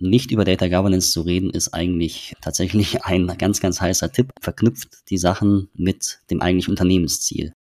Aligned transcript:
nicht 0.00 0.30
über 0.30 0.44
Data 0.44 0.68
Governance 0.68 1.12
zu 1.12 1.22
reden, 1.22 1.50
ist 1.50 1.74
eigentlich 1.74 2.34
tatsächlich 2.40 3.04
ein 3.04 3.26
ganz, 3.38 3.60
ganz 3.60 3.80
heißer 3.80 4.12
Tipp. 4.12 4.30
Verknüpft 4.40 5.10
die 5.10 5.18
Sachen 5.18 5.68
mit 5.74 6.20
dem 6.30 6.40
eigentlichen 6.40 6.72
Unternehmensziel. 6.72 7.52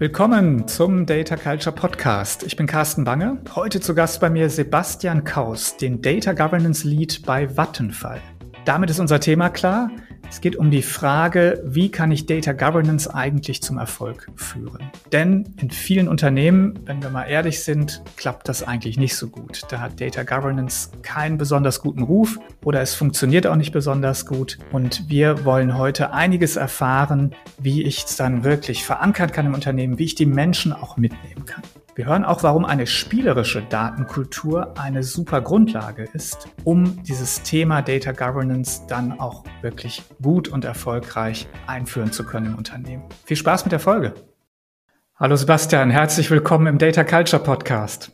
Willkommen 0.00 0.68
zum 0.68 1.06
Data 1.06 1.36
Culture 1.36 1.74
Podcast. 1.74 2.44
Ich 2.44 2.54
bin 2.54 2.68
Carsten 2.68 3.02
Bange. 3.02 3.42
Heute 3.56 3.80
zu 3.80 3.96
Gast 3.96 4.20
bei 4.20 4.30
mir 4.30 4.48
Sebastian 4.48 5.24
Kaus, 5.24 5.76
den 5.76 6.00
Data 6.00 6.34
Governance 6.34 6.86
Lead 6.86 7.22
bei 7.26 7.56
Vattenfall. 7.56 8.20
Damit 8.64 8.90
ist 8.90 9.00
unser 9.00 9.18
Thema 9.18 9.48
klar. 9.48 9.90
Es 10.30 10.42
geht 10.42 10.56
um 10.56 10.70
die 10.70 10.82
Frage, 10.82 11.62
wie 11.64 11.90
kann 11.90 12.12
ich 12.12 12.26
Data 12.26 12.52
Governance 12.52 13.12
eigentlich 13.12 13.62
zum 13.62 13.78
Erfolg 13.78 14.30
führen? 14.36 14.90
Denn 15.10 15.54
in 15.56 15.70
vielen 15.70 16.06
Unternehmen, 16.06 16.78
wenn 16.84 17.02
wir 17.02 17.08
mal 17.08 17.24
ehrlich 17.24 17.64
sind, 17.64 18.02
klappt 18.16 18.46
das 18.48 18.62
eigentlich 18.62 18.98
nicht 18.98 19.16
so 19.16 19.28
gut. 19.28 19.62
Da 19.70 19.80
hat 19.80 20.00
Data 20.00 20.24
Governance 20.24 20.90
keinen 21.02 21.38
besonders 21.38 21.80
guten 21.80 22.02
Ruf 22.02 22.38
oder 22.62 22.82
es 22.82 22.94
funktioniert 22.94 23.46
auch 23.46 23.56
nicht 23.56 23.72
besonders 23.72 24.26
gut. 24.26 24.58
Und 24.70 25.08
wir 25.08 25.46
wollen 25.46 25.78
heute 25.78 26.12
einiges 26.12 26.56
erfahren, 26.56 27.34
wie 27.58 27.82
ich 27.82 28.04
es 28.04 28.16
dann 28.16 28.44
wirklich 28.44 28.84
verankern 28.84 29.32
kann 29.32 29.46
im 29.46 29.54
Unternehmen, 29.54 29.98
wie 29.98 30.04
ich 30.04 30.14
die 30.14 30.26
Menschen 30.26 30.74
auch 30.74 30.98
mitnehmen 30.98 31.46
kann. 31.46 31.62
Wir 31.98 32.06
hören 32.06 32.24
auch, 32.24 32.44
warum 32.44 32.64
eine 32.64 32.86
spielerische 32.86 33.60
Datenkultur 33.60 34.78
eine 34.78 35.02
super 35.02 35.40
Grundlage 35.40 36.08
ist, 36.12 36.46
um 36.62 37.02
dieses 37.02 37.42
Thema 37.42 37.82
Data 37.82 38.12
Governance 38.12 38.82
dann 38.86 39.18
auch 39.18 39.42
wirklich 39.62 40.04
gut 40.22 40.46
und 40.46 40.64
erfolgreich 40.64 41.48
einführen 41.66 42.12
zu 42.12 42.22
können 42.22 42.46
im 42.46 42.54
Unternehmen. 42.54 43.02
Viel 43.24 43.36
Spaß 43.36 43.64
mit 43.64 43.72
der 43.72 43.80
Folge. 43.80 44.14
Hallo 45.16 45.34
Sebastian, 45.34 45.90
herzlich 45.90 46.30
willkommen 46.30 46.68
im 46.68 46.78
Data 46.78 47.02
Culture 47.02 47.42
Podcast. 47.42 48.12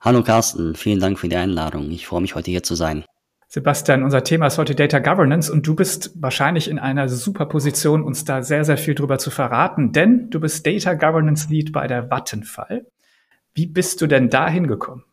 Hallo 0.00 0.22
Carsten, 0.22 0.74
vielen 0.74 0.98
Dank 0.98 1.18
für 1.18 1.28
die 1.28 1.36
Einladung. 1.36 1.90
Ich 1.90 2.06
freue 2.06 2.22
mich 2.22 2.34
heute 2.34 2.50
hier 2.50 2.62
zu 2.62 2.74
sein. 2.76 3.04
Sebastian, 3.46 4.04
unser 4.04 4.24
Thema 4.24 4.46
ist 4.46 4.56
heute 4.56 4.74
Data 4.74 5.00
Governance 5.00 5.52
und 5.52 5.66
du 5.66 5.74
bist 5.74 6.12
wahrscheinlich 6.14 6.66
in 6.66 6.78
einer 6.78 7.10
super 7.10 7.44
Position, 7.44 8.04
uns 8.04 8.24
da 8.24 8.42
sehr, 8.42 8.64
sehr 8.64 8.78
viel 8.78 8.94
drüber 8.94 9.18
zu 9.18 9.30
verraten, 9.30 9.92
denn 9.92 10.30
du 10.30 10.40
bist 10.40 10.66
Data 10.66 10.94
Governance 10.94 11.50
Lead 11.50 11.72
bei 11.72 11.86
der 11.86 12.10
Vattenfall. 12.10 12.86
Wie 13.54 13.66
bist 13.66 14.00
du 14.00 14.06
denn 14.06 14.30
da 14.30 14.48
hingekommen? 14.48 15.04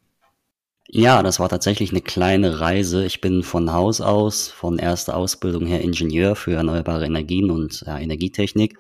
Ja, 0.92 1.22
das 1.22 1.40
war 1.40 1.50
tatsächlich 1.50 1.92
eine 1.92 2.02
kleine 2.02 2.62
Reise. 2.62 3.06
Ich 3.06 3.22
bin 3.22 3.44
von 3.44 3.72
Haus 3.72 4.02
aus, 4.02 4.48
von 4.48 4.80
erster 4.80 5.16
Ausbildung 5.16 5.68
her 5.68 5.82
Ingenieur 5.82 6.36
für 6.36 6.54
erneuerbare 6.54 7.06
Energien 7.06 7.52
und 7.52 7.84
ja, 7.86 8.00
Energietechnik, 8.00 8.80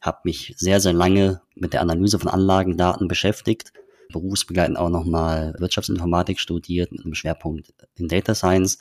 habe 0.00 0.20
mich 0.24 0.54
sehr, 0.56 0.80
sehr 0.80 0.94
lange 0.94 1.42
mit 1.54 1.74
der 1.74 1.82
Analyse 1.82 2.18
von 2.18 2.30
Anlagendaten 2.30 3.08
beschäftigt, 3.08 3.72
berufsbegleitend 4.10 4.78
auch 4.78 4.88
nochmal 4.88 5.54
Wirtschaftsinformatik 5.58 6.40
studiert 6.40 6.92
mit 6.92 7.04
einem 7.04 7.14
Schwerpunkt 7.14 7.74
in 7.96 8.08
Data 8.08 8.34
Science 8.34 8.78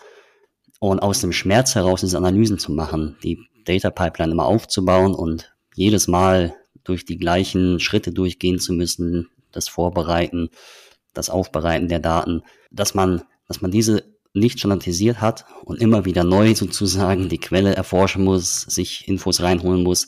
und 0.80 1.00
aus 1.00 1.20
dem 1.22 1.34
Schmerz 1.34 1.76
heraus 1.76 2.02
diese 2.02 2.18
Analysen 2.18 2.60
zu 2.60 2.72
machen, 2.72 3.18
die 3.24 3.40
Data 3.66 3.90
Pipeline 3.90 4.32
immer 4.32 4.46
aufzubauen 4.46 5.14
und 5.16 5.54
jedes 5.76 6.08
Mal 6.08 6.56
durch 6.84 7.04
die 7.04 7.18
gleichen 7.18 7.80
Schritte 7.80 8.12
durchgehen 8.14 8.60
zu 8.60 8.74
müssen, 8.74 9.28
das 9.54 9.70
Vorbereiten, 9.70 10.50
das 11.14 11.30
Aufbereiten 11.30 11.88
der 11.88 12.00
Daten, 12.00 12.44
dass 12.72 12.94
man, 12.94 13.24
dass 13.48 13.62
man 13.62 13.72
diese 13.72 14.04
nicht 14.34 14.60
standardisiert 14.60 15.22
hat 15.22 15.46
und 15.64 15.80
immer 15.80 16.06
wieder 16.06 16.24
neu 16.24 16.56
sozusagen 16.56 17.30
die 17.30 17.40
Quelle 17.40 17.76
erforschen 17.76 18.24
muss, 18.24 18.62
sich 18.62 19.08
Infos 19.08 19.42
reinholen 19.42 19.84
muss, 19.84 20.08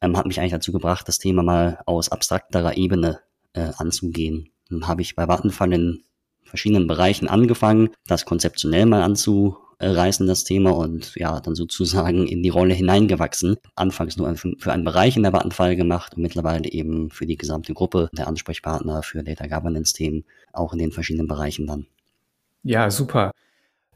ähm, 0.00 0.16
hat 0.16 0.26
mich 0.26 0.40
eigentlich 0.40 0.52
dazu 0.52 0.72
gebracht, 0.72 1.06
das 1.08 1.18
Thema 1.18 1.42
mal 1.42 1.80
aus 1.86 2.08
abstrakterer 2.10 2.76
Ebene 2.76 3.20
äh, 3.52 3.70
anzugehen. 3.76 4.50
Dann 4.68 4.88
habe 4.88 5.02
ich 5.02 5.14
bei 5.14 5.28
Vattenfall 5.28 5.72
in 5.72 6.04
verschiedenen 6.44 6.86
Bereichen 6.86 7.28
angefangen, 7.28 7.90
das 8.06 8.24
konzeptionell 8.24 8.86
mal 8.86 9.02
anzu, 9.02 9.56
reißen 9.80 10.26
das 10.26 10.44
Thema 10.44 10.70
und 10.70 11.14
ja, 11.16 11.40
dann 11.40 11.54
sozusagen 11.54 12.26
in 12.26 12.42
die 12.42 12.48
Rolle 12.50 12.74
hineingewachsen. 12.74 13.56
Anfangs 13.74 14.16
nur 14.16 14.34
für 14.36 14.72
einen 14.72 14.84
Bereich 14.84 15.16
in 15.16 15.22
der 15.22 15.32
Vattenfall 15.32 15.76
gemacht 15.76 16.14
und 16.16 16.22
mittlerweile 16.22 16.70
eben 16.70 17.10
für 17.10 17.26
die 17.26 17.36
gesamte 17.36 17.72
Gruppe 17.72 18.10
der 18.12 18.28
Ansprechpartner 18.28 19.02
für 19.02 19.22
Data 19.22 19.46
Governance 19.46 19.94
Themen, 19.94 20.24
auch 20.52 20.72
in 20.72 20.78
den 20.78 20.92
verschiedenen 20.92 21.28
Bereichen 21.28 21.66
dann. 21.66 21.86
Ja, 22.62 22.90
super. 22.90 23.32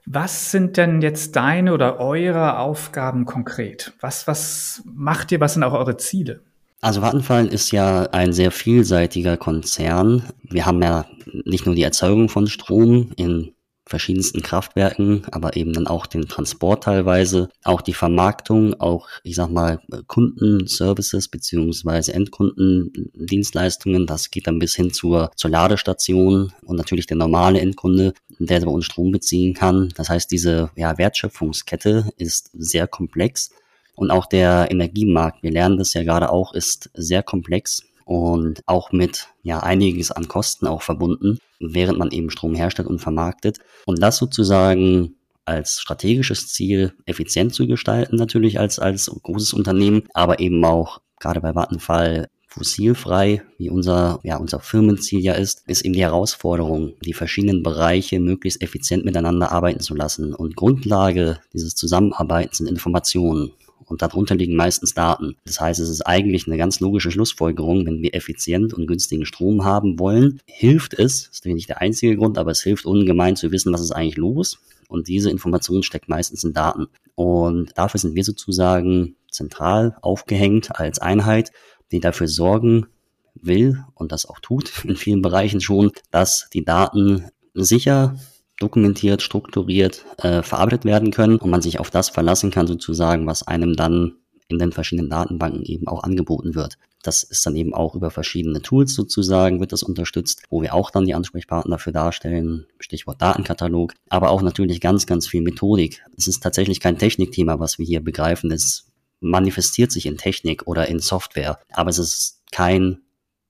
Was 0.06 0.50
sind 0.50 0.77
denn 0.77 1.00
jetzt 1.00 1.37
deine 1.37 1.73
oder 1.73 1.99
eure 1.99 2.59
Aufgaben 2.59 3.25
konkret? 3.25 3.93
Was, 4.00 4.27
was 4.27 4.83
macht 4.84 5.33
ihr? 5.33 5.41
Was 5.41 5.55
sind 5.55 5.65
auch 5.65 5.73
eure 5.73 5.97
Ziele? 5.97 6.43
Also 6.83 7.00
Vattenfall 7.00 7.47
ist 7.47 7.71
ja 7.71 8.03
ein 8.12 8.34
sehr 8.34 8.50
vielseitiger 8.50 9.39
Konzern. 9.39 10.23
Wir 10.43 10.67
haben 10.67 10.83
ja 10.83 11.06
nicht 11.47 11.65
nur 11.65 11.75
die 11.75 11.83
Erzeugung 11.83 12.28
von 12.28 12.47
Strom 12.47 13.12
in 13.17 13.55
verschiedensten 13.94 14.43
Kraftwerken, 14.43 15.22
aber 15.31 15.55
eben 15.55 15.72
dann 15.72 15.87
auch 15.87 16.06
den 16.06 16.27
Transport 16.27 16.82
teilweise, 16.82 17.49
auch 17.62 17.81
die 17.81 17.93
Vermarktung, 17.93 18.75
auch, 18.81 19.06
ich 19.22 19.37
sag 19.37 19.50
mal, 19.50 19.78
Kundenservices 20.09 21.28
beziehungsweise 21.28 22.12
Endkundendienstleistungen. 22.12 24.09
Das 24.09 24.32
geht 24.32 24.49
dann 24.49 24.59
bis 24.59 24.75
hin 24.75 24.93
zur, 24.93 25.31
zur 25.37 25.50
Ladestation 25.50 26.53
und 26.65 26.77
natürlich 26.77 27.06
der 27.06 27.16
normale 27.16 27.60
Endkunde, 27.60 28.15
der 28.41 28.62
bei 28.62 28.66
uns 28.66 28.87
Strom 28.87 29.12
beziehen 29.12 29.55
kann. 29.55 29.93
Das 29.94 30.09
heißt, 30.09 30.28
diese 30.28 30.71
ja, 30.75 30.99
Wertschöpfungskette 30.99 32.11
ist 32.16 32.50
sehr 32.53 32.88
komplex. 32.88 33.50
Und 33.94 34.11
auch 34.11 34.26
der 34.26 34.72
Energiemarkt, 34.72 35.44
wir 35.44 35.53
lernen 35.53 35.78
das 35.78 35.94
ja 35.94 36.03
gerade 36.03 36.31
auch, 36.31 36.53
ist 36.53 36.91
sehr 36.94 37.22
komplex 37.22 37.84
und 38.05 38.61
auch 38.67 38.93
mit 38.93 39.29
ja 39.43 39.61
einiges 39.61 40.11
an 40.11 40.29
Kosten 40.29 40.67
auch 40.67 40.83
verbunden, 40.83 41.39
während 41.61 41.99
man 41.99 42.11
eben 42.11 42.31
Strom 42.31 42.55
herstellt 42.55 42.89
und 42.89 43.01
vermarktet. 43.01 43.59
Und 43.87 44.03
das 44.03 44.17
sozusagen 44.19 45.17
als 45.45 45.81
strategisches 45.81 46.49
Ziel 46.49 46.95
effizient 47.07 47.55
zu 47.55 47.67
gestalten, 47.67 48.17
natürlich 48.17 48.59
als, 48.59 48.79
als 48.79 49.07
großes 49.07 49.53
Unternehmen, 49.53 50.05
aber 50.15 50.41
eben 50.41 50.65
auch 50.65 51.01
gerade 51.19 51.41
bei 51.41 51.55
Vattenfall 51.55 52.29
fossilfrei, 52.55 53.43
wie 53.59 53.69
unser, 53.69 54.21
ja, 54.23 54.37
unser 54.37 54.61
Firmenziel 54.61 55.21
ja 55.21 55.33
ist, 55.33 55.65
ist 55.67 55.85
eben 55.85 55.95
die 55.95 56.03
Herausforderung, 56.03 56.95
die 57.05 57.13
verschiedenen 57.13 57.65
Bereiche 57.65 58.21
möglichst 58.21 58.63
effizient 58.63 59.05
miteinander 59.05 59.51
arbeiten 59.51 59.81
zu 59.81 59.95
lassen. 59.95 60.35
Und 60.35 60.55
Grundlage 60.55 61.41
dieses 61.53 61.75
Zusammenarbeitens 61.75 62.59
sind 62.59 62.69
Informationen 62.69 63.51
und 63.87 64.03
darunter 64.03 64.34
liegen 64.34 64.56
meistens 64.56 64.95
Daten. 64.95 65.37
Das 65.45 65.61
heißt, 65.61 65.81
es 65.81 65.89
ist 65.89 66.03
eigentlich 66.03 66.47
eine 66.47 66.56
ganz 66.56 66.81
logische 66.81 67.11
Schlussfolgerung, 67.11 67.87
wenn 67.87 68.03
wir 68.03 68.15
effizient 68.15 68.75
und 68.75 68.87
günstigen 68.87 69.27
Strom 69.27 69.65
haben 69.65 69.99
wollen, 69.99 70.41
hilft 70.47 70.95
es, 70.95 71.28
das 71.28 71.41
ist 71.41 71.47
nicht 71.47 71.69
der 71.69 71.81
einzige 71.81 72.17
Grund, 72.17 72.39
aber 72.39 72.50
es 72.50 72.62
hilft 72.62 72.87
ungemein 72.87 73.37
zu 73.37 73.53
wissen, 73.53 73.73
was 73.73 73.81
ist 73.81 73.93
eigentlich 73.93 74.17
los. 74.17 74.59
Und 74.89 75.09
diese 75.09 75.31
Information 75.31 75.83
steckt 75.83 76.09
meistens 76.09 76.44
in 76.44 76.53
Daten. 76.53 76.87
Und 77.15 77.73
dafür 77.77 77.99
sind 77.99 78.15
wir 78.15 78.25
sozusagen 78.25 79.17
zentral 79.31 79.97
aufgehängt 80.03 80.78
als 80.78 80.99
Einheit, 80.99 81.50
die 81.91 82.00
dafür 82.00 82.28
sorgen 82.28 82.87
will 83.34 83.84
und 83.94 84.12
das 84.12 84.27
auch 84.27 84.41
tut 84.41 84.73
in 84.84 84.97
vielen 84.97 85.23
Bereichen 85.23 85.61
schon, 85.61 85.93
dass 86.11 86.49
die 86.53 86.65
Daten 86.65 87.28
sicher 87.55 88.17
dokumentiert, 88.59 89.23
strukturiert 89.23 90.05
äh, 90.19 90.43
verarbeitet 90.43 90.85
werden 90.85 91.11
können 91.11 91.37
und 91.37 91.51
man 91.51 91.63
sich 91.63 91.81
auf 91.81 91.91
das 91.91 92.09
verlassen 92.09 92.51
kann, 92.51 92.67
sozusagen, 92.67 93.27
was 93.27 93.47
einem 93.47 93.77
dann 93.77 94.17
in 94.49 94.59
den 94.59 94.73
verschiedenen 94.73 95.11
Datenbanken 95.11 95.65
eben 95.65 95.89
auch 95.89 96.03
angeboten 96.03 96.55
wird. 96.55 96.77
Das 97.03 97.23
ist 97.23 97.45
dann 97.45 97.57
eben 97.57 97.75
auch 97.75 97.95
über 97.95 98.11
verschiedene 98.11 98.63
Tools 98.63 98.95
sozusagen, 98.95 99.61
wird 99.61 99.73
das 99.73 99.83
unterstützt, 99.83 100.43
wo 100.49 100.63
wir 100.63 100.75
auch 100.75 100.91
dann 100.91 101.07
die 101.07 101.15
Ansprechpartner 101.15 101.77
dafür 101.77 101.93
darstellen, 101.93 102.67
Stichwort 102.79 103.21
Datenkatalog, 103.21 103.93
aber 104.09 104.31
auch 104.31 104.43
natürlich 104.43 104.81
ganz, 104.81 105.07
ganz 105.07 105.27
viel 105.27 105.43
Methodik. 105.43 106.03
Es 106.17 106.29
ist 106.29 106.43
tatsächlich 106.43 106.81
kein 106.81 106.99
Technikthema, 106.99 107.59
was 107.59 107.79
wir 107.79 107.85
hier 107.85 108.03
begreifen. 108.03 108.51
Es 108.51 108.87
manifestiert 109.21 109.93
sich 109.93 110.07
in 110.07 110.17
Technik 110.17 110.67
oder 110.67 110.89
in 110.89 110.99
Software, 110.99 111.59
aber 111.73 111.91
es 111.91 111.99
ist 111.99 112.43
kein 112.53 112.99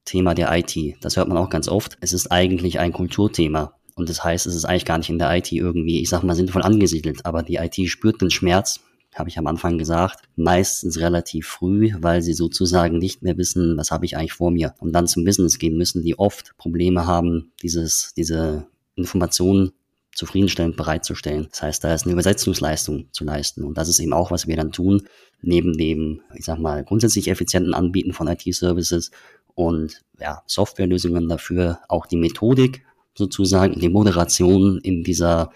Thema 0.05 0.35
der 0.35 0.57
IT. 0.57 0.97
Das 1.01 1.17
hört 1.17 1.29
man 1.29 1.39
auch 1.39 1.51
ganz 1.51 1.69
oft. 1.69 1.97
Es 2.01 2.13
ist 2.13 2.31
eigentlich 2.31 2.79
ein 2.79 2.93
Kulturthema. 2.93 3.75
Und 3.95 4.09
das 4.09 4.25
heißt, 4.25 4.47
es 4.47 4.55
ist 4.55 4.65
eigentlich 4.65 4.85
gar 4.85 4.99
nicht 4.99 5.11
in 5.11 5.19
der 5.19 5.35
IT 5.37 5.53
irgendwie, 5.53 6.01
ich 6.01 6.09
sag 6.09 6.23
mal, 6.23 6.35
sinnvoll 6.35 6.63
angesiedelt. 6.63 7.25
Aber 7.25 7.43
die 7.43 7.57
IT 7.57 7.77
spürt 7.89 8.21
den 8.21 8.31
Schmerz, 8.31 8.81
habe 9.15 9.29
ich 9.29 9.39
am 9.39 9.47
Anfang 9.47 9.79
gesagt, 9.79 10.25
meistens 10.35 10.99
relativ 10.99 11.47
früh, 11.47 11.93
weil 12.01 12.21
sie 12.21 12.33
sozusagen 12.33 12.99
nicht 12.99 13.23
mehr 13.23 13.37
wissen, 13.37 13.77
was 13.77 13.91
habe 13.91 14.05
ich 14.05 14.17
eigentlich 14.17 14.33
vor 14.33 14.51
mir. 14.51 14.75
Und 14.81 14.93
dann 14.93 15.07
zum 15.07 15.25
Business 15.25 15.59
gehen 15.59 15.77
müssen, 15.77 16.03
die 16.03 16.19
oft 16.19 16.57
Probleme 16.59 17.07
haben, 17.07 17.53
dieses, 17.63 18.13
diese 18.17 18.67
Informationen 18.97 19.73
zufriedenstellend 20.15 20.77
bereitzustellen. 20.77 21.49
Das 21.51 21.63
heißt, 21.63 21.85
da 21.85 21.95
ist 21.95 22.05
eine 22.05 22.13
Übersetzungsleistung 22.13 23.09
zu 23.13 23.25
leisten. 23.25 23.65
Und 23.65 23.79
das 23.79 23.89
ist 23.89 23.99
eben 23.99 24.13
auch, 24.13 24.31
was 24.31 24.47
wir 24.47 24.57
dann 24.57 24.73
tun, 24.73 25.03
neben 25.43 25.77
dem, 25.77 26.23
ich 26.35 26.45
sag 26.45 26.59
mal, 26.59 26.85
grundsätzlich 26.85 27.29
effizienten 27.29 27.75
Anbieten 27.75 28.13
von 28.13 28.29
IT-Services 28.29 29.11
und 29.55 30.03
ja, 30.21 30.43
Softwarelösungen 30.47 31.29
dafür, 31.29 31.81
auch 31.89 32.07
die 32.07 32.17
Methodik 32.17 32.85
sozusagen, 33.17 33.79
die 33.79 33.89
Moderation 33.89 34.79
in 34.79 35.05
dieser 35.05 35.51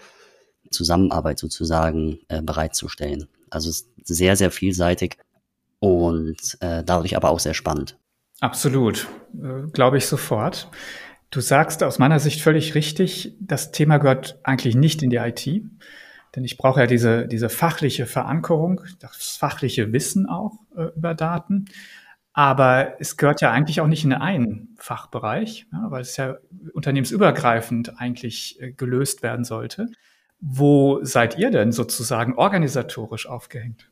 Zusammenarbeit 0.71 1.39
sozusagen 1.39 2.19
äh, 2.27 2.41
bereitzustellen. 2.41 3.27
Also 3.49 3.71
sehr, 4.03 4.35
sehr 4.35 4.51
vielseitig 4.51 5.17
und 5.79 6.57
äh, 6.61 6.83
dadurch 6.83 7.15
aber 7.15 7.29
auch 7.29 7.39
sehr 7.39 7.53
spannend. 7.53 7.97
Absolut, 8.39 9.07
äh, 9.41 9.69
glaube 9.71 9.97
ich 9.97 10.05
sofort. 10.05 10.69
Du 11.31 11.41
sagst 11.41 11.83
aus 11.83 11.99
meiner 11.99 12.19
Sicht 12.19 12.41
völlig 12.41 12.73
richtig, 12.75 13.35
das 13.39 13.71
Thema 13.71 13.97
gehört 13.97 14.39
eigentlich 14.43 14.75
nicht 14.75 15.03
in 15.03 15.09
die 15.09 15.17
IT, 15.17 15.45
denn 16.35 16.43
ich 16.43 16.57
brauche 16.57 16.79
ja 16.79 16.87
diese, 16.87 17.27
diese 17.27 17.49
fachliche 17.49 18.05
Verankerung, 18.05 18.81
das 18.99 19.37
fachliche 19.37 19.91
Wissen 19.93 20.27
auch 20.27 20.53
äh, 20.75 20.87
über 20.95 21.13
Daten. 21.13 21.65
Aber 22.39 22.93
es 22.99 23.17
gehört 23.17 23.41
ja 23.41 23.51
eigentlich 23.51 23.81
auch 23.81 23.87
nicht 23.87 24.05
in 24.05 24.13
einen 24.13 24.69
Fachbereich, 24.77 25.65
ja, 25.73 25.91
weil 25.91 26.03
es 26.03 26.15
ja 26.15 26.37
unternehmensübergreifend 26.71 27.99
eigentlich 27.99 28.55
äh, 28.61 28.71
gelöst 28.71 29.23
werden 29.23 29.43
sollte. 29.43 29.87
Wo 30.39 31.03
seid 31.03 31.37
ihr 31.37 31.51
denn 31.51 31.73
sozusagen 31.73 32.37
organisatorisch 32.37 33.27
aufgehängt? 33.27 33.91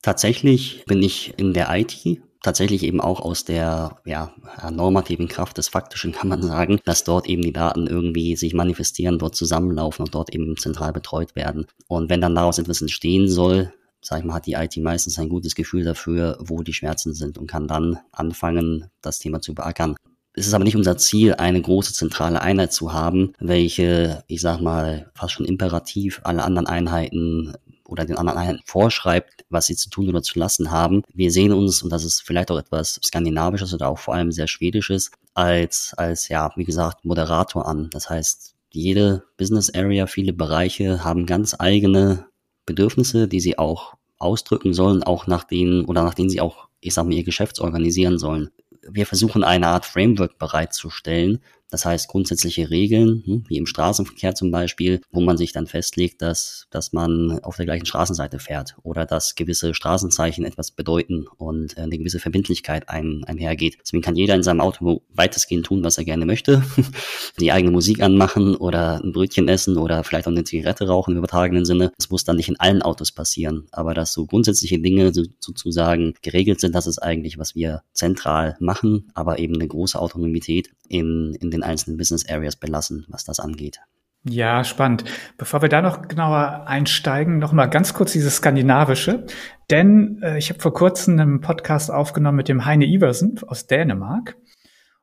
Tatsächlich 0.00 0.84
bin 0.86 1.02
ich 1.02 1.36
in 1.40 1.54
der 1.54 1.74
IT, 1.76 2.22
tatsächlich 2.40 2.84
eben 2.84 3.00
auch 3.00 3.18
aus 3.18 3.44
der 3.44 4.00
ja, 4.04 4.32
normativen 4.70 5.26
Kraft 5.26 5.58
des 5.58 5.66
Faktischen 5.66 6.12
kann 6.16 6.28
man 6.28 6.40
sagen, 6.40 6.78
dass 6.84 7.02
dort 7.02 7.26
eben 7.26 7.42
die 7.42 7.52
Daten 7.52 7.88
irgendwie 7.88 8.36
sich 8.36 8.54
manifestieren, 8.54 9.18
dort 9.18 9.34
zusammenlaufen 9.34 10.04
und 10.04 10.14
dort 10.14 10.32
eben 10.32 10.56
zentral 10.56 10.92
betreut 10.92 11.34
werden. 11.34 11.66
Und 11.88 12.10
wenn 12.10 12.20
dann 12.20 12.36
daraus 12.36 12.60
etwas 12.60 12.80
entstehen 12.80 13.28
soll, 13.28 13.72
sag 14.02 14.18
ich 14.18 14.24
mal, 14.24 14.34
hat 14.34 14.46
die 14.46 14.54
IT 14.54 14.76
meistens 14.78 15.18
ein 15.18 15.28
gutes 15.28 15.54
Gefühl 15.54 15.84
dafür, 15.84 16.38
wo 16.40 16.62
die 16.62 16.72
Schmerzen 16.72 17.14
sind 17.14 17.38
und 17.38 17.46
kann 17.46 17.68
dann 17.68 17.98
anfangen, 18.10 18.90
das 19.00 19.18
Thema 19.18 19.40
zu 19.40 19.54
beackern. 19.54 19.96
Es 20.34 20.46
ist 20.46 20.54
aber 20.54 20.64
nicht 20.64 20.76
unser 20.76 20.96
Ziel, 20.96 21.34
eine 21.34 21.60
große 21.60 21.92
zentrale 21.92 22.40
Einheit 22.40 22.72
zu 22.72 22.92
haben, 22.92 23.34
welche, 23.38 24.24
ich 24.28 24.40
sag 24.40 24.60
mal, 24.60 25.10
fast 25.14 25.34
schon 25.34 25.46
imperativ 25.46 26.20
alle 26.24 26.42
anderen 26.42 26.66
Einheiten 26.66 27.52
oder 27.86 28.06
den 28.06 28.16
anderen 28.16 28.38
Einheiten 28.38 28.62
vorschreibt, 28.64 29.44
was 29.50 29.66
sie 29.66 29.76
zu 29.76 29.90
tun 29.90 30.08
oder 30.08 30.22
zu 30.22 30.38
lassen 30.38 30.70
haben. 30.70 31.02
Wir 31.12 31.30
sehen 31.30 31.52
uns, 31.52 31.82
und 31.82 31.90
das 31.90 32.04
ist 32.04 32.22
vielleicht 32.22 32.50
auch 32.50 32.58
etwas 32.58 32.98
Skandinavisches 33.04 33.74
oder 33.74 33.88
auch 33.88 33.98
vor 33.98 34.14
allem 34.14 34.32
sehr 34.32 34.48
Schwedisches, 34.48 35.10
als, 35.34 35.92
als, 35.98 36.28
ja, 36.28 36.50
wie 36.56 36.64
gesagt, 36.64 37.04
Moderator 37.04 37.68
an. 37.68 37.90
Das 37.90 38.08
heißt, 38.08 38.54
jede 38.70 39.24
Business 39.36 39.72
Area, 39.74 40.06
viele 40.06 40.32
Bereiche 40.32 41.04
haben 41.04 41.26
ganz 41.26 41.54
eigene 41.58 42.26
Bedürfnisse, 42.66 43.28
die 43.28 43.40
sie 43.40 43.58
auch 43.58 43.94
ausdrücken 44.18 44.72
sollen, 44.72 45.02
auch 45.02 45.26
nach 45.26 45.44
denen 45.44 45.84
oder 45.84 46.04
nach 46.04 46.14
denen 46.14 46.30
sie 46.30 46.40
auch, 46.40 46.68
ich 46.80 46.94
sag 46.94 47.04
mal, 47.04 47.14
ihr 47.14 47.24
Geschäft 47.24 47.60
organisieren 47.60 48.18
sollen. 48.18 48.50
Wir 48.88 49.06
versuchen 49.06 49.44
eine 49.44 49.68
Art 49.68 49.84
Framework 49.84 50.38
bereitzustellen, 50.38 51.40
das 51.72 51.86
heißt 51.86 52.06
grundsätzliche 52.06 52.68
Regeln, 52.68 53.22
hm, 53.24 53.44
wie 53.48 53.56
im 53.56 53.64
Straßenverkehr 53.64 54.34
zum 54.34 54.50
Beispiel, 54.50 55.00
wo 55.10 55.22
man 55.22 55.38
sich 55.38 55.52
dann 55.52 55.66
festlegt, 55.66 56.20
dass, 56.20 56.66
dass 56.70 56.92
man 56.92 57.40
auf 57.42 57.56
der 57.56 57.64
gleichen 57.64 57.86
Straßenseite 57.86 58.38
fährt 58.38 58.76
oder 58.82 59.06
dass 59.06 59.36
gewisse 59.36 59.72
Straßenzeichen 59.72 60.44
etwas 60.44 60.70
bedeuten 60.70 61.24
und 61.38 61.78
äh, 61.78 61.80
eine 61.80 61.96
gewisse 61.96 62.18
Verbindlichkeit 62.18 62.90
ein, 62.90 63.24
einhergeht. 63.24 63.78
Deswegen 63.80 64.02
kann 64.02 64.16
jeder 64.16 64.34
in 64.34 64.42
seinem 64.42 64.60
Auto 64.60 65.02
weitestgehend 65.14 65.64
tun, 65.64 65.82
was 65.82 65.96
er 65.96 66.04
gerne 66.04 66.26
möchte. 66.26 66.62
Die 67.40 67.52
eigene 67.52 67.72
Musik 67.72 68.02
anmachen 68.02 68.54
oder 68.54 69.02
ein 69.02 69.12
Brötchen 69.12 69.48
essen 69.48 69.78
oder 69.78 70.04
vielleicht 70.04 70.26
auch 70.26 70.32
eine 70.32 70.44
Zigarette 70.44 70.86
rauchen 70.86 71.12
im 71.12 71.18
übertragenen 71.18 71.64
Sinne. 71.64 71.90
Das 71.96 72.10
muss 72.10 72.24
dann 72.24 72.36
nicht 72.36 72.50
in 72.50 72.60
allen 72.60 72.82
Autos 72.82 73.12
passieren. 73.12 73.66
Aber 73.72 73.94
dass 73.94 74.12
so 74.12 74.26
grundsätzliche 74.26 74.78
Dinge 74.78 75.14
so, 75.14 75.22
sozusagen 75.40 76.12
geregelt 76.20 76.60
sind, 76.60 76.74
das 76.74 76.86
ist 76.86 76.98
eigentlich, 76.98 77.38
was 77.38 77.54
wir 77.54 77.82
zentral 77.94 78.58
machen, 78.60 79.10
aber 79.14 79.38
eben 79.38 79.54
eine 79.54 79.68
große 79.68 79.98
Autonomität 79.98 80.68
in, 80.92 81.34
in 81.40 81.50
den 81.50 81.61
den 81.62 81.68
einzelnen 81.68 81.96
Business 81.96 82.28
Areas 82.28 82.56
belassen, 82.56 83.06
was 83.08 83.24
das 83.24 83.40
angeht. 83.40 83.80
Ja, 84.24 84.62
spannend. 84.62 85.04
Bevor 85.36 85.62
wir 85.62 85.68
da 85.68 85.82
noch 85.82 86.06
genauer 86.06 86.64
einsteigen, 86.68 87.38
noch 87.38 87.52
mal 87.52 87.66
ganz 87.66 87.92
kurz 87.92 88.12
dieses 88.12 88.36
Skandinavische. 88.36 89.26
Denn 89.68 90.20
äh, 90.22 90.38
ich 90.38 90.48
habe 90.50 90.60
vor 90.60 90.72
kurzem 90.72 91.18
einen 91.18 91.40
Podcast 91.40 91.90
aufgenommen 91.90 92.36
mit 92.36 92.48
dem 92.48 92.64
Heine 92.64 92.86
Iversen 92.86 93.40
aus 93.48 93.66
Dänemark. 93.66 94.36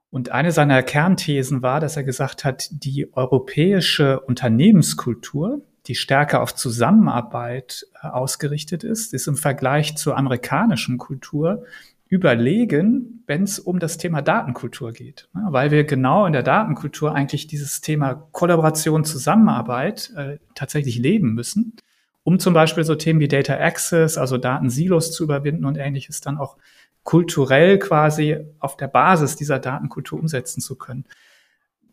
Und 0.09 0.31
eine 0.31 0.53
seiner 0.53 0.81
Kernthesen 0.83 1.61
war, 1.61 1.81
dass 1.81 1.97
er 1.97 2.03
gesagt 2.03 2.45
hat, 2.45 2.69
die 2.71 3.11
europäische 3.13 4.21
Unternehmenskultur, 4.21 5.61
die 5.87 5.95
stärker 5.95 6.41
auf 6.41 6.55
Zusammenarbeit 6.55 7.87
äh, 8.01 8.07
ausgerichtet 8.07 8.85
ist, 8.85 9.13
ist 9.13 9.27
im 9.27 9.35
Vergleich 9.35 9.97
zur 9.97 10.15
amerikanischen 10.15 10.97
Kultur 10.97 11.65
überlegen, 12.09 13.23
wenn 13.27 13.43
es 13.43 13.59
um 13.59 13.79
das 13.79 13.97
Thema 13.97 14.21
Datenkultur 14.23 14.91
geht. 14.91 15.29
Weil 15.33 15.69
wir 15.69 15.83
genau 15.83 16.25
in 16.25 16.33
der 16.33 16.43
Datenkultur 16.43 17.13
eigentlich 17.13 17.45
dieses 17.45 17.81
Thema 17.81 18.15
Kollaboration, 18.31 19.05
Zusammenarbeit 19.05 20.11
äh, 20.15 20.39
tatsächlich 20.55 20.97
leben 20.97 21.35
müssen, 21.35 21.75
um 22.23 22.39
zum 22.39 22.55
Beispiel 22.55 22.83
so 22.83 22.95
Themen 22.95 23.19
wie 23.19 23.27
Data 23.27 23.53
Access, 23.53 24.17
also 24.17 24.37
Datensilos 24.37 25.11
zu 25.11 25.23
überwinden 25.23 25.65
und 25.65 25.77
ähnliches 25.77 26.19
dann 26.19 26.39
auch 26.39 26.57
kulturell 27.03 27.77
quasi 27.77 28.37
auf 28.59 28.75
der 28.75 28.87
Basis 28.87 29.35
dieser 29.35 29.59
Datenkultur 29.59 30.19
umsetzen 30.19 30.61
zu 30.61 30.75
können. 30.75 31.05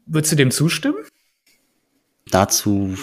Würdest 0.06 0.32
du 0.32 0.36
dem 0.36 0.50
zustimmen? 0.50 1.04
Dazu 2.30 2.96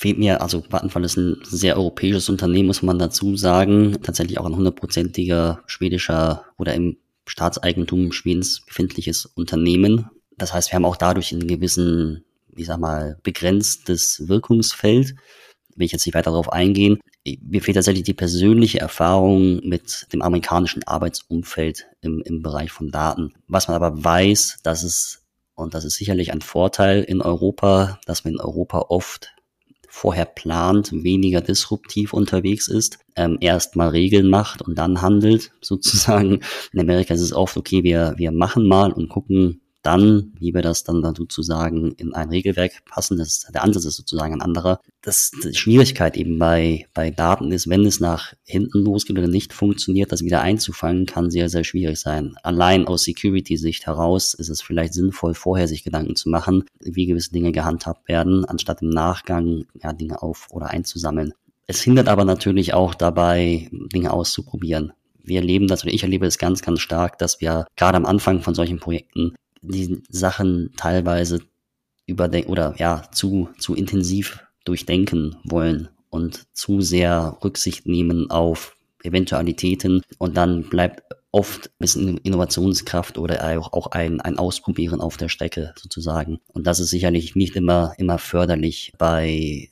fehlt 0.00 0.18
mir, 0.18 0.40
also 0.40 0.64
Vattenfall 0.70 1.04
ist 1.04 1.18
ein 1.18 1.36
sehr 1.44 1.76
europäisches 1.76 2.30
Unternehmen, 2.30 2.68
muss 2.68 2.80
man 2.80 2.98
dazu 2.98 3.36
sagen. 3.36 3.98
Tatsächlich 4.02 4.38
auch 4.38 4.46
ein 4.46 4.56
hundertprozentiger 4.56 5.60
schwedischer 5.66 6.46
oder 6.56 6.72
im 6.72 6.96
Staatseigentum 7.26 8.10
Schwedens 8.10 8.62
befindliches 8.64 9.26
Unternehmen. 9.26 10.08
Das 10.38 10.54
heißt, 10.54 10.70
wir 10.70 10.76
haben 10.76 10.86
auch 10.86 10.96
dadurch 10.96 11.34
einen 11.34 11.46
gewissen, 11.46 12.24
ich 12.56 12.64
sag 12.64 12.80
mal, 12.80 13.18
begrenztes 13.22 14.26
Wirkungsfeld. 14.26 15.16
Will 15.76 15.84
ich 15.84 15.92
jetzt 15.92 16.06
nicht 16.06 16.14
weiter 16.14 16.30
darauf 16.30 16.50
eingehen. 16.50 16.98
Mir 17.42 17.60
fehlt 17.60 17.74
tatsächlich 17.74 18.04
die 18.04 18.14
persönliche 18.14 18.80
Erfahrung 18.80 19.60
mit 19.68 20.06
dem 20.14 20.22
amerikanischen 20.22 20.82
Arbeitsumfeld 20.84 21.88
im, 22.00 22.22
im 22.24 22.40
Bereich 22.40 22.72
von 22.72 22.90
Daten. 22.90 23.34
Was 23.48 23.68
man 23.68 23.74
aber 23.74 24.02
weiß, 24.02 24.60
dass 24.62 24.82
es, 24.82 25.26
und 25.54 25.74
das 25.74 25.84
ist 25.84 25.96
sicherlich 25.96 26.32
ein 26.32 26.40
Vorteil 26.40 27.02
in 27.02 27.20
Europa, 27.20 28.00
dass 28.06 28.24
man 28.24 28.32
in 28.32 28.40
Europa 28.40 28.86
oft 28.88 29.34
vorher 29.90 30.24
plant, 30.24 30.92
weniger 30.92 31.40
disruptiv 31.40 32.12
unterwegs 32.14 32.68
ist, 32.68 33.00
ähm, 33.16 33.38
erst 33.40 33.74
mal 33.74 33.88
Regeln 33.88 34.28
macht 34.28 34.62
und 34.62 34.78
dann 34.78 35.02
handelt, 35.02 35.50
sozusagen. 35.60 36.40
In 36.72 36.80
Amerika 36.80 37.12
ist 37.12 37.20
es 37.20 37.32
oft, 37.32 37.56
okay, 37.56 37.82
wir, 37.82 38.14
wir 38.16 38.30
machen 38.30 38.66
mal 38.66 38.92
und 38.92 39.08
gucken, 39.08 39.60
dann, 39.82 40.32
wie 40.38 40.54
wir 40.54 40.62
das 40.62 40.84
dann 40.84 41.02
sozusagen 41.14 41.92
in 41.92 42.14
ein 42.14 42.28
Regelwerk 42.28 42.84
passen, 42.84 43.18
das 43.18 43.46
der 43.52 43.62
Ansatz 43.62 43.84
ist 43.84 43.96
sozusagen 43.96 44.34
ein 44.34 44.42
anderer. 44.42 44.80
Das, 45.02 45.30
die 45.30 45.54
Schwierigkeit 45.54 46.16
eben 46.16 46.38
bei, 46.38 46.86
bei 46.92 47.10
Daten 47.10 47.50
ist, 47.52 47.68
wenn 47.68 47.86
es 47.86 48.00
nach 48.00 48.34
hinten 48.44 48.80
losgeht 48.80 49.18
oder 49.18 49.28
nicht 49.28 49.52
funktioniert, 49.52 50.12
das 50.12 50.22
wieder 50.22 50.42
einzufangen, 50.42 51.06
kann 51.06 51.30
sehr, 51.30 51.48
sehr 51.48 51.64
schwierig 51.64 51.98
sein. 51.98 52.34
Allein 52.42 52.86
aus 52.86 53.04
Security-Sicht 53.04 53.86
heraus 53.86 54.34
ist 54.34 54.50
es 54.50 54.60
vielleicht 54.60 54.92
sinnvoll, 54.92 55.34
vorher 55.34 55.68
sich 55.68 55.84
Gedanken 55.84 56.16
zu 56.16 56.28
machen, 56.28 56.64
wie 56.80 57.06
gewisse 57.06 57.32
Dinge 57.32 57.52
gehandhabt 57.52 58.08
werden, 58.08 58.44
anstatt 58.44 58.82
im 58.82 58.90
Nachgang 58.90 59.64
ja, 59.82 59.92
Dinge 59.92 60.22
auf 60.22 60.48
oder 60.50 60.70
einzusammeln. 60.70 61.32
Es 61.66 61.80
hindert 61.80 62.08
aber 62.08 62.24
natürlich 62.24 62.74
auch 62.74 62.94
dabei, 62.94 63.68
Dinge 63.72 64.12
auszuprobieren 64.12 64.92
wir 65.22 65.40
erleben 65.40 65.68
das 65.68 65.84
oder 65.84 65.92
ich 65.92 66.02
erlebe 66.02 66.26
es 66.26 66.38
ganz, 66.38 66.62
ganz 66.62 66.80
stark, 66.80 67.18
dass 67.18 67.40
wir 67.40 67.66
gerade 67.76 67.96
am 67.96 68.06
Anfang 68.06 68.40
von 68.40 68.54
solchen 68.54 68.80
Projekten 68.80 69.34
die 69.62 70.02
Sachen 70.08 70.72
teilweise 70.76 71.40
überdenken 72.06 72.50
oder 72.50 72.74
ja, 72.78 73.02
zu, 73.12 73.48
zu 73.58 73.74
intensiv 73.74 74.40
durchdenken 74.64 75.36
wollen 75.44 75.88
und 76.10 76.46
zu 76.52 76.80
sehr 76.80 77.38
Rücksicht 77.42 77.86
nehmen 77.86 78.30
auf 78.30 78.76
Eventualitäten 79.02 80.02
und 80.18 80.36
dann 80.36 80.64
bleibt 80.64 81.02
oft 81.32 81.66
ein 81.66 81.78
bisschen 81.78 82.18
Innovationskraft 82.18 83.16
oder 83.16 83.58
auch, 83.72 83.86
ein, 83.92 84.20
ein 84.20 84.38
Ausprobieren 84.38 85.00
auf 85.00 85.16
der 85.16 85.28
Strecke 85.28 85.72
sozusagen. 85.78 86.40
Und 86.48 86.66
das 86.66 86.80
ist 86.80 86.90
sicherlich 86.90 87.36
nicht 87.36 87.54
immer, 87.56 87.94
immer 87.98 88.18
förderlich 88.18 88.92
bei 88.98 89.28
äh, 89.28 89.68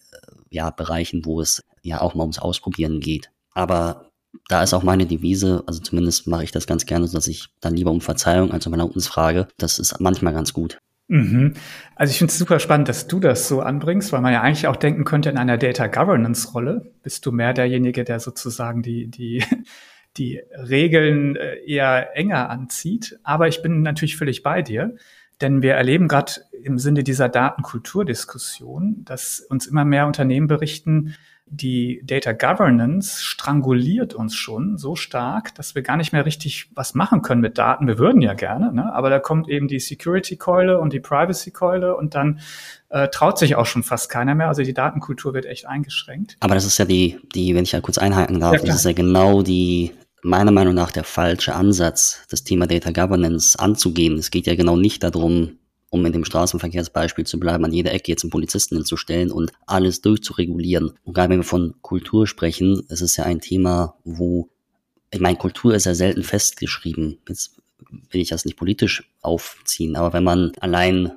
ja, 0.51 0.71
Bereichen, 0.71 1.25
wo 1.25 1.41
es 1.41 1.65
ja 1.83 2.01
auch 2.01 2.15
mal 2.15 2.23
ums 2.23 2.39
Ausprobieren 2.39 3.01
geht. 3.01 3.31
Aber 3.53 4.08
da 4.49 4.63
ist 4.63 4.75
auch 4.75 4.83
meine 4.83 5.07
Devise, 5.07 5.63
also 5.67 5.81
zumindest 5.81 6.27
mache 6.27 6.45
ich 6.45 6.53
das 6.53 6.67
ganz 6.67 6.87
gerne, 6.87 7.09
dass 7.09 7.29
ich 7.29 7.49
dann 7.61 7.75
lieber 7.75 7.91
um 7.91 8.01
Verzeihung 8.01 8.53
als 8.53 8.67
um 8.67 8.73
Erlaubnis 8.73 9.07
frage. 9.07 9.49
Das 9.59 9.79
ist 9.79 10.01
manchmal 10.01 10.33
ganz 10.33 10.53
gut. 10.53 10.79
Mhm. 11.09 11.55
Also 11.97 12.11
ich 12.11 12.19
finde 12.19 12.31
es 12.31 12.39
super 12.39 12.61
spannend, 12.61 12.89
dass 12.89 13.07
du 13.07 13.19
das 13.19 13.49
so 13.49 13.61
anbringst, 13.61 14.13
weil 14.13 14.21
man 14.21 14.33
ja 14.33 14.43
eigentlich 14.43 14.67
auch 14.67 14.77
denken 14.77 15.05
könnte, 15.05 15.31
in 15.31 15.39
einer 15.39 15.57
Data 15.57 15.87
Governance 15.87 16.53
Rolle 16.53 16.93
bist 17.03 17.25
du 17.25 17.33
mehr 17.33 17.55
derjenige, 17.55 18.05
der 18.05 18.21
sozusagen 18.21 18.83
die, 18.83 19.11
die, 19.11 19.43
die 20.19 20.41
Regeln 20.53 21.37
äh, 21.37 21.57
eher 21.65 22.15
enger 22.17 22.51
anzieht. 22.51 23.19
Aber 23.23 23.49
ich 23.49 23.63
bin 23.63 23.81
natürlich 23.81 24.17
völlig 24.19 24.43
bei 24.43 24.61
dir, 24.61 24.97
denn 25.41 25.63
wir 25.63 25.75
erleben 25.75 26.09
gerade 26.09 26.33
im 26.63 26.79
Sinne 26.79 27.05
dieser 27.05 27.29
Datenkulturdiskussion, 27.31 29.05
dass 29.05 29.41
uns 29.41 29.67
immer 29.67 29.85
mehr 29.87 30.07
Unternehmen 30.07 30.47
berichten, 30.47 31.15
die 31.51 32.01
Data 32.05 32.33
Governance 32.33 33.23
stranguliert 33.23 34.15
uns 34.15 34.35
schon 34.35 34.79
so 34.79 34.97
stark, 34.97 35.55
dass 35.55 35.75
wir 35.75 35.83
gar 35.83 35.97
nicht 35.97 36.13
mehr 36.13 36.27
richtig 36.27 36.71
was 36.75 36.95
machen 36.95 37.23
können 37.23 37.41
mit 37.41 37.59
Daten. 37.59 37.87
Wir 37.87 37.99
würden 37.99 38.21
ja 38.21 38.35
gerne, 38.35 38.73
ne? 38.73 38.93
aber 38.93 39.11
da 39.11 39.19
kommt 39.19 39.49
eben 39.49 39.69
die 39.69 39.81
Security-Keule 39.81 40.79
und 40.79 40.93
die 40.93 41.01
Privacy-Keule 41.01 41.97
und 41.97 42.15
dann 42.15 42.41
äh, 42.91 43.09
traut 43.09 43.39
sich 43.39 43.57
auch 43.57 43.67
schon 43.67 43.83
fast 43.83 44.11
keiner 44.11 44.35
mehr. 44.35 44.49
Also 44.49 44.63
die 44.63 44.75
Datenkultur 44.75 45.35
wird 45.35 45.47
echt 45.47 45.67
eingeschränkt. 45.67 46.37
Aber 46.41 46.55
das 46.55 46.65
ist 46.65 46.79
ja 46.79 46.85
die, 46.85 47.19
die, 47.35 47.55
wenn 47.55 47.65
ich 47.65 47.73
ja 47.73 47.81
kurz 47.81 47.99
einhaken 47.99 48.41
darf, 48.41 48.55
ja, 48.55 48.61
das 48.61 48.77
ist 48.77 48.85
ja 48.85 48.93
genau 48.93 49.43
die 49.43 49.93
meiner 50.23 50.51
Meinung 50.51 50.75
nach 50.75 50.91
der 50.91 51.05
falsche 51.05 51.55
Ansatz, 51.55 52.25
das 52.29 52.45
Thema 52.45 52.67
Data 52.67 52.91
Governance 52.91 53.59
anzugehen. 53.59 54.19
Es 54.19 54.31
geht 54.31 54.47
ja 54.47 54.55
genau 54.55 54.77
nicht 54.77 55.03
darum, 55.03 55.58
um 55.91 56.05
in 56.05 56.13
dem 56.13 56.25
Straßenverkehrsbeispiel 56.25 57.27
zu 57.27 57.41
bleiben, 57.41 57.65
an 57.65 57.73
jeder 57.73 57.93
Ecke 57.93 58.13
jetzt 58.13 58.25
einen 58.25 58.31
Polizisten 58.31 58.77
hinzustellen 58.77 59.31
und 59.31 59.53
alles 59.67 60.01
durchzuregulieren. 60.01 60.93
Und 61.05 61.15
gerade 61.15 61.31
wenn 61.31 61.41
wir 61.41 61.45
von 61.45 61.75
Kultur 61.83 62.27
sprechen, 62.27 62.85
es 62.89 63.01
ist 63.01 63.17
ja 63.17 63.25
ein 63.25 63.41
Thema, 63.41 63.95
wo, 64.05 64.49
ich 65.11 65.21
meine, 65.21 65.39
Kultur 65.39 65.75
ist 65.75 65.87
ja 65.87 65.95
selten 65.95 66.23
festgeschrieben. 66.23 67.19
Jetzt 67.29 67.57
will 68.11 68.21
ich 68.21 68.29
das 68.29 68.45
nicht 68.45 68.57
politisch 68.57 69.11
aufziehen, 69.23 69.97
aber 69.97 70.13
wenn 70.13 70.25
man 70.25 70.53
allein 70.61 71.13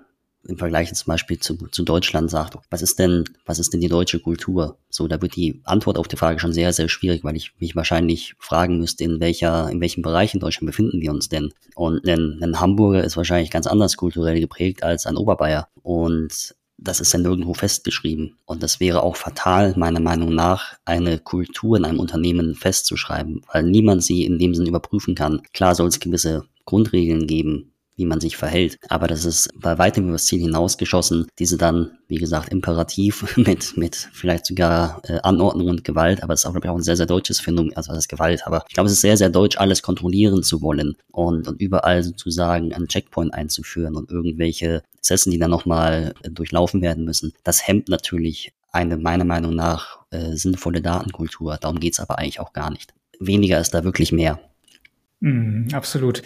im 0.47 0.57
Vergleich 0.57 0.93
zum 0.93 1.07
Beispiel 1.07 1.39
zu, 1.39 1.55
zu 1.55 1.83
Deutschland 1.83 2.31
sagt, 2.31 2.57
was 2.69 2.81
ist 2.81 2.99
denn, 2.99 3.25
was 3.45 3.59
ist 3.59 3.73
denn 3.73 3.81
die 3.81 3.87
deutsche 3.87 4.19
Kultur? 4.19 4.77
So, 4.89 5.07
da 5.07 5.21
wird 5.21 5.35
die 5.35 5.61
Antwort 5.65 5.97
auf 5.97 6.07
die 6.07 6.17
Frage 6.17 6.39
schon 6.39 6.53
sehr, 6.53 6.73
sehr 6.73 6.89
schwierig, 6.89 7.23
weil 7.23 7.35
ich 7.35 7.53
mich 7.59 7.75
wahrscheinlich 7.75 8.35
fragen 8.39 8.79
müsste, 8.79 9.03
in 9.03 9.19
welcher, 9.19 9.69
in 9.69 9.81
welchem 9.81 10.01
Bereich 10.01 10.33
in 10.33 10.39
Deutschland 10.39 10.67
befinden 10.67 11.01
wir 11.01 11.11
uns 11.11 11.29
denn? 11.29 11.53
Und 11.75 12.07
ein, 12.07 12.39
ein 12.41 12.59
Hamburger 12.59 13.03
ist 13.03 13.17
wahrscheinlich 13.17 13.51
ganz 13.51 13.67
anders 13.67 13.97
kulturell 13.97 14.39
geprägt 14.39 14.83
als 14.83 15.05
ein 15.05 15.17
Oberbayer. 15.17 15.67
Und 15.83 16.55
das 16.81 16.99
ist 16.99 17.13
ja 17.13 17.19
nirgendwo 17.19 17.53
festgeschrieben. 17.53 18.37
Und 18.45 18.63
das 18.63 18.79
wäre 18.79 19.03
auch 19.03 19.15
fatal, 19.15 19.75
meiner 19.77 19.99
Meinung 19.99 20.33
nach, 20.33 20.73
eine 20.83 21.19
Kultur 21.19 21.77
in 21.77 21.85
einem 21.85 21.99
Unternehmen 21.99 22.55
festzuschreiben, 22.55 23.41
weil 23.53 23.63
niemand 23.63 24.03
sie 24.03 24.25
in 24.25 24.39
dem 24.39 24.55
Sinn 24.55 24.65
überprüfen 24.65 25.13
kann. 25.13 25.43
Klar 25.53 25.75
soll 25.75 25.87
es 25.87 25.99
gewisse 25.99 26.45
Grundregeln 26.65 27.27
geben, 27.27 27.70
wie 27.95 28.05
man 28.05 28.19
sich 28.19 28.37
verhält. 28.37 28.77
Aber 28.89 29.07
das 29.07 29.25
ist 29.25 29.49
bei 29.55 29.77
weitem 29.77 30.05
über 30.05 30.13
das 30.13 30.25
Ziel 30.25 30.41
hinausgeschossen, 30.41 31.27
diese 31.39 31.57
dann, 31.57 31.91
wie 32.07 32.17
gesagt, 32.17 32.49
imperativ 32.49 33.37
mit, 33.37 33.77
mit 33.77 33.95
vielleicht 34.11 34.45
sogar 34.45 35.01
äh, 35.05 35.19
Anordnung 35.23 35.67
und 35.67 35.83
Gewalt, 35.83 36.23
aber 36.23 36.33
es 36.33 36.41
ist 36.41 36.45
auch, 36.45 36.51
glaube 36.51 36.67
ich, 36.67 36.71
auch 36.71 36.77
ein 36.77 36.83
sehr, 36.83 36.97
sehr 36.97 37.05
deutsches 37.05 37.39
Phänomen, 37.39 37.75
also 37.75 37.93
das 37.93 38.07
Gewalt, 38.07 38.45
aber 38.45 38.63
ich 38.67 38.73
glaube, 38.73 38.87
es 38.87 38.93
ist 38.93 39.01
sehr, 39.01 39.17
sehr 39.17 39.29
deutsch, 39.29 39.57
alles 39.57 39.81
kontrollieren 39.81 40.43
zu 40.43 40.61
wollen 40.61 40.95
und, 41.11 41.47
und 41.47 41.61
überall 41.61 42.03
sozusagen 42.03 42.73
einen 42.73 42.87
Checkpoint 42.87 43.33
einzuführen 43.33 43.95
und 43.95 44.09
irgendwelche 44.09 44.83
Prozesse, 44.95 45.29
die 45.29 45.39
dann 45.39 45.51
nochmal 45.51 46.13
äh, 46.23 46.29
durchlaufen 46.29 46.81
werden 46.81 47.05
müssen. 47.05 47.33
Das 47.43 47.67
hemmt 47.67 47.89
natürlich 47.89 48.53
eine 48.71 48.97
meiner 48.97 49.25
Meinung 49.25 49.55
nach 49.55 49.99
äh, 50.11 50.35
sinnvolle 50.35 50.81
Datenkultur. 50.81 51.57
Darum 51.57 51.79
geht's 51.79 51.99
aber 51.99 52.19
eigentlich 52.19 52.39
auch 52.39 52.53
gar 52.53 52.71
nicht. 52.71 52.93
Weniger 53.19 53.59
ist 53.59 53.73
da 53.73 53.83
wirklich 53.83 54.11
mehr. 54.11 54.39
Mm, 55.19 55.67
absolut. 55.73 56.23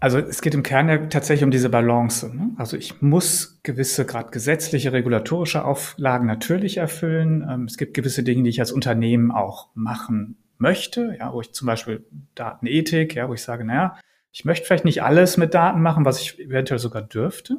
Also 0.00 0.18
es 0.18 0.40
geht 0.40 0.54
im 0.54 0.62
Kern 0.62 0.88
ja 0.88 0.96
tatsächlich 1.06 1.44
um 1.44 1.50
diese 1.50 1.68
Balance. 1.68 2.34
Ne? 2.34 2.50
Also 2.56 2.78
ich 2.78 3.02
muss 3.02 3.60
gewisse 3.62 4.06
gerade 4.06 4.30
gesetzliche, 4.30 4.94
regulatorische 4.94 5.62
Auflagen 5.62 6.26
natürlich 6.26 6.78
erfüllen. 6.78 7.46
Ähm, 7.48 7.64
es 7.64 7.76
gibt 7.76 7.92
gewisse 7.92 8.22
Dinge, 8.22 8.42
die 8.42 8.50
ich 8.50 8.60
als 8.60 8.72
Unternehmen 8.72 9.30
auch 9.30 9.68
machen 9.74 10.38
möchte, 10.56 11.16
ja, 11.18 11.32
wo 11.32 11.42
ich 11.42 11.52
zum 11.52 11.66
Beispiel 11.66 12.06
Datenethik, 12.34 13.14
ja, 13.14 13.28
wo 13.28 13.34
ich 13.34 13.42
sage, 13.42 13.64
naja, 13.64 13.96
ich 14.32 14.46
möchte 14.46 14.66
vielleicht 14.66 14.86
nicht 14.86 15.02
alles 15.02 15.36
mit 15.36 15.52
Daten 15.52 15.82
machen, 15.82 16.04
was 16.06 16.20
ich 16.20 16.38
eventuell 16.38 16.78
sogar 16.78 17.02
dürfte. 17.02 17.58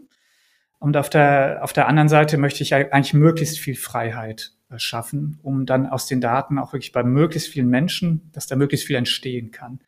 Und 0.79 0.97
auf 0.97 1.11
der, 1.11 1.59
auf 1.61 1.73
der 1.73 1.87
anderen 1.87 2.09
Seite 2.09 2.37
möchte 2.37 2.63
ich 2.63 2.73
eigentlich 2.73 3.13
möglichst 3.13 3.59
viel 3.59 3.75
Freiheit 3.75 4.53
äh, 4.69 4.79
schaffen, 4.79 5.39
um 5.43 5.67
dann 5.67 5.85
aus 5.85 6.07
den 6.07 6.21
Daten 6.21 6.57
auch 6.57 6.73
wirklich 6.73 6.91
bei 6.91 7.03
möglichst 7.03 7.49
vielen 7.49 7.69
Menschen, 7.69 8.31
dass 8.33 8.47
da 8.47 8.55
möglichst 8.55 8.87
viel 8.87 8.95
entstehen 8.95 9.51
kann. 9.51 9.79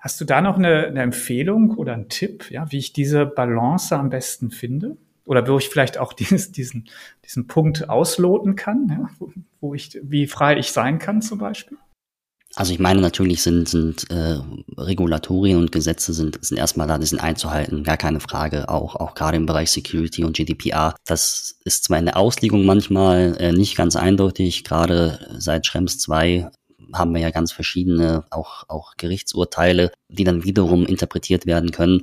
Hast 0.00 0.18
du 0.18 0.24
da 0.24 0.40
noch 0.40 0.56
eine, 0.56 0.86
eine 0.86 1.02
Empfehlung 1.02 1.76
oder 1.76 1.92
einen 1.92 2.08
Tipp, 2.08 2.50
ja, 2.50 2.72
wie 2.72 2.78
ich 2.78 2.94
diese 2.94 3.26
Balance 3.26 3.94
am 3.94 4.08
besten 4.08 4.50
finde? 4.50 4.96
Oder 5.26 5.46
wo 5.46 5.58
ich 5.58 5.68
vielleicht 5.68 5.98
auch 5.98 6.12
dieses, 6.14 6.50
diesen, 6.52 6.88
diesen 7.24 7.46
Punkt 7.46 7.88
ausloten 7.88 8.56
kann, 8.56 8.88
ja, 8.88 9.26
wo, 9.60 9.74
ich, 9.74 10.00
wie 10.02 10.26
frei 10.26 10.58
ich 10.58 10.72
sein 10.72 10.98
kann 10.98 11.20
zum 11.20 11.38
Beispiel? 11.38 11.76
Also 12.56 12.72
ich 12.72 12.80
meine, 12.80 13.00
natürlich 13.00 13.42
sind, 13.42 13.68
sind 13.68 14.10
äh, 14.10 14.38
Regulatorien 14.76 15.56
und 15.56 15.70
Gesetze 15.70 16.12
sind, 16.12 16.44
sind 16.44 16.58
erstmal 16.58 16.88
da, 16.88 16.98
die 16.98 17.06
sind 17.06 17.20
einzuhalten, 17.20 17.84
gar 17.84 17.96
keine 17.96 18.18
Frage, 18.18 18.68
auch, 18.68 18.96
auch 18.96 19.14
gerade 19.14 19.36
im 19.36 19.46
Bereich 19.46 19.70
Security 19.70 20.24
und 20.24 20.34
GDPR. 20.34 20.96
Das 21.06 21.60
ist 21.64 21.84
zwar 21.84 21.98
in 21.98 22.06
der 22.06 22.16
Auslegung 22.16 22.64
manchmal 22.64 23.36
äh, 23.38 23.52
nicht 23.52 23.76
ganz 23.76 23.94
eindeutig, 23.94 24.64
gerade 24.64 25.20
seit 25.38 25.64
Schrems 25.64 26.00
2 26.00 26.50
haben 26.92 27.14
wir 27.14 27.20
ja 27.20 27.30
ganz 27.30 27.52
verschiedene 27.52 28.24
auch, 28.30 28.64
auch 28.68 28.96
Gerichtsurteile, 28.96 29.92
die 30.08 30.24
dann 30.24 30.44
wiederum 30.44 30.86
interpretiert 30.86 31.46
werden 31.46 31.70
können. 31.70 32.02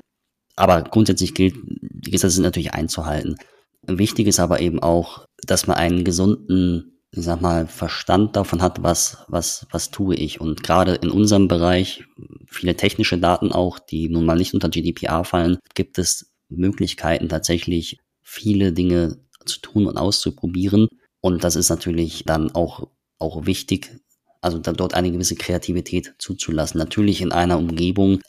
Aber 0.56 0.82
grundsätzlich 0.84 1.34
gilt, 1.34 1.56
die 1.66 2.12
Gesetze 2.12 2.36
sind 2.36 2.44
natürlich 2.44 2.74
einzuhalten. 2.74 3.36
Wichtig 3.84 4.28
ist 4.28 4.40
aber 4.40 4.60
eben 4.60 4.82
auch, 4.82 5.26
dass 5.44 5.68
man 5.68 5.78
einen 5.78 6.04
gesunden, 6.04 7.00
ich 7.12 7.24
sag 7.24 7.42
mal, 7.42 7.68
Verstand 7.68 8.36
davon 8.36 8.62
hat, 8.62 8.84
was, 8.84 9.20
was, 9.28 9.68
was 9.72 9.92
tue 9.92 10.16
ich. 10.16 10.42
Und 10.42 10.64
gerade 10.64 10.96
in 10.96 11.10
unserem 11.10 11.48
Bereich, 11.48 12.06
viele 12.48 12.76
technische 12.76 13.18
Daten 13.18 13.52
auch, 13.52 13.80
die 13.80 14.10
nun 14.10 14.26
mal 14.26 14.36
nicht 14.36 14.54
unter 14.54 14.70
GDPR 14.70 15.24
fallen, 15.24 15.58
gibt 15.76 16.00
es 16.00 16.34
Möglichkeiten 16.50 17.30
tatsächlich 17.30 18.00
viele 18.22 18.74
Dinge 18.74 19.20
zu 19.46 19.60
tun 19.60 19.86
und 19.86 19.98
auszuprobieren. 19.98 20.88
Und 21.22 21.44
das 21.44 21.56
ist 21.56 21.70
natürlich 21.70 22.24
dann 22.26 22.52
auch, 22.52 22.90
auch 23.20 23.46
wichtig, 23.46 24.00
also 24.42 24.60
dann 24.60 24.76
dort 24.76 24.94
eine 24.94 25.12
gewisse 25.12 25.36
Kreativität 25.36 26.14
zuzulassen. 26.18 26.78
Natürlich 26.80 27.22
in 27.22 27.32
einer 27.32 27.58
Umgebung, 27.58 28.22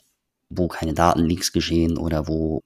wo 0.49 0.67
keine 0.67 0.93
Datenleaks 0.93 1.51
geschehen 1.51 1.97
oder 1.97 2.27
wo, 2.27 2.63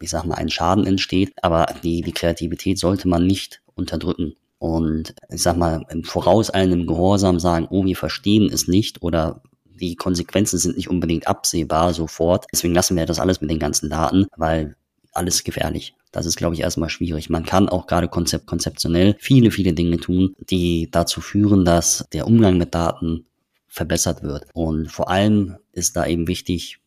ich 0.00 0.10
sag 0.10 0.24
mal, 0.24 0.36
ein 0.36 0.48
Schaden 0.48 0.86
entsteht. 0.86 1.32
Aber 1.42 1.66
die, 1.82 2.02
die 2.02 2.12
Kreativität 2.12 2.78
sollte 2.78 3.08
man 3.08 3.26
nicht 3.26 3.62
unterdrücken. 3.74 4.34
Und 4.58 5.14
ich 5.28 5.42
sag 5.42 5.56
mal, 5.56 5.84
im 5.90 6.04
vorauseilendem 6.04 6.86
Gehorsam 6.86 7.38
sagen, 7.38 7.68
oh, 7.70 7.84
wir 7.84 7.96
verstehen 7.96 8.50
es 8.52 8.68
nicht 8.68 9.02
oder 9.02 9.42
die 9.80 9.96
Konsequenzen 9.96 10.58
sind 10.58 10.76
nicht 10.76 10.88
unbedingt 10.88 11.26
absehbar 11.26 11.92
sofort. 11.92 12.46
Deswegen 12.52 12.74
lassen 12.74 12.96
wir 12.96 13.06
das 13.06 13.20
alles 13.20 13.40
mit 13.40 13.50
den 13.50 13.58
ganzen 13.58 13.90
Daten, 13.90 14.26
weil 14.36 14.76
alles 15.16 15.44
gefährlich. 15.44 15.94
Das 16.12 16.26
ist, 16.26 16.36
glaube 16.36 16.54
ich, 16.54 16.62
erstmal 16.62 16.88
schwierig. 16.88 17.28
Man 17.28 17.44
kann 17.44 17.68
auch 17.68 17.86
gerade 17.86 18.08
konzept 18.08 18.46
konzeptionell 18.46 19.16
viele, 19.18 19.50
viele 19.50 19.72
Dinge 19.72 19.98
tun, 19.98 20.34
die 20.38 20.88
dazu 20.90 21.20
führen, 21.20 21.64
dass 21.64 22.06
der 22.12 22.26
Umgang 22.26 22.56
mit 22.56 22.74
Daten 22.74 23.26
verbessert 23.66 24.22
wird. 24.22 24.46
Und 24.54 24.90
vor 24.90 25.10
allem 25.10 25.56
ist 25.72 25.96
da 25.96 26.06
eben 26.06 26.26
wichtig, 26.28 26.78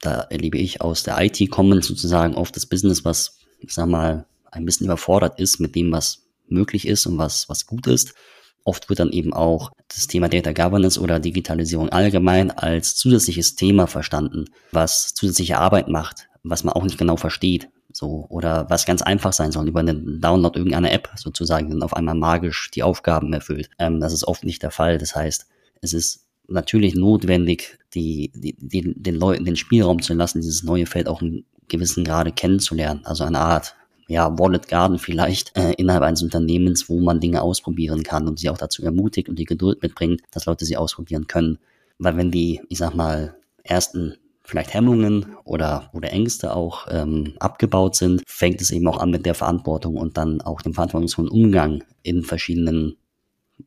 da 0.00 0.20
erlebe 0.30 0.58
ich 0.58 0.80
aus 0.80 1.02
der 1.02 1.20
IT 1.20 1.50
kommen 1.50 1.82
sozusagen 1.82 2.34
auf 2.34 2.52
das 2.52 2.66
Business, 2.66 3.04
was, 3.04 3.38
ich 3.58 3.74
sag 3.74 3.88
mal, 3.88 4.26
ein 4.50 4.64
bisschen 4.64 4.86
überfordert 4.86 5.38
ist 5.38 5.60
mit 5.60 5.74
dem, 5.74 5.92
was 5.92 6.22
möglich 6.46 6.86
ist 6.86 7.06
und 7.06 7.18
was, 7.18 7.48
was 7.48 7.66
gut 7.66 7.86
ist. 7.86 8.14
Oft 8.64 8.88
wird 8.88 9.00
dann 9.00 9.12
eben 9.12 9.32
auch 9.32 9.70
das 9.88 10.06
Thema 10.06 10.28
Data 10.28 10.52
Governance 10.52 11.00
oder 11.00 11.20
Digitalisierung 11.20 11.88
allgemein 11.88 12.50
als 12.50 12.96
zusätzliches 12.96 13.54
Thema 13.54 13.86
verstanden, 13.86 14.46
was 14.72 15.14
zusätzliche 15.14 15.58
Arbeit 15.58 15.88
macht, 15.88 16.28
was 16.42 16.64
man 16.64 16.74
auch 16.74 16.84
nicht 16.84 16.98
genau 16.98 17.16
versteht. 17.16 17.68
So, 17.98 18.26
oder 18.28 18.70
was 18.70 18.86
ganz 18.86 19.02
einfach 19.02 19.32
sein 19.32 19.50
soll, 19.50 19.66
über 19.66 19.80
einen 19.80 20.20
Download 20.20 20.56
irgendeiner 20.56 20.92
App 20.92 21.10
sozusagen 21.16 21.68
dann 21.68 21.82
auf 21.82 21.94
einmal 21.94 22.14
magisch 22.14 22.70
die 22.70 22.84
Aufgaben 22.84 23.32
erfüllt. 23.32 23.70
Ähm, 23.80 23.98
das 23.98 24.12
ist 24.12 24.22
oft 24.22 24.44
nicht 24.44 24.62
der 24.62 24.70
Fall. 24.70 24.98
Das 24.98 25.16
heißt, 25.16 25.48
es 25.80 25.92
ist 25.92 26.24
natürlich 26.46 26.94
notwendig, 26.94 27.80
die, 27.94 28.30
die, 28.36 28.54
die, 28.56 28.94
den 28.94 29.16
Leuten 29.16 29.44
den 29.44 29.56
Spielraum 29.56 30.00
zu 30.00 30.14
lassen, 30.14 30.38
dieses 30.40 30.62
neue 30.62 30.86
Feld 30.86 31.08
auch 31.08 31.22
in 31.22 31.44
gewissen 31.66 32.04
Grade 32.04 32.30
kennenzulernen. 32.30 33.00
Also 33.02 33.24
eine 33.24 33.40
Art, 33.40 33.74
ja, 34.06 34.38
Wallet 34.38 34.68
Garden 34.68 35.00
vielleicht 35.00 35.56
äh, 35.58 35.72
innerhalb 35.72 36.04
eines 36.04 36.22
Unternehmens, 36.22 36.88
wo 36.88 37.00
man 37.00 37.18
Dinge 37.18 37.42
ausprobieren 37.42 38.04
kann 38.04 38.28
und 38.28 38.38
sie 38.38 38.48
auch 38.48 38.58
dazu 38.58 38.84
ermutigt 38.84 39.28
und 39.28 39.40
die 39.40 39.44
Geduld 39.44 39.82
mitbringt, 39.82 40.22
dass 40.30 40.46
Leute 40.46 40.64
sie 40.64 40.76
ausprobieren 40.76 41.26
können. 41.26 41.58
Weil 41.98 42.16
wenn 42.16 42.30
die, 42.30 42.60
ich 42.68 42.78
sag 42.78 42.94
mal, 42.94 43.34
ersten 43.64 44.14
vielleicht 44.48 44.72
Hemmungen 44.72 45.36
oder, 45.44 45.90
oder 45.92 46.10
Ängste 46.10 46.56
auch 46.56 46.86
ähm, 46.90 47.34
abgebaut 47.38 47.96
sind, 47.96 48.22
fängt 48.26 48.62
es 48.62 48.70
eben 48.70 48.88
auch 48.88 48.98
an 48.98 49.10
mit 49.10 49.26
der 49.26 49.34
Verantwortung 49.34 49.96
und 49.96 50.16
dann 50.16 50.40
auch 50.40 50.62
dem 50.62 50.72
verantwortungsvollen 50.72 51.30
Umgang 51.30 51.84
in 52.02 52.22
verschiedenen 52.24 52.96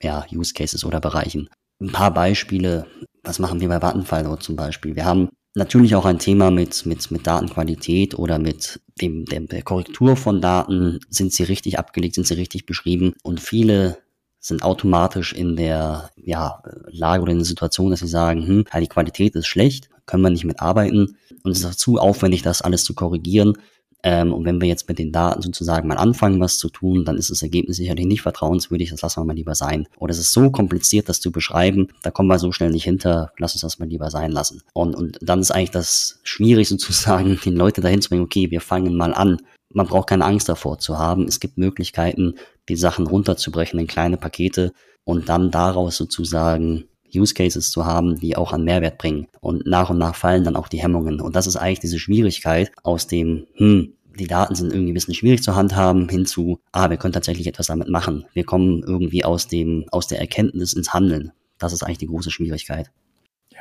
ja, 0.02 0.26
Use 0.34 0.54
Cases 0.56 0.84
oder 0.84 1.00
Bereichen. 1.00 1.50
Ein 1.80 1.92
paar 1.92 2.12
Beispiele, 2.12 2.88
was 3.24 3.38
machen 3.38 3.62
wir 3.62 3.68
bei 3.68 3.80
Vattenfall 3.80 4.40
zum 4.40 4.56
Beispiel? 4.56 4.96
Wir 4.96 5.06
haben 5.06 5.30
natürlich 5.54 5.94
auch 5.94 6.06
ein 6.06 6.18
Thema 6.18 6.50
mit, 6.50 6.88
mit, 6.88 7.12
mit 7.12 7.28
Datenqualität 7.28 8.18
oder 8.18 8.40
mit 8.40 8.80
dem, 9.00 9.26
der, 9.26 9.42
der 9.42 9.62
Korrektur 9.62 10.16
von 10.16 10.42
Daten. 10.42 11.00
Sind 11.10 11.32
sie 11.32 11.44
richtig 11.44 11.78
abgelegt, 11.78 12.16
sind 12.16 12.26
sie 12.26 12.34
richtig 12.34 12.66
beschrieben? 12.66 13.14
Und 13.22 13.40
viele 13.40 14.00
sind 14.40 14.64
automatisch 14.64 15.34
in 15.34 15.56
der 15.56 16.10
ja, 16.16 16.64
Lage 16.88 17.22
oder 17.22 17.32
in 17.34 17.38
der 17.38 17.46
Situation, 17.46 17.92
dass 17.92 18.00
sie 18.00 18.08
sagen, 18.08 18.48
hm, 18.48 18.66
die 18.80 18.88
Qualität 18.88 19.36
ist 19.36 19.46
schlecht, 19.46 19.91
können 20.12 20.24
wir 20.24 20.30
nicht 20.30 20.44
mitarbeiten 20.44 21.16
und 21.44 21.52
es 21.52 21.60
ist 21.60 21.66
auch 21.66 21.76
zu 21.76 21.98
aufwendig, 21.98 22.42
das 22.42 22.62
alles 22.62 22.84
zu 22.84 22.94
korrigieren. 22.94 23.58
Ähm, 24.04 24.34
und 24.34 24.46
wenn 24.46 24.60
wir 24.60 24.68
jetzt 24.68 24.90
mit 24.90 25.00
den 25.00 25.12
Daten 25.12 25.42
sozusagen 25.42 25.88
mal 25.88 25.98
anfangen, 25.98 26.40
was 26.40 26.58
zu 26.58 26.70
tun, 26.70 27.06
dann 27.06 27.18
ist 27.18 27.30
das 27.30 27.44
Ergebnis 27.44 27.78
sicherlich 27.78 28.08
nicht 28.08 28.24
vertrauenswürdig, 28.24 28.90
das 28.90 29.02
lassen 29.02 29.22
wir 29.22 29.26
mal 29.26 29.36
lieber 29.36 29.56
sein. 29.56 29.88
Oder 29.98 30.12
es 30.12 30.20
ist 30.20 30.34
so 30.34 30.50
kompliziert, 30.50 31.08
das 31.08 31.20
zu 31.22 31.32
beschreiben, 31.32 31.88
da 32.02 32.12
kommen 32.12 32.28
wir 32.28 32.40
so 32.40 32.52
schnell 32.52 32.72
nicht 32.72 32.84
hinter, 32.84 33.32
lass 33.38 33.54
uns 33.54 33.62
das 33.62 33.80
mal 33.80 33.88
lieber 33.88 34.10
sein 34.10 34.32
lassen. 34.32 34.62
Und, 34.74 34.96
und 34.96 35.20
dann 35.22 35.40
ist 35.40 35.52
eigentlich 35.52 35.72
das 35.72 36.20
schwierig 36.24 36.68
sozusagen, 36.70 37.40
den 37.46 37.56
Leute 37.56 37.82
dahin 37.82 38.02
zu 38.02 38.10
bringen, 38.10 38.24
okay, 38.24 38.50
wir 38.52 38.62
fangen 38.62 38.96
mal 38.96 39.14
an. 39.14 39.38
Man 39.74 39.88
braucht 39.88 40.10
keine 40.10 40.26
Angst 40.26 40.50
davor 40.50 40.80
zu 40.80 40.98
haben. 40.98 41.28
Es 41.28 41.40
gibt 41.40 41.58
Möglichkeiten, 41.58 42.36
die 42.68 42.76
Sachen 42.76 43.08
runterzubrechen 43.08 43.80
in 43.80 43.88
kleine 43.88 44.18
Pakete 44.18 44.74
und 45.06 45.30
dann 45.30 45.52
daraus 45.52 45.96
sozusagen 45.96 46.86
Use 47.16 47.34
Cases 47.34 47.72
zu 47.72 47.86
haben, 47.86 48.20
die 48.20 48.36
auch 48.36 48.54
an 48.54 48.64
Mehrwert 48.64 48.98
bringen. 48.98 49.28
Und 49.40 49.66
nach 49.66 49.90
und 49.90 49.98
nach 49.98 50.16
fallen 50.16 50.44
dann 50.44 50.56
auch 50.56 50.68
die 50.68 50.82
Hemmungen. 50.82 51.22
Und 51.22 51.36
das 51.36 51.48
ist 51.48 51.56
eigentlich 51.56 51.80
diese 51.80 52.00
Schwierigkeit 52.00 52.72
aus 52.84 53.08
dem, 53.08 53.48
hm, 53.56 53.94
die 54.20 54.28
Daten 54.28 54.56
sind 54.56 54.74
irgendwie 54.74 54.92
ein 54.92 54.96
bisschen 54.96 55.14
schwierig 55.14 55.42
zu 55.42 55.56
handhaben, 55.56 56.10
hinzu, 56.10 56.60
ah, 56.72 56.90
wir 56.90 56.98
können 56.98 57.14
tatsächlich 57.14 57.48
etwas 57.48 57.68
damit 57.68 57.90
machen. 57.90 58.26
Wir 58.34 58.44
kommen 58.44 58.84
irgendwie 58.84 59.24
aus 59.24 59.48
dem, 59.48 59.86
aus 59.92 60.08
der 60.08 60.20
Erkenntnis 60.20 60.74
ins 60.74 60.94
Handeln. 60.94 61.32
Das 61.58 61.74
ist 61.74 61.84
eigentlich 61.84 62.00
die 62.00 62.08
große 62.08 62.32
Schwierigkeit. 62.32 62.92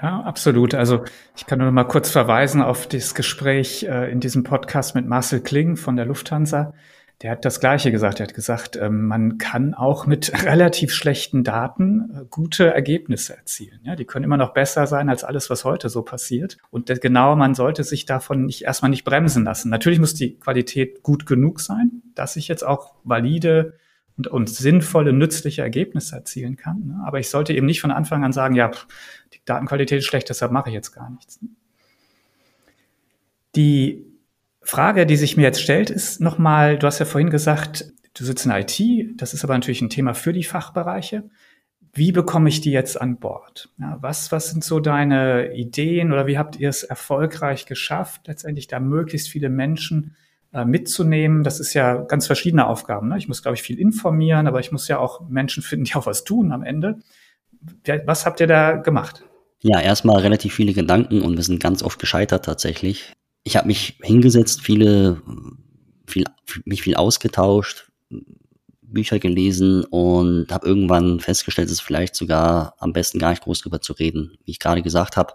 Ja, 0.02 0.22
absolut. 0.22 0.74
Also 0.74 1.04
ich 1.36 1.46
kann 1.46 1.58
nur 1.58 1.70
mal 1.70 1.84
kurz 1.84 2.10
verweisen 2.10 2.62
auf 2.62 2.86
das 2.86 3.14
Gespräch 3.14 3.82
äh, 3.82 4.10
in 4.10 4.20
diesem 4.20 4.44
Podcast 4.44 4.94
mit 4.94 5.06
Marcel 5.06 5.40
Kling 5.40 5.76
von 5.76 5.96
der 5.96 6.06
Lufthansa 6.06 6.72
der 7.22 7.32
hat 7.32 7.44
das 7.44 7.60
Gleiche 7.60 7.90
gesagt. 7.92 8.18
Er 8.18 8.26
hat 8.26 8.34
gesagt, 8.34 8.76
ähm, 8.76 9.06
man 9.06 9.36
kann 9.36 9.74
auch 9.74 10.06
mit 10.06 10.32
relativ 10.44 10.92
schlechten 10.92 11.44
Daten 11.44 12.10
äh, 12.14 12.24
gute 12.30 12.72
Ergebnisse 12.72 13.36
erzielen. 13.36 13.80
Ja, 13.82 13.94
die 13.94 14.06
können 14.06 14.24
immer 14.24 14.38
noch 14.38 14.54
besser 14.54 14.86
sein 14.86 15.10
als 15.10 15.22
alles, 15.22 15.50
was 15.50 15.64
heute 15.64 15.90
so 15.90 16.02
passiert. 16.02 16.56
Und 16.70 16.88
genau, 17.00 17.36
man 17.36 17.54
sollte 17.54 17.84
sich 17.84 18.06
davon 18.06 18.46
nicht 18.46 18.64
erstmal 18.64 18.90
nicht 18.90 19.04
bremsen 19.04 19.44
lassen. 19.44 19.68
Natürlich 19.70 19.98
muss 19.98 20.14
die 20.14 20.38
Qualität 20.38 21.02
gut 21.02 21.26
genug 21.26 21.60
sein, 21.60 22.02
dass 22.14 22.36
ich 22.36 22.48
jetzt 22.48 22.64
auch 22.64 22.94
valide 23.04 23.74
und, 24.16 24.26
und 24.26 24.48
sinnvolle, 24.48 25.12
nützliche 25.12 25.60
Ergebnisse 25.60 26.16
erzielen 26.16 26.56
kann. 26.56 26.86
Ne? 26.86 27.02
Aber 27.04 27.18
ich 27.18 27.28
sollte 27.28 27.52
eben 27.52 27.66
nicht 27.66 27.82
von 27.82 27.90
Anfang 27.90 28.24
an 28.24 28.32
sagen, 28.32 28.54
ja, 28.54 28.70
die 29.34 29.40
Datenqualität 29.44 29.98
ist 29.98 30.06
schlecht, 30.06 30.30
deshalb 30.30 30.52
mache 30.52 30.70
ich 30.70 30.74
jetzt 30.74 30.92
gar 30.92 31.10
nichts. 31.10 31.38
Die 33.56 34.09
Frage, 34.62 35.06
die 35.06 35.16
sich 35.16 35.36
mir 35.36 35.42
jetzt 35.42 35.62
stellt, 35.62 35.90
ist 35.90 36.20
nochmal, 36.20 36.78
du 36.78 36.86
hast 36.86 36.98
ja 36.98 37.06
vorhin 37.06 37.30
gesagt, 37.30 37.92
du 38.14 38.24
sitzt 38.24 38.46
in 38.46 38.52
IT, 38.52 39.20
das 39.20 39.34
ist 39.34 39.44
aber 39.44 39.54
natürlich 39.54 39.80
ein 39.80 39.90
Thema 39.90 40.14
für 40.14 40.32
die 40.32 40.44
Fachbereiche. 40.44 41.24
Wie 41.92 42.12
bekomme 42.12 42.48
ich 42.48 42.60
die 42.60 42.70
jetzt 42.70 43.00
an 43.00 43.18
Bord? 43.18 43.70
Ja, 43.78 43.98
was, 44.00 44.30
was 44.30 44.50
sind 44.50 44.62
so 44.62 44.78
deine 44.78 45.54
Ideen 45.54 46.12
oder 46.12 46.26
wie 46.26 46.38
habt 46.38 46.56
ihr 46.56 46.68
es 46.68 46.84
erfolgreich 46.84 47.66
geschafft, 47.66 48.28
letztendlich 48.28 48.68
da 48.68 48.78
möglichst 48.78 49.28
viele 49.28 49.48
Menschen 49.48 50.14
äh, 50.52 50.64
mitzunehmen? 50.64 51.42
Das 51.42 51.58
ist 51.58 51.74
ja 51.74 51.96
ganz 51.96 52.26
verschiedene 52.26 52.68
Aufgaben. 52.68 53.08
Ne? 53.08 53.18
Ich 53.18 53.26
muss, 53.26 53.42
glaube 53.42 53.56
ich, 53.56 53.62
viel 53.62 53.78
informieren, 53.78 54.46
aber 54.46 54.60
ich 54.60 54.70
muss 54.70 54.86
ja 54.86 54.98
auch 54.98 55.28
Menschen 55.28 55.64
finden, 55.64 55.84
die 55.84 55.94
auch 55.94 56.06
was 56.06 56.22
tun 56.22 56.52
am 56.52 56.62
Ende. 56.62 56.98
Was 58.04 58.24
habt 58.24 58.38
ihr 58.38 58.46
da 58.46 58.76
gemacht? 58.76 59.24
Ja, 59.62 59.80
erstmal 59.80 60.20
relativ 60.20 60.54
viele 60.54 60.72
Gedanken 60.72 61.22
und 61.22 61.36
wir 61.36 61.42
sind 61.42 61.60
ganz 61.60 61.82
oft 61.82 61.98
gescheitert 61.98 62.44
tatsächlich 62.44 63.12
ich 63.44 63.56
habe 63.56 63.66
mich 63.66 63.98
hingesetzt, 64.02 64.60
viele, 64.60 65.22
viel, 66.06 66.24
mich 66.64 66.82
viel 66.82 66.96
ausgetauscht, 66.96 67.90
Bücher 68.82 69.18
gelesen 69.18 69.84
und 69.84 70.50
habe 70.50 70.66
irgendwann 70.66 71.20
festgestellt, 71.20 71.66
es 71.66 71.74
ist 71.74 71.80
vielleicht 71.80 72.14
sogar 72.14 72.74
am 72.78 72.92
besten 72.92 73.18
gar 73.18 73.30
nicht 73.30 73.42
groß 73.42 73.60
drüber 73.60 73.80
zu 73.80 73.92
reden. 73.92 74.36
Wie 74.44 74.50
ich 74.50 74.58
gerade 74.58 74.82
gesagt 74.82 75.16
habe, 75.16 75.34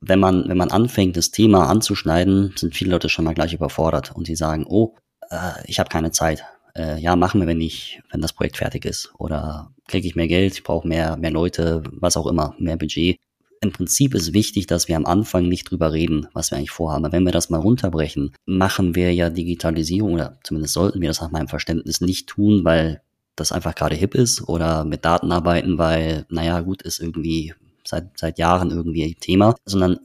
wenn 0.00 0.18
man, 0.18 0.48
wenn 0.48 0.56
man 0.56 0.70
anfängt, 0.70 1.16
das 1.16 1.30
Thema 1.30 1.68
anzuschneiden, 1.68 2.52
sind 2.56 2.74
viele 2.74 2.90
Leute 2.90 3.08
schon 3.08 3.24
mal 3.24 3.34
gleich 3.34 3.54
überfordert 3.54 4.12
und 4.14 4.26
sie 4.26 4.36
sagen, 4.36 4.66
oh, 4.68 4.94
äh, 5.30 5.52
ich 5.64 5.78
habe 5.78 5.88
keine 5.88 6.10
Zeit. 6.10 6.44
Äh, 6.74 6.98
ja, 6.98 7.16
machen 7.16 7.40
wir, 7.40 7.46
wenn 7.46 7.60
ich, 7.60 8.02
wenn 8.10 8.20
das 8.20 8.32
Projekt 8.32 8.58
fertig 8.58 8.84
ist. 8.84 9.12
Oder 9.18 9.72
kriege 9.88 10.06
ich 10.06 10.16
mehr 10.16 10.28
Geld, 10.28 10.54
ich 10.54 10.64
brauche 10.64 10.86
mehr, 10.86 11.16
mehr 11.16 11.30
Leute, 11.30 11.82
was 11.92 12.16
auch 12.16 12.26
immer, 12.26 12.54
mehr 12.58 12.76
Budget 12.76 13.18
im 13.60 13.72
Prinzip 13.72 14.14
ist 14.14 14.32
wichtig, 14.32 14.66
dass 14.66 14.88
wir 14.88 14.96
am 14.96 15.06
Anfang 15.06 15.48
nicht 15.48 15.70
drüber 15.70 15.92
reden, 15.92 16.28
was 16.32 16.50
wir 16.50 16.58
eigentlich 16.58 16.70
vorhaben. 16.70 17.04
Aber 17.04 17.12
wenn 17.12 17.24
wir 17.24 17.32
das 17.32 17.50
mal 17.50 17.60
runterbrechen, 17.60 18.32
machen 18.44 18.94
wir 18.94 19.12
ja 19.14 19.30
Digitalisierung 19.30 20.14
oder 20.14 20.38
zumindest 20.42 20.74
sollten 20.74 21.00
wir 21.00 21.08
das 21.08 21.20
nach 21.20 21.30
meinem 21.30 21.48
Verständnis 21.48 22.00
nicht 22.00 22.28
tun, 22.28 22.64
weil 22.64 23.02
das 23.34 23.52
einfach 23.52 23.74
gerade 23.74 23.94
hip 23.94 24.14
ist 24.14 24.48
oder 24.48 24.84
mit 24.84 25.04
Daten 25.04 25.30
arbeiten, 25.30 25.78
weil, 25.78 26.26
naja, 26.30 26.60
gut, 26.60 26.82
ist 26.82 27.00
irgendwie 27.00 27.54
seit, 27.84 28.18
seit 28.18 28.38
Jahren 28.38 28.70
irgendwie 28.70 29.14
Thema, 29.14 29.54
sondern 29.64 29.98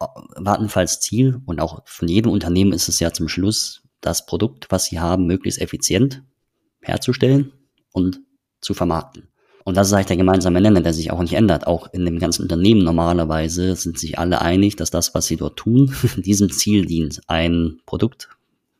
äh, 0.00 0.06
Wartenfalls 0.36 1.00
Ziel 1.00 1.40
und 1.46 1.60
auch 1.60 1.82
von 1.86 2.08
jedem 2.08 2.32
Unternehmen 2.32 2.72
ist 2.72 2.88
es 2.88 3.00
ja 3.00 3.12
zum 3.12 3.28
Schluss, 3.28 3.82
das 4.00 4.26
Produkt, 4.26 4.66
was 4.70 4.86
sie 4.86 4.98
haben, 4.98 5.26
möglichst 5.26 5.60
effizient 5.60 6.22
herzustellen 6.80 7.52
und 7.92 8.20
zu 8.60 8.74
vermarkten. 8.74 9.28
Und 9.64 9.76
das 9.76 9.88
ist 9.88 9.92
eigentlich 9.92 10.06
der 10.06 10.16
gemeinsame 10.16 10.60
Nenner, 10.60 10.80
der 10.80 10.92
sich 10.92 11.10
auch 11.10 11.20
nicht 11.20 11.34
ändert. 11.34 11.66
Auch 11.66 11.92
in 11.92 12.04
dem 12.04 12.18
ganzen 12.18 12.42
Unternehmen 12.42 12.82
normalerweise 12.82 13.76
sind 13.76 13.98
sich 13.98 14.18
alle 14.18 14.40
einig, 14.40 14.76
dass 14.76 14.90
das, 14.90 15.14
was 15.14 15.26
sie 15.26 15.36
dort 15.36 15.56
tun, 15.56 15.94
diesem 16.16 16.50
Ziel 16.50 16.86
dient, 16.86 17.20
ein 17.28 17.80
Produkt 17.86 18.28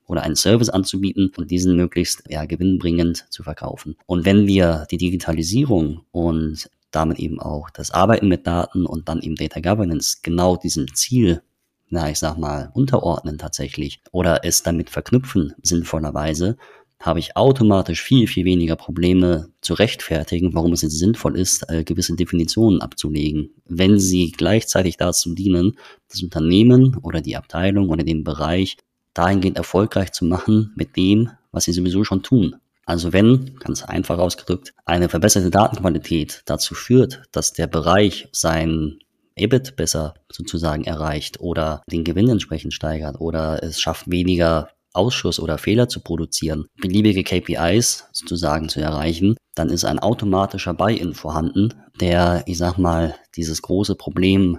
oder 0.07 0.23
einen 0.23 0.37
Service 0.37 0.69
anzubieten 0.69 1.33
und 1.37 1.51
diesen 1.51 1.77
möglichst 1.77 2.25
ja, 2.29 2.45
gewinnbringend 2.45 3.27
zu 3.31 3.43
verkaufen. 3.43 3.97
Und 4.07 4.25
wenn 4.25 4.47
wir 4.47 4.87
die 4.91 4.99
Digitalisierung 4.99 6.03
und 6.11 6.69
damit 6.91 7.19
eben 7.19 7.41
auch 7.41 7.71
das 7.71 7.91
Arbeiten 7.91 8.29
mit 8.29 8.47
Daten 8.47 8.85
und 8.85 9.09
dann 9.09 9.23
eben 9.23 9.37
Data 9.37 9.61
Governance 9.61 10.19
genau 10.23 10.57
diesem 10.57 10.95
Ziel, 10.95 11.43
na, 11.89 12.11
ich 12.11 12.19
sag 12.19 12.37
mal, 12.39 12.71
unterordnen 12.75 13.39
tatsächlich 13.39 14.01
oder 14.13 14.45
es 14.45 14.63
damit 14.63 14.91
verknüpfen 14.91 15.55
sinnvollerweise, 15.63 16.57
habe 17.03 17.19
ich 17.19 17.37
automatisch 17.37 18.01
viel, 18.01 18.27
viel 18.27 18.45
weniger 18.45 18.77
Probleme 18.77 19.49
zu 19.61 19.75
rechtfertigen, 19.75 20.55
warum 20.55 20.73
es 20.73 20.83
jetzt 20.83 20.99
sinnvoll 20.99 21.37
ist, 21.37 21.69
äh, 21.69 21.85
gewisse 21.85 22.15
Definitionen 22.15 22.81
abzulegen, 22.81 23.51
wenn 23.67 23.99
sie 23.99 24.31
gleichzeitig 24.31 24.97
dazu 24.97 25.35
dienen, 25.35 25.77
das 26.09 26.23
Unternehmen 26.23 26.97
oder 27.03 27.21
die 27.21 27.37
Abteilung 27.37 27.91
oder 27.91 28.05
den 28.05 28.25
Bereich 28.25 28.77
dahingehend 29.15 29.59
erfolgreich 29.59 30.13
zu 30.13 30.25
machen 30.25 30.73
mit 30.77 30.97
dem, 30.97 31.31
was 31.51 31.65
sie 31.65 31.73
sowieso 31.73 32.05
schon 32.05 32.23
tun. 32.23 32.57
Also 32.87 33.13
wenn, 33.13 33.57
ganz 33.59 33.83
einfach 33.85 34.19
ausgedrückt, 34.19 34.73
eine 34.85 35.09
verbesserte 35.09 35.51
Datenqualität 35.51 36.43
dazu 36.47 36.75
führt, 36.75 37.23
dass 37.33 37.53
der 37.53 37.67
Bereich 37.67 38.29
sein 38.33 38.99
EBIT 39.35 39.77
besser 39.77 40.15
sozusagen 40.31 40.85
erreicht 40.85 41.41
oder 41.41 41.83
den 41.91 42.05
Gewinn 42.05 42.29
entsprechend 42.29 42.75
steigert 42.75 43.21
oder 43.21 43.63
es 43.63 43.81
schafft 43.81 44.11
weniger 44.11 44.69
Ausschuss 44.95 45.41
oder 45.41 45.59
Fehler 45.59 45.89
zu 45.89 46.01
produzieren, 46.01 46.67
beliebige 46.81 47.25
KPIs 47.25 48.09
sozusagen 48.13 48.69
zu 48.69 48.81
erreichen, 48.81 49.37
dann 49.55 49.69
ist 49.69 49.85
ein 49.85 49.99
automatischer 49.99 50.75
Buy-in 50.75 51.15
vorhanden, 51.15 51.75
der, 52.01 52.43
ich 52.47 52.59
sag 52.59 52.79
mal, 52.79 53.15
dieses 53.37 53.63
große 53.63 53.95
Problem, 53.95 54.59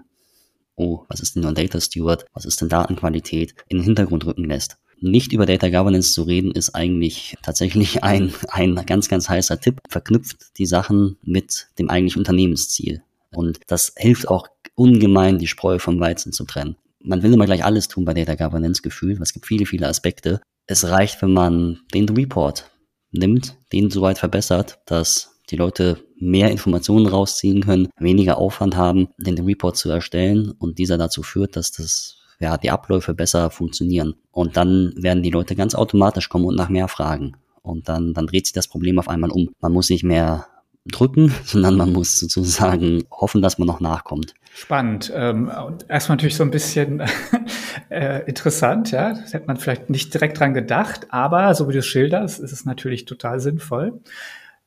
oh, 0.76 1.04
was 1.08 1.20
ist 1.20 1.36
denn 1.36 1.46
ein 1.46 1.56
Data 1.56 1.80
Steward, 1.80 2.26
was 2.34 2.46
ist 2.46 2.62
denn 2.62 2.70
Datenqualität, 2.70 3.56
in 3.68 3.78
den 3.78 3.86
Hintergrund 3.86 4.26
rücken 4.26 4.46
lässt. 4.46 4.78
Nicht 5.00 5.34
über 5.34 5.46
Data 5.46 5.70
Governance 5.70 6.14
zu 6.14 6.24
reden, 6.24 6.52
ist 6.52 6.76
eigentlich 6.76 7.36
tatsächlich 7.44 8.04
ein, 8.04 8.34
ein 8.50 8.76
ganz, 8.86 9.10
ganz 9.10 9.28
heißer 9.28 9.60
Tipp. 9.60 9.82
Verknüpft 9.90 10.58
die 10.58 10.66
Sachen 10.66 11.18
mit 11.24 11.68
dem 11.78 11.90
eigentlichen 11.90 12.22
Unternehmensziel. 12.22 13.04
Und 13.32 13.60
das 13.68 13.94
hilft 13.98 14.28
auch 14.28 14.48
ungemein, 14.76 15.40
die 15.40 15.48
Spreu 15.48 15.80
vom 15.80 16.00
Weizen 16.00 16.32
zu 16.32 16.46
trennen 16.46 16.78
man 17.04 17.24
will 17.24 17.34
immer 17.34 17.46
gleich 17.46 17.64
alles 17.64 17.88
tun 17.88 18.06
bei 18.06 18.14
Data 18.14 18.36
Governance 18.36 18.82
gefühlt. 18.82 19.20
Es 19.22 19.34
gibt 19.34 19.46
viele, 19.46 19.66
viele 19.66 19.88
Aspekte. 19.88 20.42
Es 20.66 20.86
reicht, 20.86 21.22
wenn 21.22 21.34
man 21.34 21.80
den 21.94 22.08
Report 22.10 22.72
nimmt, 23.12 23.58
den 23.72 23.92
soweit 23.92 24.18
verbessert, 24.18 24.80
dass 24.86 25.42
die 25.50 25.58
Leute 25.58 26.00
mehr 26.18 26.52
Informationen 26.52 27.06
rausziehen 27.06 27.64
können, 27.64 27.90
weniger 28.00 28.38
Aufwand 28.38 28.78
haben, 28.78 29.10
den 29.18 29.38
Report 29.40 29.76
zu 29.76 29.90
erstellen 29.90 30.52
und 30.52 30.80
dieser 30.80 30.98
dazu 30.98 31.22
führt, 31.22 31.56
dass 31.56 31.72
das 31.72 32.18
ja, 32.40 32.58
die 32.58 32.72
Abläufe 32.72 33.14
besser 33.14 33.50
funktionieren. 33.50 34.16
Und 34.32 34.58
dann 34.58 34.94
werden 34.96 35.24
die 35.24 35.30
Leute 35.30 35.56
ganz 35.56 35.76
automatisch 35.76 36.30
kommen 36.30 36.46
und 36.46 36.56
nach 36.56 36.70
mehr 36.70 36.88
fragen. 36.88 37.36
Und 37.62 37.88
dann, 37.90 38.14
dann 38.14 38.28
dreht 38.28 38.46
sich 38.46 38.54
das 38.54 38.68
Problem 38.68 39.00
auf 39.00 39.08
einmal 39.08 39.32
um. 39.32 39.50
Man 39.62 39.72
muss 39.72 39.90
nicht 39.90 40.04
mehr 40.04 40.48
drücken, 40.86 41.34
sondern 41.46 41.78
man 41.78 41.94
muss 41.94 42.20
sozusagen 42.20 43.04
hoffen, 43.12 43.42
dass 43.42 43.58
man 43.58 43.68
noch 43.68 43.80
nachkommt. 43.80 44.34
Spannend. 44.56 45.12
Ähm, 45.16 45.52
erstmal 45.88 46.18
natürlich 46.18 46.36
so 46.36 46.44
ein 46.44 46.52
bisschen 46.52 47.02
äh, 47.90 48.20
interessant, 48.28 48.92
ja. 48.92 49.14
Das 49.14 49.34
hätte 49.34 49.48
man 49.48 49.58
vielleicht 49.58 49.90
nicht 49.90 50.14
direkt 50.14 50.40
dran 50.40 50.54
gedacht, 50.54 51.08
aber 51.10 51.56
so 51.56 51.68
wie 51.68 51.74
du 51.74 51.82
schilderst, 51.82 52.40
ist 52.40 52.52
es 52.52 52.64
natürlich 52.64 53.06
total 53.06 53.40
sinnvoll. 53.40 54.00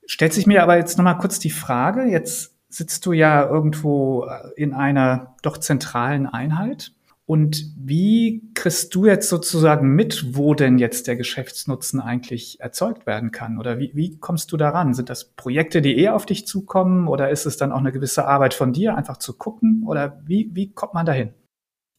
Stellt 0.04 0.32
sich 0.32 0.46
mir 0.46 0.62
aber 0.64 0.76
jetzt 0.76 0.98
nochmal 0.98 1.18
kurz 1.18 1.38
die 1.38 1.50
Frage, 1.50 2.04
jetzt 2.04 2.56
sitzt 2.68 3.06
du 3.06 3.12
ja 3.12 3.46
irgendwo 3.46 4.28
in 4.56 4.74
einer 4.74 5.36
doch 5.42 5.58
zentralen 5.58 6.26
Einheit 6.26 6.92
und 7.26 7.64
wie 7.76 8.52
kriegst 8.54 8.94
du 8.94 9.04
jetzt 9.04 9.28
sozusagen 9.28 9.88
mit, 9.96 10.36
wo 10.36 10.54
denn 10.54 10.78
jetzt 10.78 11.08
der 11.08 11.16
Geschäftsnutzen 11.16 12.00
eigentlich 12.00 12.60
erzeugt 12.60 13.04
werden 13.04 13.32
kann? 13.32 13.58
Oder 13.58 13.80
wie, 13.80 13.90
wie 13.94 14.18
kommst 14.18 14.52
du 14.52 14.56
daran? 14.56 14.94
Sind 14.94 15.10
das 15.10 15.32
Projekte, 15.32 15.82
die 15.82 15.98
eher 15.98 16.14
auf 16.14 16.24
dich 16.24 16.46
zukommen? 16.46 17.08
Oder 17.08 17.30
ist 17.30 17.44
es 17.44 17.56
dann 17.56 17.72
auch 17.72 17.80
eine 17.80 17.90
gewisse 17.90 18.26
Arbeit 18.26 18.54
von 18.54 18.72
dir, 18.72 18.96
einfach 18.96 19.16
zu 19.16 19.36
gucken? 19.36 19.82
Oder 19.84 20.22
wie, 20.24 20.50
wie 20.52 20.70
kommt 20.72 20.94
man 20.94 21.04
dahin? 21.04 21.34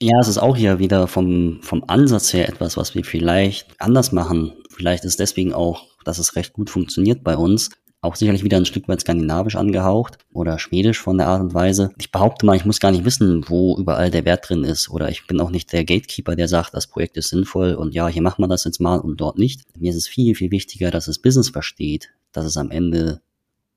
Ja, 0.01 0.17
es 0.21 0.29
ist 0.29 0.37
auch 0.37 0.55
hier 0.55 0.79
wieder 0.79 1.07
vom, 1.07 1.59
vom 1.61 1.83
Ansatz 1.87 2.31
her 2.31 2.47
etwas, 2.47 2.77
was 2.77 2.95
wir 2.95 3.03
vielleicht 3.03 3.75
anders 3.81 4.13
machen. 4.13 4.53
Vielleicht 4.69 5.03
ist 5.03 5.19
deswegen 5.19 5.53
auch, 5.53 5.87
dass 6.05 6.19
es 6.19 6.37
recht 6.37 6.53
gut 6.53 6.69
funktioniert 6.69 7.25
bei 7.25 7.35
uns. 7.35 7.71
Auch 8.07 8.15
sicherlich 8.15 8.45
wieder 8.45 8.55
ein 8.55 8.63
Stück 8.63 8.87
weit 8.87 9.01
skandinavisch 9.01 9.57
angehaucht 9.57 10.17
oder 10.31 10.59
schwedisch 10.59 10.97
von 10.97 11.17
der 11.17 11.27
Art 11.27 11.41
und 11.41 11.53
Weise. 11.53 11.91
Ich 11.97 12.09
behaupte 12.09 12.45
mal, 12.45 12.55
ich 12.55 12.63
muss 12.63 12.79
gar 12.79 12.91
nicht 12.91 13.03
wissen, 13.03 13.43
wo 13.49 13.77
überall 13.77 14.09
der 14.09 14.23
Wert 14.23 14.47
drin 14.47 14.63
ist. 14.63 14.89
Oder 14.89 15.09
ich 15.09 15.27
bin 15.27 15.41
auch 15.41 15.49
nicht 15.49 15.73
der 15.73 15.83
Gatekeeper, 15.83 16.37
der 16.37 16.47
sagt, 16.47 16.73
das 16.73 16.87
Projekt 16.87 17.17
ist 17.17 17.27
sinnvoll 17.27 17.73
und 17.73 17.93
ja, 17.93 18.07
hier 18.07 18.21
macht 18.21 18.39
man 18.39 18.49
das 18.49 18.63
jetzt 18.63 18.79
mal 18.79 18.99
und 18.99 19.19
dort 19.19 19.37
nicht. 19.37 19.63
Mir 19.77 19.89
ist 19.89 19.97
es 19.97 20.07
viel, 20.07 20.35
viel 20.35 20.51
wichtiger, 20.51 20.89
dass 20.89 21.09
es 21.09 21.19
Business 21.19 21.49
versteht, 21.49 22.07
dass 22.31 22.45
es 22.45 22.55
am 22.55 22.71
Ende 22.71 23.19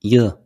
ihr 0.01 0.39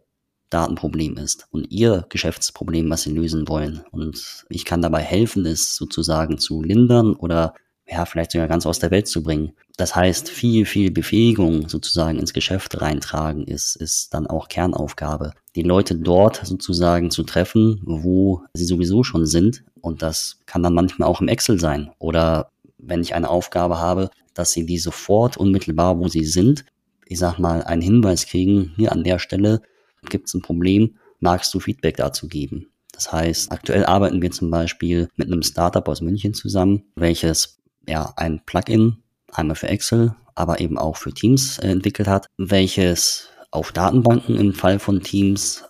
Datenproblem 0.49 1.19
ist 1.19 1.47
und 1.51 1.71
ihr 1.71 2.07
Geschäftsproblem, 2.09 2.89
was 2.89 3.03
sie 3.03 3.13
lösen 3.13 3.49
wollen. 3.49 3.83
Und 3.91 4.47
ich 4.49 4.65
kann 4.65 4.81
dabei 4.81 5.03
helfen, 5.03 5.45
es 5.45 5.77
sozusagen 5.77 6.39
zu 6.39 6.63
lindern 6.63 7.13
oder 7.13 7.53
ja, 7.87 8.07
vielleicht 8.07 8.33
sogar 8.33 8.49
ganz 8.49 8.67
aus 8.67 8.79
der 8.79 8.91
Welt 8.91 9.07
zu 9.09 9.23
bringen. 9.23 9.53
Das 9.77 9.95
heißt, 9.95 10.31
viel, 10.31 10.65
viel 10.65 10.91
Befähigung 10.91 11.69
sozusagen 11.69 12.19
ins 12.19 12.33
Geschäft 12.33 12.81
reintragen 12.81 13.45
ist, 13.45 13.77
ist 13.77 14.15
dann 14.15 14.27
auch 14.27 14.49
Kernaufgabe. 14.49 15.33
Die 15.55 15.63
Leute 15.63 15.97
dort 15.97 16.41
sozusagen 16.45 17.11
zu 17.11 17.25
treffen, 17.25 17.81
wo 17.85 18.43
sie 18.55 18.65
sowieso 18.65 19.03
schon 19.03 19.27
sind. 19.27 19.65
Und 19.81 20.03
das 20.03 20.41
kann 20.47 20.63
dann 20.63 20.75
manchmal 20.75 21.09
auch 21.09 21.21
im 21.21 21.29
Excel 21.29 21.61
sein. 21.61 21.91
Oder 21.99 22.51
wenn 22.79 23.03
ich 23.03 23.15
eine 23.15 23.29
Aufgabe 23.29 23.79
habe, 23.79 24.11
dass 24.33 24.53
sie 24.53 24.65
die 24.65 24.79
sofort 24.79 25.37
unmittelbar, 25.37 25.99
wo 25.99 26.09
sie 26.09 26.25
sind, 26.25 26.65
ich 27.07 27.19
sag 27.19 27.39
mal, 27.39 27.63
einen 27.63 27.83
Hinweis 27.83 28.27
kriegen, 28.27 28.73
hier 28.77 28.93
an 28.93 29.05
der 29.05 29.19
Stelle 29.19 29.61
gibt 30.09 30.29
es 30.29 30.35
ein 30.35 30.43
Problem, 30.43 30.97
magst 31.21 31.53
du 31.55 31.61
Feedback 31.61 31.97
dazu 31.97 32.29
geben? 32.29 32.69
Das 32.93 33.13
heißt, 33.13 33.51
aktuell 33.51 33.85
arbeiten 33.85 34.23
wir 34.23 34.31
zum 34.31 34.51
Beispiel 34.51 35.09
mit 35.17 35.27
einem 35.27 35.43
Startup 35.43 35.87
aus 35.89 36.01
München 36.01 36.33
zusammen, 36.33 36.85
welches 36.95 37.59
ja 37.89 38.13
ein 38.17 38.41
Plugin 38.45 38.99
einmal 39.33 39.57
für 39.57 39.69
Excel, 39.69 40.15
aber 40.35 40.61
eben 40.61 40.79
auch 40.79 40.97
für 40.97 41.13
Teams 41.13 41.59
äh, 41.59 41.69
entwickelt 41.69 42.09
hat, 42.09 42.27
welches 42.37 43.29
auf 43.51 43.73
Datenbanken 43.73 44.37
im 44.37 44.53
Fall 44.53 44.79
von 44.79 45.01
Teams 45.01 45.65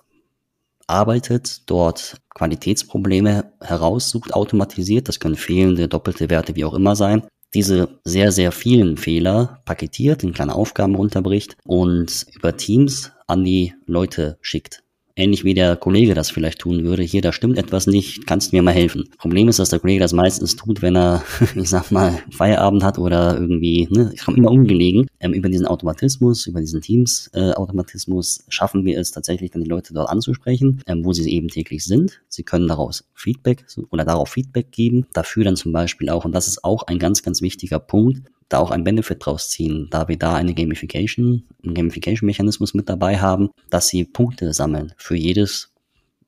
arbeitet, 0.87 1.69
dort 1.71 2.21
Qualitätsprobleme 2.35 3.53
heraussucht, 3.61 4.35
automatisiert. 4.35 5.09
Das 5.09 5.21
können 5.21 5.37
fehlende, 5.37 5.89
doppelte 5.89 6.31
Werte, 6.31 6.57
wie 6.57 6.65
auch 6.65 6.75
immer 6.75 6.97
sein. 6.97 7.27
Diese 7.55 8.01
sehr, 8.05 8.33
sehr 8.33 8.53
vielen 8.53 8.97
Fehler 8.97 9.61
paketiert, 9.65 10.25
in 10.25 10.33
kleine 10.33 10.55
Aufgaben 10.55 10.95
runterbricht 10.95 11.57
und 11.65 12.27
über 12.35 12.57
Teams 12.57 13.13
an 13.27 13.45
die 13.45 13.75
Leute 13.87 14.39
schickt. 14.41 14.84
Ähnlich 15.17 15.45
wie 15.45 15.55
der 15.55 15.77
Kollege 15.77 16.15
das 16.15 16.31
vielleicht 16.31 16.59
tun 16.59 16.83
würde. 16.83 17.05
Hier, 17.05 17.23
da 17.23 17.33
stimmt 17.33 17.57
etwas 17.57 17.87
nicht, 17.87 18.27
kannst 18.27 18.51
du 18.51 18.57
mir 18.57 18.63
mal 18.63 18.75
helfen. 18.75 19.09
Problem 19.19 19.49
ist, 19.49 19.61
dass 19.61 19.69
der 19.69 19.79
Kollege 19.79 20.01
das 20.01 20.13
meistens 20.13 20.57
tut, 20.57 20.83
wenn 20.83 20.97
er, 20.97 21.23
ich 21.55 21.69
sag 21.69 21.93
mal, 21.93 22.19
Feierabend 22.31 22.83
hat 22.83 22.99
oder 22.99 23.39
irgendwie, 23.39 23.87
ne, 23.91 24.11
ich 24.13 24.25
komme 24.25 24.39
immer 24.39 24.51
ungelegen. 24.51 25.07
Ähm, 25.21 25.33
über 25.33 25.49
diesen 25.49 25.67
Automatismus, 25.67 26.47
über 26.49 26.61
diesen 26.61 26.81
Teams-Automatismus 26.81 28.41
äh, 28.41 28.43
schaffen 28.49 28.85
wir 28.85 28.99
es 28.99 29.13
tatsächlich 29.13 29.53
dann 29.53 29.63
die 29.63 29.71
Leute 29.71 29.95
dort 29.95 30.09
anzusprechen, 30.09 30.83
ähm, 30.87 31.05
wo 31.05 31.13
sie 31.13 31.31
eben 31.31 31.49
täglich 31.49 31.85
sind. 31.85 32.21
Sie 32.29 32.43
können 32.43 32.67
daraus 32.67 33.05
Feedback 33.15 33.65
oder 33.91 34.05
darauf 34.05 34.31
Feedback 34.31 34.73
geben. 34.73 35.07
Dafür 35.13 35.45
dann 35.45 35.57
zum 35.57 35.73
Beispiel 35.73 36.11
auch, 36.11 36.25
und 36.25 36.33
das 36.33 36.49
ist 36.49 36.65
auch 36.65 36.83
ein 36.89 36.99
ganz, 36.99 37.23
ganz 37.23 37.41
wichtiger 37.41 37.79
Punkt, 37.79 38.23
da 38.49 38.59
auch 38.59 38.71
einen 38.71 38.85
Benefit 38.85 39.25
draus 39.25 39.49
ziehen, 39.49 39.89
da 39.91 40.09
wir 40.09 40.19
da 40.19 40.35
eine 40.35 40.55
Gamification, 40.55 41.45
einen 41.63 41.75
Gamification-Mechanismus 41.75 42.75
mit 42.75 42.89
dabei 42.89 43.19
haben, 43.19 43.51
dass 43.71 43.89
sie 43.89 44.05
Punkte 44.05 44.53
sammeln 44.53 44.93
für 44.97 45.17
jedes 45.17 45.75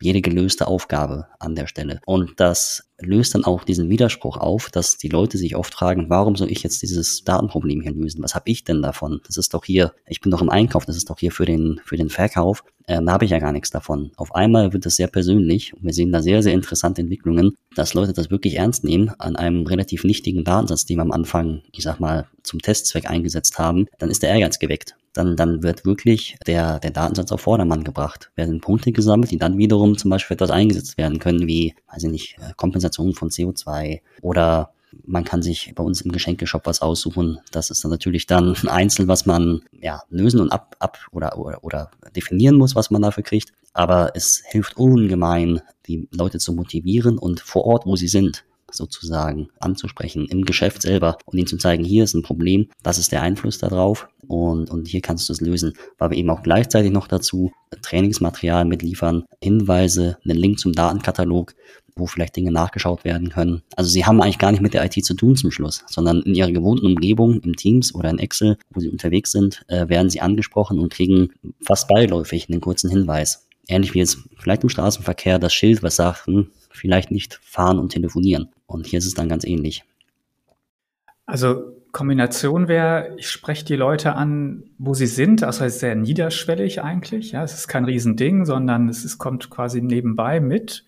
jede 0.01 0.21
gelöste 0.21 0.67
Aufgabe 0.67 1.27
an 1.39 1.55
der 1.55 1.67
Stelle. 1.67 2.01
Und 2.07 2.39
das 2.39 2.91
löst 2.99 3.35
dann 3.35 3.45
auch 3.45 3.65
diesen 3.65 3.89
Widerspruch 3.89 4.37
auf, 4.37 4.71
dass 4.71 4.99
die 4.99 5.09
Leute 5.09 5.39
sich 5.39 5.57
oft 5.57 5.75
fragen, 5.75 6.09
warum 6.09 6.37
soll 6.37 6.51
ich 6.51 6.63
jetzt 6.63 6.83
dieses 6.83 7.25
Datenproblem 7.25 7.81
hier 7.81 7.93
lösen? 7.93 8.23
Was 8.23 8.35
habe 8.35 8.51
ich 8.51 8.65
denn 8.65 8.83
davon? 8.83 9.21
Das 9.27 9.37
ist 9.37 9.55
doch 9.55 9.65
hier, 9.65 9.95
ich 10.07 10.21
bin 10.21 10.31
doch 10.31 10.43
im 10.43 10.51
Einkauf, 10.51 10.87
das 10.87 10.97
ist 10.97 11.11
doch 11.11 11.19
hier 11.19 11.33
für 11.33 11.47
den, 11.47 11.81
für 11.85 11.97
den 11.97 12.11
Verkauf. 12.11 12.63
Ähm, 12.89 13.07
da 13.07 13.13
habe 13.13 13.25
ich 13.25 13.31
ja 13.31 13.39
gar 13.39 13.53
nichts 13.53 13.71
davon. 13.71 14.13
Auf 14.17 14.35
einmal 14.35 14.73
wird 14.73 14.87
es 14.87 14.97
sehr 14.97 15.09
persönlich 15.09 15.75
und 15.75 15.85
wir 15.85 15.93
sehen 15.93 16.13
da 16.13 16.23
sehr, 16.23 16.43
sehr 16.43 16.55
interessante 16.55 17.03
Entwicklungen, 17.03 17.57
dass 17.75 17.95
Leute 17.95 18.13
das 18.13 18.31
wirklich 18.31 18.57
ernst 18.57 18.85
nehmen 18.85 19.11
an 19.19 19.37
einem 19.37 19.67
relativ 19.67 20.05
nichtigen 20.05 20.45
Datensatz, 20.45 20.85
den 20.85 20.99
wir 20.99 21.03
am 21.03 21.13
Anfang, 21.13 21.63
ich 21.73 21.83
sag 21.83 21.99
mal, 21.99 22.27
zum 22.43 22.61
Testzweck 22.61 23.11
eingesetzt 23.11 23.59
haben, 23.59 23.87
dann 23.99 24.11
ist 24.11 24.23
der 24.23 24.31
Ehrgeiz 24.31 24.59
geweckt 24.59 24.97
dann, 25.17 25.37
dann 25.37 25.63
wird 25.63 25.85
wirklich 25.85 26.37
der, 26.47 26.79
der 26.79 26.91
Datensatz 26.91 27.33
auf 27.33 27.41
Vordermann 27.41 27.85
gebracht. 27.85 28.31
Werden 28.37 28.61
Punkte 28.61 28.93
gesammelt, 28.93 29.31
die 29.31 29.39
dann 29.39 29.59
wiederum 29.59 29.97
zum 29.97 30.11
Beispiel 30.11 30.29
für 30.29 30.35
etwas 30.35 30.51
eingesetzt 30.51 30.99
werden 30.99 31.19
können, 31.19 31.47
wie, 31.47 31.75
weiß 31.93 32.05
ich 32.05 32.11
nicht, 32.11 32.37
äh, 32.39 32.53
Kompensation 32.57 33.15
von 33.15 33.31
CO2 33.31 34.01
oder 34.21 34.71
man 35.05 35.25
kann 35.25 35.43
sich 35.43 35.73
bei 35.75 35.83
uns 35.83 36.01
im 36.01 36.13
Geschenkeshop 36.13 36.67
was 36.67 36.83
aussuchen. 36.83 37.39
Das 37.51 37.71
ist 37.71 37.85
dann 37.85 37.91
natürlich 37.91 38.27
dann 38.27 38.55
ein 38.55 38.69
Einzel, 38.69 39.09
was 39.09 39.27
man 39.27 39.63
ja 39.73 40.03
lösen 40.11 40.41
und 40.41 40.51
ab, 40.51 40.77
ab 40.79 40.99
oder, 41.13 41.39
oder, 41.39 41.63
oder 41.65 41.91
definieren 42.15 42.57
muss, 42.57 42.75
was 42.75 42.91
man 42.91 43.03
dafür 43.03 43.23
kriegt. 43.23 43.53
Aber 43.73 44.13
es 44.15 44.43
hilft 44.47 44.77
ungemein, 44.77 45.61
die 45.87 46.09
Leute 46.13 46.39
zu 46.39 46.53
motivieren 46.53 47.19
und 47.19 47.41
vor 47.41 47.65
Ort, 47.65 47.87
wo 47.87 47.97
sie 47.97 48.09
sind, 48.09 48.45
sozusagen 48.71 49.49
anzusprechen 49.61 50.27
im 50.27 50.45
Geschäft 50.45 50.83
selber 50.83 51.19
und 51.25 51.39
ihnen 51.39 51.47
zu 51.47 51.57
zeigen, 51.57 51.85
hier 51.85 52.05
ist 52.05 52.15
ein 52.15 52.23
Problem, 52.23 52.69
das 52.83 52.99
ist 52.99 53.13
der 53.13 53.23
Einfluss 53.23 53.59
darauf 53.59 54.09
und, 54.27 54.71
und 54.71 54.89
hier 54.89 55.01
kannst 55.01 55.29
du 55.29 55.33
es 55.33 55.41
lösen, 55.41 55.75
weil 55.99 56.11
wir 56.11 56.19
eben 56.19 56.31
auch 56.31 56.43
gleichzeitig 56.43 56.91
noch 56.91 57.07
dazu 57.07 57.53
Trainingsmaterial 57.83 58.65
mitliefern, 58.65 59.25
Hinweise, 59.41 60.19
einen 60.25 60.39
Link 60.39 60.59
zum 60.59 60.73
Datenkatalog, 60.73 61.55
wo 61.97 62.07
vielleicht 62.07 62.37
Dinge 62.37 62.53
nachgeschaut 62.53 63.05
werden 63.05 63.31
können. 63.31 63.63
Also 63.75 63.91
sie 63.91 64.05
haben 64.05 64.21
eigentlich 64.21 64.39
gar 64.39 64.53
nicht 64.53 64.61
mit 64.61 64.75
der 64.75 64.85
IT 64.85 65.05
zu 65.05 65.15
tun 65.15 65.35
zum 65.35 65.51
Schluss, 65.51 65.83
sondern 65.87 66.23
in 66.23 66.35
ihrer 66.35 66.53
gewohnten 66.53 66.87
Umgebung, 66.87 67.41
im 67.41 67.57
Teams 67.57 67.95
oder 67.95 68.11
in 68.11 68.19
Excel, 68.19 68.59
wo 68.71 68.81
sie 68.81 68.91
unterwegs 68.91 69.33
sind, 69.33 69.65
äh, 69.69 69.89
werden 69.89 70.11
sie 70.11 70.21
angesprochen 70.21 70.79
und 70.79 70.93
kriegen 70.93 71.31
fast 71.65 71.89
beiläufig 71.89 72.49
einen 72.49 72.61
kurzen 72.61 72.91
Hinweis. 72.91 73.49
Ähnlich 73.67 73.95
wie 73.95 73.99
jetzt 73.99 74.19
vielleicht 74.37 74.63
im 74.63 74.69
Straßenverkehr 74.69 75.39
das 75.39 75.53
Schild, 75.53 75.83
was 75.83 75.97
sagt, 75.97 76.27
hm, 76.27 76.51
vielleicht 76.71 77.11
nicht 77.11 77.41
fahren 77.43 77.79
und 77.79 77.91
telefonieren. 77.91 78.51
Und 78.67 78.87
hier 78.87 78.99
ist 78.99 79.07
es 79.07 79.15
dann 79.15 79.29
ganz 79.29 79.45
ähnlich. 79.45 79.83
Also 81.25 81.77
Kombination 81.93 82.69
wäre, 82.69 83.15
ich 83.17 83.31
spreche 83.31 83.65
die 83.65 83.75
Leute 83.75 84.15
an, 84.15 84.65
wo 84.77 84.93
sie 84.93 85.07
sind, 85.07 85.43
also 85.43 85.65
ist 85.65 85.81
sehr 85.81 85.95
niederschwellig 85.95 86.83
eigentlich. 86.83 87.33
Ja, 87.33 87.43
es 87.43 87.55
ist 87.55 87.69
kein 87.69 87.87
Riesending, 87.87 88.45
sondern 88.45 88.89
es 88.91 89.05
ist, 89.05 89.17
kommt 89.17 89.49
quasi 89.49 89.81
nebenbei 89.81 90.39
mit. 90.39 90.85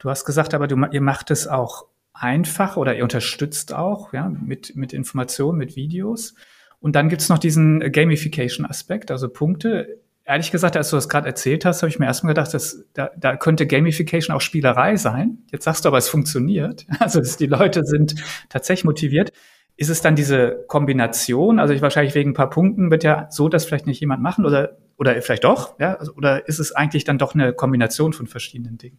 Du 0.00 0.10
hast 0.10 0.24
gesagt, 0.24 0.52
aber 0.54 0.66
du, 0.66 0.76
ihr 0.90 1.00
macht 1.00 1.30
es 1.30 1.46
auch 1.46 1.86
einfach 2.12 2.76
oder 2.76 2.96
ihr 2.96 3.04
unterstützt 3.04 3.72
auch, 3.72 4.12
ja, 4.12 4.28
mit, 4.28 4.74
mit 4.74 4.92
Informationen, 4.92 5.58
mit 5.58 5.76
Videos. 5.76 6.34
Und 6.80 6.96
dann 6.96 7.08
gibt's 7.08 7.28
noch 7.28 7.38
diesen 7.38 7.92
Gamification-Aspekt, 7.92 9.12
also 9.12 9.28
Punkte 9.28 10.00
ehrlich 10.30 10.52
gesagt, 10.52 10.76
als 10.76 10.90
du 10.90 10.96
das 10.96 11.08
gerade 11.08 11.26
erzählt 11.26 11.64
hast, 11.64 11.82
habe 11.82 11.90
ich 11.90 11.98
mir 11.98 12.06
erstmal 12.06 12.34
gedacht, 12.34 12.54
dass, 12.54 12.84
da, 12.94 13.10
da 13.16 13.36
könnte 13.36 13.66
Gamification 13.66 14.34
auch 14.34 14.40
Spielerei 14.40 14.96
sein. 14.96 15.38
Jetzt 15.50 15.64
sagst 15.64 15.84
du 15.84 15.88
aber, 15.88 15.98
es 15.98 16.08
funktioniert. 16.08 16.86
Also 17.00 17.20
die 17.20 17.46
Leute 17.46 17.84
sind 17.84 18.14
tatsächlich 18.48 18.84
motiviert. 18.84 19.32
Ist 19.76 19.88
es 19.88 20.02
dann 20.02 20.14
diese 20.14 20.64
Kombination? 20.68 21.58
Also 21.58 21.74
ich 21.74 21.82
wahrscheinlich 21.82 22.14
wegen 22.14 22.30
ein 22.30 22.34
paar 22.34 22.50
Punkten 22.50 22.90
wird 22.90 23.02
ja 23.02 23.26
so, 23.30 23.48
dass 23.48 23.64
vielleicht 23.64 23.86
nicht 23.86 24.00
jemand 24.00 24.22
machen 24.22 24.44
oder, 24.44 24.76
oder 24.98 25.20
vielleicht 25.22 25.44
doch, 25.44 25.78
ja? 25.80 25.94
Also, 25.94 26.12
oder 26.12 26.46
ist 26.46 26.58
es 26.58 26.72
eigentlich 26.72 27.04
dann 27.04 27.18
doch 27.18 27.34
eine 27.34 27.52
Kombination 27.52 28.12
von 28.12 28.26
verschiedenen 28.26 28.78
Dingen? 28.78 28.98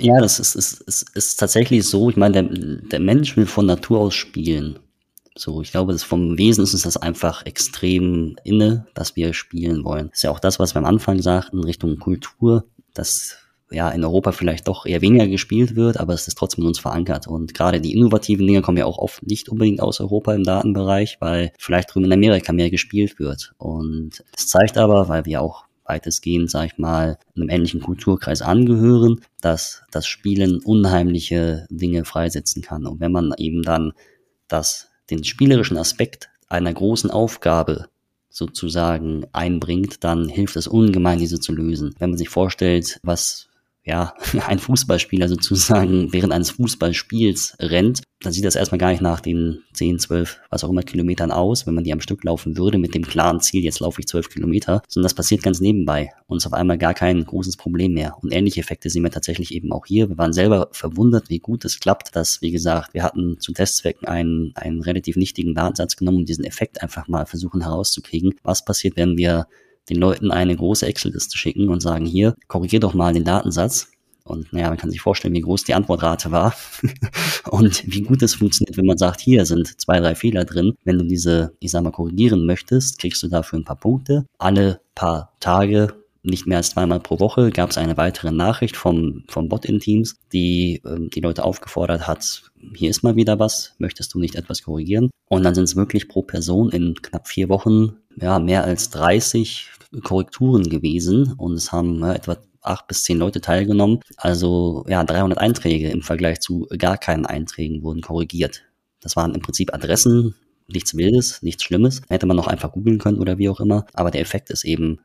Ja, 0.00 0.20
das 0.20 0.40
ist, 0.40 0.54
ist, 0.54 0.80
ist, 0.82 1.16
ist 1.16 1.36
tatsächlich 1.36 1.84
so. 1.84 2.10
Ich 2.10 2.16
meine, 2.16 2.42
der, 2.42 2.42
der 2.42 3.00
Mensch 3.00 3.36
will 3.36 3.46
von 3.46 3.66
Natur 3.66 4.00
aus 4.00 4.14
spielen. 4.14 4.78
So, 5.36 5.62
ich 5.62 5.70
glaube, 5.70 5.92
das 5.92 6.02
vom 6.02 6.36
Wesen 6.38 6.64
ist 6.64 6.74
uns 6.74 6.82
das 6.82 6.96
einfach 6.96 7.46
extrem 7.46 8.36
inne, 8.44 8.86
dass 8.94 9.16
wir 9.16 9.32
spielen 9.32 9.84
wollen. 9.84 10.08
Das 10.08 10.18
ist 10.18 10.22
ja 10.24 10.30
auch 10.30 10.40
das, 10.40 10.58
was 10.58 10.74
wir 10.74 10.80
am 10.80 10.84
Anfang 10.84 11.22
sagten, 11.22 11.62
Richtung 11.62 11.98
Kultur, 11.98 12.64
dass 12.94 13.36
ja 13.70 13.88
in 13.90 14.04
Europa 14.04 14.32
vielleicht 14.32 14.66
doch 14.66 14.84
eher 14.84 15.00
weniger 15.00 15.28
gespielt 15.28 15.76
wird, 15.76 15.98
aber 15.98 16.12
es 16.12 16.26
ist 16.26 16.36
trotzdem 16.36 16.64
in 16.64 16.68
uns 16.68 16.80
verankert. 16.80 17.28
Und 17.28 17.54
gerade 17.54 17.80
die 17.80 17.92
innovativen 17.92 18.46
Dinge 18.46 18.62
kommen 18.62 18.78
ja 18.78 18.86
auch 18.86 18.98
oft 18.98 19.22
nicht 19.24 19.48
unbedingt 19.48 19.80
aus 19.80 20.00
Europa 20.00 20.34
im 20.34 20.44
Datenbereich, 20.44 21.18
weil 21.20 21.52
vielleicht 21.58 21.94
drüben 21.94 22.06
in 22.06 22.12
Amerika 22.12 22.52
mehr 22.52 22.70
gespielt 22.70 23.18
wird. 23.18 23.52
Und 23.58 24.24
das 24.32 24.48
zeigt 24.48 24.76
aber, 24.76 25.08
weil 25.08 25.24
wir 25.24 25.40
auch 25.40 25.64
weitestgehend, 25.90 26.50
sag 26.50 26.66
ich 26.66 26.78
mal, 26.78 27.18
einem 27.34 27.48
ähnlichen 27.48 27.80
Kulturkreis 27.80 28.42
angehören, 28.42 29.20
dass 29.40 29.82
das 29.90 30.06
Spielen 30.06 30.60
unheimliche 30.60 31.66
Dinge 31.68 32.04
freisetzen 32.04 32.62
kann. 32.62 32.86
Und 32.86 33.00
wenn 33.00 33.10
man 33.10 33.32
eben 33.36 33.62
dann 33.62 33.92
das 34.46 34.88
den 35.10 35.24
spielerischen 35.24 35.76
Aspekt 35.76 36.30
einer 36.48 36.72
großen 36.72 37.10
Aufgabe 37.10 37.88
sozusagen 38.28 39.26
einbringt, 39.32 40.04
dann 40.04 40.28
hilft 40.28 40.54
es 40.54 40.68
ungemein, 40.68 41.18
diese 41.18 41.40
zu 41.40 41.52
lösen. 41.52 41.94
Wenn 41.98 42.10
man 42.10 42.18
sich 42.18 42.28
vorstellt, 42.28 43.00
was 43.02 43.48
ja, 43.90 44.14
ein 44.46 44.60
Fußballspieler 44.60 45.28
sozusagen 45.28 46.12
während 46.12 46.32
eines 46.32 46.50
Fußballspiels 46.52 47.56
rennt, 47.58 48.02
dann 48.20 48.32
sieht 48.32 48.44
das 48.44 48.54
erstmal 48.54 48.78
gar 48.78 48.90
nicht 48.90 49.00
nach 49.00 49.20
den 49.20 49.62
10, 49.72 49.98
12, 49.98 50.40
was 50.48 50.62
auch 50.62 50.68
immer 50.68 50.82
Kilometern 50.82 51.32
aus, 51.32 51.66
wenn 51.66 51.74
man 51.74 51.82
die 51.82 51.92
am 51.92 52.00
Stück 52.00 52.22
laufen 52.22 52.56
würde 52.56 52.78
mit 52.78 52.94
dem 52.94 53.02
klaren 53.02 53.40
Ziel, 53.40 53.64
jetzt 53.64 53.80
laufe 53.80 54.00
ich 54.00 54.06
12 54.06 54.28
Kilometer, 54.28 54.82
sondern 54.86 55.06
das 55.06 55.14
passiert 55.14 55.42
ganz 55.42 55.60
nebenbei 55.60 56.12
und 56.26 56.36
ist 56.36 56.46
auf 56.46 56.52
einmal 56.52 56.78
gar 56.78 56.94
kein 56.94 57.24
großes 57.24 57.56
Problem 57.56 57.94
mehr. 57.94 58.16
Und 58.22 58.32
ähnliche 58.32 58.60
Effekte 58.60 58.90
sehen 58.90 59.02
wir 59.02 59.10
tatsächlich 59.10 59.52
eben 59.52 59.72
auch 59.72 59.86
hier. 59.86 60.08
Wir 60.08 60.18
waren 60.18 60.32
selber 60.32 60.68
verwundert, 60.70 61.30
wie 61.30 61.40
gut 61.40 61.64
es 61.64 61.80
klappt, 61.80 62.14
dass, 62.14 62.40
wie 62.42 62.52
gesagt, 62.52 62.94
wir 62.94 63.02
hatten 63.02 63.40
zu 63.40 63.52
Testzwecken 63.52 64.06
einen, 64.06 64.52
einen 64.54 64.82
relativ 64.82 65.16
nichtigen 65.16 65.54
Datensatz 65.54 65.96
genommen, 65.96 66.18
um 66.18 66.24
diesen 66.26 66.44
Effekt 66.44 66.80
einfach 66.82 67.08
mal 67.08 67.26
versuchen 67.26 67.62
herauszukriegen. 67.62 68.34
Was 68.44 68.64
passiert, 68.64 68.96
wenn 68.96 69.16
wir 69.16 69.48
den 69.88 69.96
Leuten 69.96 70.30
eine 70.30 70.56
große 70.56 70.86
Excel-Liste 70.86 71.38
schicken 71.38 71.68
und 71.68 71.80
sagen, 71.80 72.06
hier, 72.06 72.34
korrigier 72.48 72.80
doch 72.80 72.94
mal 72.94 73.12
den 73.12 73.24
Datensatz. 73.24 73.90
Und 74.24 74.52
naja, 74.52 74.68
man 74.68 74.76
kann 74.76 74.90
sich 74.90 75.00
vorstellen, 75.00 75.34
wie 75.34 75.40
groß 75.40 75.64
die 75.64 75.74
Antwortrate 75.74 76.30
war 76.30 76.54
und 77.50 77.82
wie 77.86 78.02
gut 78.02 78.22
es 78.22 78.34
funktioniert, 78.34 78.76
wenn 78.76 78.86
man 78.86 78.98
sagt, 78.98 79.20
hier 79.20 79.44
sind 79.44 79.80
zwei, 79.80 79.98
drei 79.98 80.14
Fehler 80.14 80.44
drin. 80.44 80.74
Wenn 80.84 80.98
du 80.98 81.04
diese, 81.04 81.54
ich 81.58 81.70
sag 81.70 81.82
mal, 81.82 81.90
korrigieren 81.90 82.46
möchtest, 82.46 82.98
kriegst 82.98 83.22
du 83.22 83.28
dafür 83.28 83.58
ein 83.58 83.64
paar 83.64 83.78
Punkte. 83.78 84.26
Alle 84.38 84.80
paar 84.94 85.32
Tage 85.40 85.99
nicht 86.22 86.46
mehr 86.46 86.58
als 86.58 86.70
zweimal 86.70 87.00
pro 87.00 87.18
Woche 87.18 87.50
gab 87.50 87.70
es 87.70 87.78
eine 87.78 87.96
weitere 87.96 88.30
Nachricht 88.30 88.76
vom, 88.76 89.24
vom 89.28 89.48
Bot 89.48 89.64
in 89.64 89.80
Teams, 89.80 90.16
die 90.32 90.82
ähm, 90.84 91.10
die 91.10 91.20
Leute 91.20 91.44
aufgefordert 91.44 92.06
hat, 92.06 92.50
hier 92.74 92.90
ist 92.90 93.02
mal 93.02 93.16
wieder 93.16 93.38
was, 93.38 93.74
möchtest 93.78 94.14
du 94.14 94.18
nicht 94.18 94.34
etwas 94.34 94.62
korrigieren? 94.62 95.10
Und 95.28 95.44
dann 95.44 95.54
sind 95.54 95.64
es 95.64 95.76
wirklich 95.76 96.08
pro 96.08 96.22
Person 96.22 96.70
in 96.70 96.94
knapp 97.00 97.28
vier 97.28 97.48
Wochen 97.48 97.96
ja, 98.16 98.38
mehr 98.38 98.64
als 98.64 98.90
30 98.90 99.70
Korrekturen 100.02 100.68
gewesen 100.68 101.32
und 101.36 101.54
es 101.54 101.72
haben 101.72 102.00
ja, 102.00 102.14
etwa 102.14 102.36
acht 102.62 102.86
bis 102.86 103.04
zehn 103.04 103.18
Leute 103.18 103.40
teilgenommen. 103.40 104.00
Also 104.16 104.84
ja, 104.88 105.02
300 105.02 105.38
Einträge 105.38 105.90
im 105.90 106.02
Vergleich 106.02 106.40
zu 106.40 106.66
gar 106.76 106.98
keinen 106.98 107.26
Einträgen 107.26 107.82
wurden 107.82 108.02
korrigiert. 108.02 108.62
Das 109.00 109.16
waren 109.16 109.34
im 109.34 109.40
Prinzip 109.40 109.72
Adressen, 109.72 110.34
nichts 110.68 110.96
Wildes, 110.96 111.42
nichts 111.42 111.64
Schlimmes. 111.64 112.02
Hätte 112.08 112.26
man 112.26 112.36
noch 112.36 112.46
einfach 112.46 112.72
googeln 112.72 112.98
können 112.98 113.18
oder 113.18 113.38
wie 113.38 113.48
auch 113.48 113.60
immer. 113.60 113.86
Aber 113.94 114.10
der 114.10 114.20
Effekt 114.20 114.50
ist 114.50 114.64
eben 114.64 115.00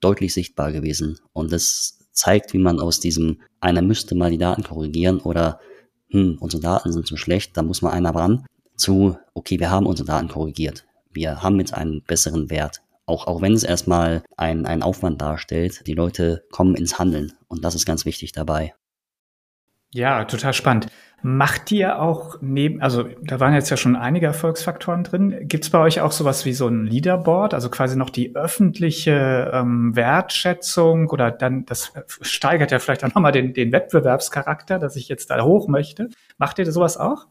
deutlich 0.00 0.34
sichtbar 0.34 0.72
gewesen. 0.72 1.18
Und 1.32 1.52
das 1.52 1.98
zeigt, 2.12 2.52
wie 2.52 2.58
man 2.58 2.80
aus 2.80 3.00
diesem, 3.00 3.40
einer 3.60 3.82
müsste 3.82 4.14
mal 4.14 4.30
die 4.30 4.38
Daten 4.38 4.62
korrigieren 4.62 5.20
oder 5.20 5.60
hm, 6.10 6.38
unsere 6.40 6.62
Daten 6.62 6.92
sind 6.92 7.06
zu 7.06 7.16
schlecht, 7.16 7.56
da 7.56 7.62
muss 7.62 7.82
mal 7.82 7.90
einer 7.90 8.14
ran, 8.14 8.46
zu, 8.76 9.18
okay, 9.34 9.58
wir 9.58 9.70
haben 9.70 9.86
unsere 9.86 10.06
Daten 10.06 10.28
korrigiert. 10.28 10.86
Wir 11.10 11.42
haben 11.42 11.58
jetzt 11.58 11.74
einen 11.74 12.02
besseren 12.02 12.50
Wert. 12.50 12.82
Auch, 13.06 13.26
auch 13.26 13.40
wenn 13.40 13.52
es 13.52 13.62
erstmal 13.62 14.22
ein, 14.36 14.66
ein 14.66 14.82
Aufwand 14.82 15.22
darstellt, 15.22 15.86
die 15.86 15.94
Leute 15.94 16.44
kommen 16.50 16.74
ins 16.74 16.98
Handeln. 16.98 17.32
Und 17.48 17.64
das 17.64 17.74
ist 17.74 17.86
ganz 17.86 18.04
wichtig 18.04 18.32
dabei. 18.32 18.74
Ja, 19.92 20.24
total 20.24 20.52
spannend. 20.52 20.88
Macht 21.28 21.72
ihr 21.72 22.00
auch 22.00 22.36
neben, 22.40 22.80
also 22.80 23.08
da 23.20 23.40
waren 23.40 23.52
jetzt 23.52 23.68
ja 23.68 23.76
schon 23.76 23.96
einige 23.96 24.26
Erfolgsfaktoren 24.26 25.02
drin. 25.02 25.48
Gibt 25.48 25.64
es 25.64 25.70
bei 25.70 25.80
euch 25.80 26.00
auch 26.00 26.12
sowas 26.12 26.44
wie 26.44 26.52
so 26.52 26.68
ein 26.68 26.86
Leaderboard, 26.86 27.52
also 27.52 27.68
quasi 27.68 27.96
noch 27.96 28.10
die 28.10 28.36
öffentliche 28.36 29.50
ähm, 29.52 29.96
Wertschätzung 29.96 31.10
oder 31.10 31.32
dann, 31.32 31.64
das 31.64 31.92
steigert 32.20 32.70
ja 32.70 32.78
vielleicht 32.78 33.02
auch 33.02 33.12
nochmal 33.12 33.32
den, 33.32 33.54
den 33.54 33.72
Wettbewerbscharakter, 33.72 34.78
dass 34.78 34.94
ich 34.94 35.08
jetzt 35.08 35.28
da 35.30 35.42
hoch 35.42 35.66
möchte. 35.66 36.10
Macht 36.38 36.60
ihr 36.60 36.70
sowas 36.70 36.96
auch? 36.96 37.26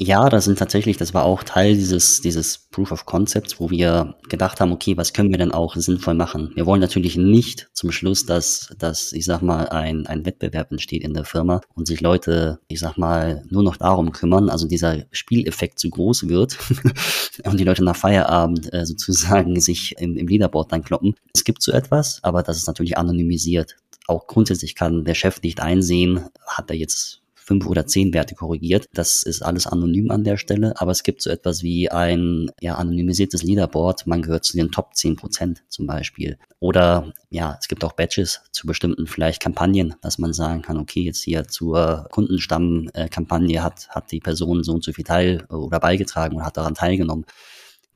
Ja, 0.00 0.28
das 0.28 0.46
sind 0.46 0.58
tatsächlich, 0.58 0.96
das 0.96 1.14
war 1.14 1.22
auch 1.22 1.44
Teil 1.44 1.74
dieses, 1.74 2.20
dieses 2.20 2.58
Proof 2.58 2.90
of 2.90 3.06
Concepts, 3.06 3.60
wo 3.60 3.70
wir 3.70 4.16
gedacht 4.28 4.58
haben, 4.58 4.72
okay, 4.72 4.96
was 4.96 5.12
können 5.12 5.30
wir 5.30 5.38
denn 5.38 5.52
auch 5.52 5.76
sinnvoll 5.76 6.14
machen? 6.14 6.50
Wir 6.56 6.66
wollen 6.66 6.80
natürlich 6.80 7.16
nicht 7.16 7.68
zum 7.74 7.92
Schluss, 7.92 8.26
dass, 8.26 8.74
dass 8.76 9.12
ich 9.12 9.24
sag 9.24 9.40
mal, 9.42 9.68
ein, 9.68 10.08
ein 10.08 10.26
Wettbewerb 10.26 10.72
entsteht 10.72 11.04
in 11.04 11.14
der 11.14 11.24
Firma 11.24 11.60
und 11.74 11.86
sich 11.86 12.00
Leute, 12.00 12.58
ich 12.66 12.80
sag 12.80 12.98
mal, 12.98 13.44
nur 13.50 13.62
noch 13.62 13.76
darum 13.76 14.10
kümmern, 14.10 14.50
also 14.50 14.66
dieser 14.66 15.04
Spieleffekt 15.12 15.78
zu 15.78 15.90
groß 15.90 16.28
wird 16.28 16.58
und 17.44 17.60
die 17.60 17.64
Leute 17.64 17.84
nach 17.84 17.94
Feierabend 17.94 18.72
äh, 18.72 18.84
sozusagen 18.86 19.60
sich 19.60 19.94
im, 19.98 20.16
im 20.16 20.26
Leaderboard 20.26 20.72
dann 20.72 20.82
kloppen. 20.82 21.14
Es 21.32 21.44
gibt 21.44 21.62
so 21.62 21.70
etwas, 21.70 22.18
aber 22.24 22.42
das 22.42 22.56
ist 22.56 22.66
natürlich 22.66 22.98
anonymisiert. 22.98 23.76
Auch 24.08 24.26
grundsätzlich 24.26 24.74
kann 24.74 25.04
der 25.04 25.14
Chef 25.14 25.40
nicht 25.42 25.60
einsehen, 25.60 26.26
hat 26.48 26.68
er 26.68 26.76
jetzt 26.76 27.20
fünf 27.44 27.66
oder 27.66 27.86
zehn 27.86 28.14
Werte 28.14 28.34
korrigiert. 28.34 28.88
Das 28.94 29.22
ist 29.22 29.42
alles 29.42 29.66
anonym 29.66 30.10
an 30.10 30.24
der 30.24 30.38
Stelle, 30.38 30.80
aber 30.80 30.92
es 30.92 31.02
gibt 31.02 31.20
so 31.20 31.28
etwas 31.28 31.62
wie 31.62 31.90
ein 31.90 32.50
ja, 32.60 32.76
anonymisiertes 32.76 33.42
Leaderboard. 33.42 34.06
Man 34.06 34.22
gehört 34.22 34.44
zu 34.44 34.56
den 34.56 34.70
Top 34.70 34.94
10 34.94 35.16
Prozent 35.16 35.62
zum 35.68 35.86
Beispiel. 35.86 36.38
Oder 36.58 37.12
ja, 37.28 37.58
es 37.60 37.68
gibt 37.68 37.84
auch 37.84 37.92
Badges 37.92 38.40
zu 38.50 38.66
bestimmten 38.66 39.06
vielleicht 39.06 39.42
Kampagnen, 39.42 39.94
dass 40.00 40.18
man 40.18 40.32
sagen 40.32 40.62
kann, 40.62 40.78
okay, 40.78 41.02
jetzt 41.02 41.22
hier 41.22 41.46
zur 41.46 42.08
Kundenstammkampagne 42.10 43.62
hat, 43.62 43.88
hat 43.90 44.10
die 44.10 44.20
Person 44.20 44.64
so 44.64 44.72
und 44.72 44.82
so 44.82 44.92
viel 44.92 45.04
Teil 45.04 45.44
oder 45.50 45.80
beigetragen 45.80 46.36
und 46.36 46.46
hat 46.46 46.56
daran 46.56 46.74
teilgenommen 46.74 47.26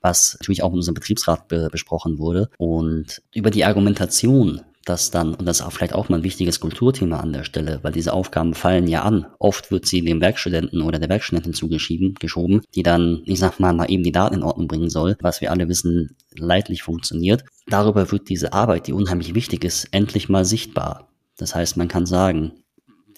was 0.00 0.36
natürlich 0.38 0.62
auch 0.62 0.70
in 0.70 0.76
unserem 0.76 0.94
Betriebsrat 0.94 1.48
be 1.48 1.68
besprochen 1.72 2.18
wurde. 2.18 2.50
Und 2.56 3.20
über 3.34 3.50
die 3.50 3.64
Argumentation 3.64 4.60
dass 4.88 5.10
dann, 5.10 5.34
und 5.34 5.46
das 5.46 5.60
ist 5.60 5.66
auch 5.66 5.72
vielleicht 5.72 5.94
auch 5.94 6.08
mal 6.08 6.18
ein 6.18 6.24
wichtiges 6.24 6.60
Kulturthema 6.60 7.20
an 7.20 7.32
der 7.32 7.44
Stelle, 7.44 7.80
weil 7.82 7.92
diese 7.92 8.12
Aufgaben 8.12 8.54
fallen 8.54 8.86
ja 8.88 9.02
an. 9.02 9.26
Oft 9.38 9.70
wird 9.70 9.86
sie 9.86 10.02
dem 10.02 10.20
Werkstudenten 10.20 10.82
oder 10.82 10.98
der 10.98 11.08
Werkstudentin 11.08 11.52
zugeschoben, 11.52 12.14
geschoben, 12.14 12.62
die 12.74 12.82
dann, 12.82 13.22
ich 13.26 13.38
sag 13.38 13.60
mal, 13.60 13.72
mal 13.72 13.90
eben 13.90 14.02
die 14.02 14.12
Daten 14.12 14.36
in 14.36 14.42
Ordnung 14.42 14.68
bringen 14.68 14.90
soll, 14.90 15.16
was 15.20 15.40
wir 15.40 15.50
alle 15.50 15.68
wissen, 15.68 16.16
leidlich 16.36 16.82
funktioniert. 16.82 17.44
Darüber 17.66 18.10
wird 18.10 18.28
diese 18.28 18.52
Arbeit, 18.52 18.86
die 18.86 18.92
unheimlich 18.92 19.34
wichtig 19.34 19.64
ist, 19.64 19.88
endlich 19.92 20.28
mal 20.28 20.44
sichtbar. 20.44 21.08
Das 21.36 21.54
heißt, 21.54 21.76
man 21.76 21.88
kann 21.88 22.06
sagen, 22.06 22.52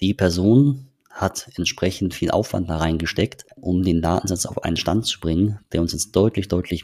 die 0.01 0.13
Person 0.13 0.87
hat 1.09 1.49
entsprechend 1.55 2.13
viel 2.13 2.31
Aufwand 2.31 2.69
da 2.69 2.77
reingesteckt, 2.77 3.45
um 3.55 3.83
den 3.83 4.01
Datensatz 4.01 4.45
auf 4.45 4.63
einen 4.63 4.77
Stand 4.77 5.05
zu 5.05 5.19
bringen, 5.19 5.59
der 5.71 5.81
uns 5.81 5.93
jetzt 5.93 6.15
deutlich, 6.15 6.47
deutlich 6.47 6.83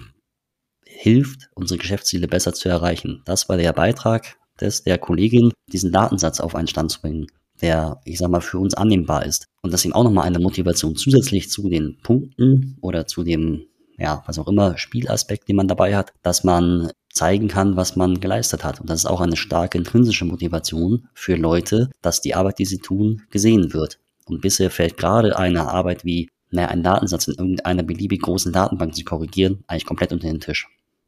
hilft, 0.85 1.49
unsere 1.53 1.77
Geschäftsziele 1.77 2.27
besser 2.27 2.53
zu 2.53 2.69
erreichen. 2.69 3.21
Das 3.25 3.49
war 3.49 3.57
der 3.57 3.73
Beitrag 3.73 4.36
des, 4.61 4.83
der 4.83 4.97
Kollegin, 4.97 5.51
diesen 5.71 5.91
Datensatz 5.91 6.39
auf 6.39 6.55
einen 6.55 6.67
Stand 6.67 6.91
zu 6.91 7.01
bringen, 7.01 7.27
der, 7.61 7.99
ich 8.05 8.19
sag 8.19 8.29
mal, 8.29 8.41
für 8.41 8.59
uns 8.59 8.73
annehmbar 8.73 9.25
ist. 9.25 9.47
Und 9.61 9.73
das 9.73 9.85
ihm 9.85 9.93
auch 9.93 10.03
nochmal 10.03 10.25
eine 10.25 10.39
Motivation 10.39 10.95
zusätzlich 10.95 11.49
zu 11.49 11.69
den 11.69 11.97
Punkten 12.01 12.77
oder 12.81 13.07
zu 13.07 13.23
dem, 13.23 13.65
ja, 13.97 14.23
was 14.25 14.39
auch 14.39 14.47
immer, 14.47 14.77
Spielaspekt, 14.77 15.47
den 15.49 15.55
man 15.55 15.67
dabei 15.67 15.95
hat, 15.95 16.13
dass 16.21 16.43
man 16.43 16.91
zeigen 17.11 17.47
kann, 17.47 17.75
was 17.75 17.95
man 17.95 18.19
geleistet 18.19 18.63
hat. 18.63 18.79
Und 18.79 18.89
das 18.89 18.99
ist 18.99 19.05
auch 19.07 19.21
eine 19.21 19.35
starke 19.35 19.77
intrinsische 19.77 20.25
Motivation 20.25 21.07
für 21.13 21.35
Leute, 21.35 21.89
dass 22.01 22.21
die 22.21 22.35
Arbeit, 22.35 22.59
die 22.59 22.65
sie 22.65 22.79
tun, 22.79 23.23
gesehen 23.31 23.73
wird. 23.73 23.99
Und 24.25 24.41
bisher 24.41 24.69
fällt 24.69 24.97
gerade 24.97 25.37
eine 25.37 25.69
Arbeit 25.69 26.05
wie, 26.05 26.29
naja, 26.51 26.67
einen 26.67 26.83
Datensatz 26.83 27.27
in 27.27 27.35
irgendeiner 27.35 27.83
beliebig 27.83 28.21
großen 28.21 28.53
Datenbank 28.53 28.93
zu 28.93 29.03
korrigieren, 29.03 29.63
eigentlich 29.67 29.85
komplett 29.85 30.11
unter 30.11 30.27
den 30.27 30.39
Tisch. 30.39 30.67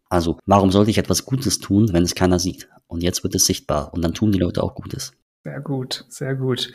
Also, 0.09 0.39
warum 0.45 0.71
sollte 0.71 0.91
ich 0.91 0.97
etwas 0.97 1.25
Gutes 1.25 1.59
tun, 1.59 1.93
wenn 1.93 2.03
es 2.03 2.15
keiner 2.15 2.39
sieht? 2.39 2.67
Und 2.87 3.03
jetzt 3.03 3.23
wird 3.23 3.35
es 3.35 3.45
sichtbar 3.45 3.93
und 3.93 4.01
dann 4.01 4.13
tun 4.13 4.31
die 4.31 4.39
Leute 4.39 4.63
auch 4.63 4.73
Gutes. 4.73 5.13
Sehr 5.43 5.61
gut, 5.61 6.05
sehr 6.09 6.35
gut. 6.35 6.73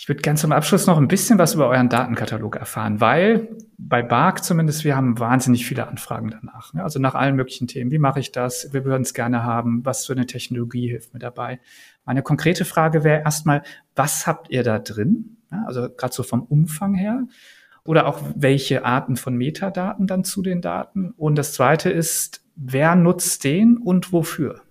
Ich 0.00 0.08
würde 0.08 0.22
ganz 0.22 0.42
zum 0.42 0.52
Abschluss 0.52 0.86
noch 0.86 0.96
ein 0.96 1.08
bisschen 1.08 1.38
was 1.38 1.54
über 1.54 1.68
euren 1.68 1.88
Datenkatalog 1.88 2.54
erfahren, 2.54 3.00
weil 3.00 3.48
bei 3.78 4.00
Bark 4.00 4.44
zumindest 4.44 4.84
wir 4.84 4.94
haben 4.94 5.18
wahnsinnig 5.18 5.66
viele 5.66 5.88
Anfragen 5.88 6.30
danach. 6.30 6.72
Ne? 6.72 6.84
Also 6.84 7.00
nach 7.00 7.16
allen 7.16 7.34
möglichen 7.34 7.66
Themen. 7.66 7.90
Wie 7.90 7.98
mache 7.98 8.20
ich 8.20 8.30
das? 8.30 8.72
Wir 8.72 8.84
würden 8.84 9.02
es 9.02 9.12
gerne 9.12 9.42
haben. 9.42 9.84
Was 9.84 10.06
für 10.06 10.12
eine 10.12 10.26
Technologie 10.26 10.88
hilft 10.88 11.14
mir 11.14 11.18
dabei? 11.18 11.58
Meine 12.04 12.22
konkrete 12.22 12.64
Frage 12.64 13.02
wäre 13.02 13.22
erstmal, 13.22 13.62
was 13.96 14.28
habt 14.28 14.50
ihr 14.50 14.62
da 14.62 14.78
drin? 14.78 15.38
Also 15.66 15.88
gerade 15.88 16.14
so 16.14 16.22
vom 16.22 16.42
Umfang 16.42 16.94
her. 16.94 17.24
Oder 17.82 18.06
auch 18.06 18.20
welche 18.36 18.84
Arten 18.84 19.16
von 19.16 19.34
Metadaten 19.34 20.06
dann 20.06 20.22
zu 20.22 20.42
den 20.42 20.60
Daten? 20.60 21.10
Und 21.16 21.36
das 21.36 21.54
zweite 21.54 21.90
ist, 21.90 22.44
wer 22.58 22.96
nutzt 22.96 23.44
den 23.44 23.78
und 23.78 24.12
wofür? 24.12 24.62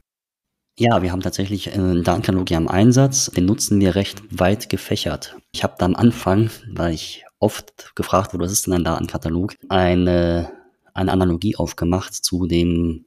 Ja, 0.77 1.01
wir 1.01 1.11
haben 1.11 1.21
tatsächlich 1.21 1.73
einen 1.73 2.03
Datenkatalog 2.03 2.51
ja 2.51 2.57
im 2.57 2.67
Einsatz. 2.67 3.31
Den 3.31 3.45
nutzen 3.45 3.79
wir 3.79 3.95
recht 3.95 4.21
weit 4.29 4.69
gefächert. 4.69 5.35
Ich 5.51 5.63
habe 5.63 5.73
da 5.79 5.85
am 5.85 5.95
Anfang, 5.95 6.51
weil 6.71 6.93
ich 6.93 7.25
oft 7.39 7.95
gefragt 7.95 8.33
wurde, 8.33 8.45
was 8.45 8.51
ist 8.51 8.67
denn 8.67 8.73
ein 8.73 8.83
Datenkatalog, 8.83 9.55
eine, 9.69 10.51
eine 10.93 11.11
Analogie 11.11 11.55
aufgemacht 11.55 12.13
zu 12.13 12.45
dem, 12.45 13.05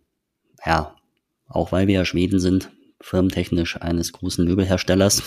ja, 0.65 0.97
auch 1.47 1.71
weil 1.71 1.87
wir 1.87 1.95
ja 1.95 2.05
Schweden 2.05 2.41
sind, 2.41 2.71
firmentechnisch 3.01 3.81
eines 3.81 4.13
großen 4.13 4.45
Möbelherstellers, 4.45 5.23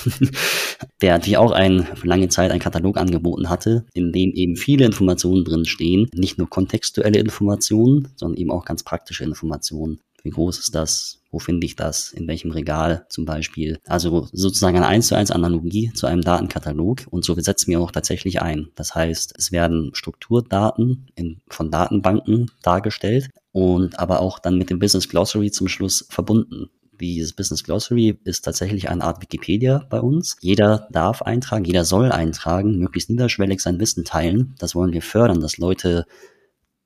der 1.01 1.13
natürlich 1.13 1.37
auch 1.37 1.51
ein, 1.51 1.87
lange 2.03 2.29
Zeit 2.29 2.51
einen 2.51 2.59
Katalog 2.59 2.97
angeboten 2.97 3.49
hatte, 3.49 3.85
in 3.93 4.11
dem 4.11 4.31
eben 4.31 4.55
viele 4.55 4.85
Informationen 4.85 5.43
drin 5.43 5.65
stehen, 5.65 6.09
nicht 6.13 6.37
nur 6.37 6.49
kontextuelle 6.49 7.19
Informationen, 7.19 8.09
sondern 8.15 8.39
eben 8.39 8.51
auch 8.51 8.65
ganz 8.65 8.83
praktische 8.83 9.23
Informationen. 9.23 9.99
Wie 10.23 10.29
groß 10.29 10.59
ist 10.59 10.73
das? 10.73 11.19
Wo 11.31 11.39
finde 11.39 11.65
ich 11.65 11.75
das? 11.75 12.13
In 12.13 12.27
welchem 12.27 12.51
Regal 12.51 13.05
zum 13.09 13.25
Beispiel? 13.25 13.79
Also 13.87 14.29
sozusagen 14.31 14.77
eine 14.77 14.87
1 14.87 15.07
zu 15.07 15.15
1 15.15 15.31
Analogie 15.31 15.91
zu 15.93 16.07
einem 16.07 16.21
Datenkatalog 16.21 17.01
und 17.09 17.25
so 17.25 17.35
setzen 17.37 17.71
wir 17.71 17.81
auch 17.81 17.91
tatsächlich 17.91 18.41
ein. 18.41 18.69
Das 18.75 18.95
heißt, 18.95 19.33
es 19.37 19.51
werden 19.51 19.91
Strukturdaten 19.93 21.07
in, 21.15 21.41
von 21.49 21.71
Datenbanken 21.71 22.51
dargestellt 22.61 23.29
und 23.51 23.99
aber 23.99 24.21
auch 24.21 24.39
dann 24.39 24.57
mit 24.57 24.69
dem 24.69 24.79
Business 24.79 25.09
Glossary 25.09 25.51
zum 25.51 25.67
Schluss 25.67 26.05
verbunden 26.09 26.69
dieses 26.99 27.33
Business 27.33 27.63
Glossary 27.63 28.19
ist 28.23 28.43
tatsächlich 28.43 28.89
eine 28.89 29.03
Art 29.03 29.21
Wikipedia 29.21 29.85
bei 29.89 29.99
uns. 29.99 30.37
Jeder 30.41 30.87
darf 30.91 31.21
eintragen, 31.21 31.65
jeder 31.65 31.85
soll 31.85 32.11
eintragen, 32.11 32.77
möglichst 32.77 33.09
niederschwellig 33.09 33.61
sein 33.61 33.79
Wissen 33.79 34.05
teilen. 34.05 34.55
Das 34.59 34.75
wollen 34.75 34.93
wir 34.93 35.01
fördern, 35.01 35.41
dass 35.41 35.57
Leute 35.57 36.05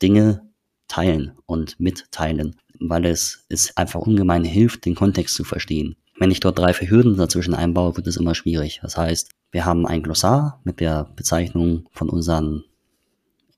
Dinge 0.01 0.41
teilen 0.87 1.33
und 1.45 1.79
mitteilen, 1.79 2.55
weil 2.79 3.05
es, 3.05 3.45
es 3.49 3.75
einfach 3.75 3.99
ungemein 3.99 4.43
hilft, 4.43 4.85
den 4.85 4.95
Kontext 4.95 5.35
zu 5.35 5.43
verstehen. 5.43 5.95
Wenn 6.19 6.31
ich 6.31 6.39
dort 6.39 6.57
drei, 6.57 6.73
vier 6.73 6.89
Hürden 6.89 7.17
dazwischen 7.17 7.53
einbaue, 7.53 7.95
wird 7.95 8.07
es 8.07 8.17
immer 8.17 8.33
schwierig. 8.33 8.79
Das 8.81 8.97
heißt, 8.97 9.29
wir 9.51 9.65
haben 9.65 9.85
ein 9.85 10.01
Glossar 10.01 10.61
mit 10.63 10.79
der 10.79 11.05
Bezeichnung 11.15 11.87
von 11.91 12.09
unseren 12.09 12.63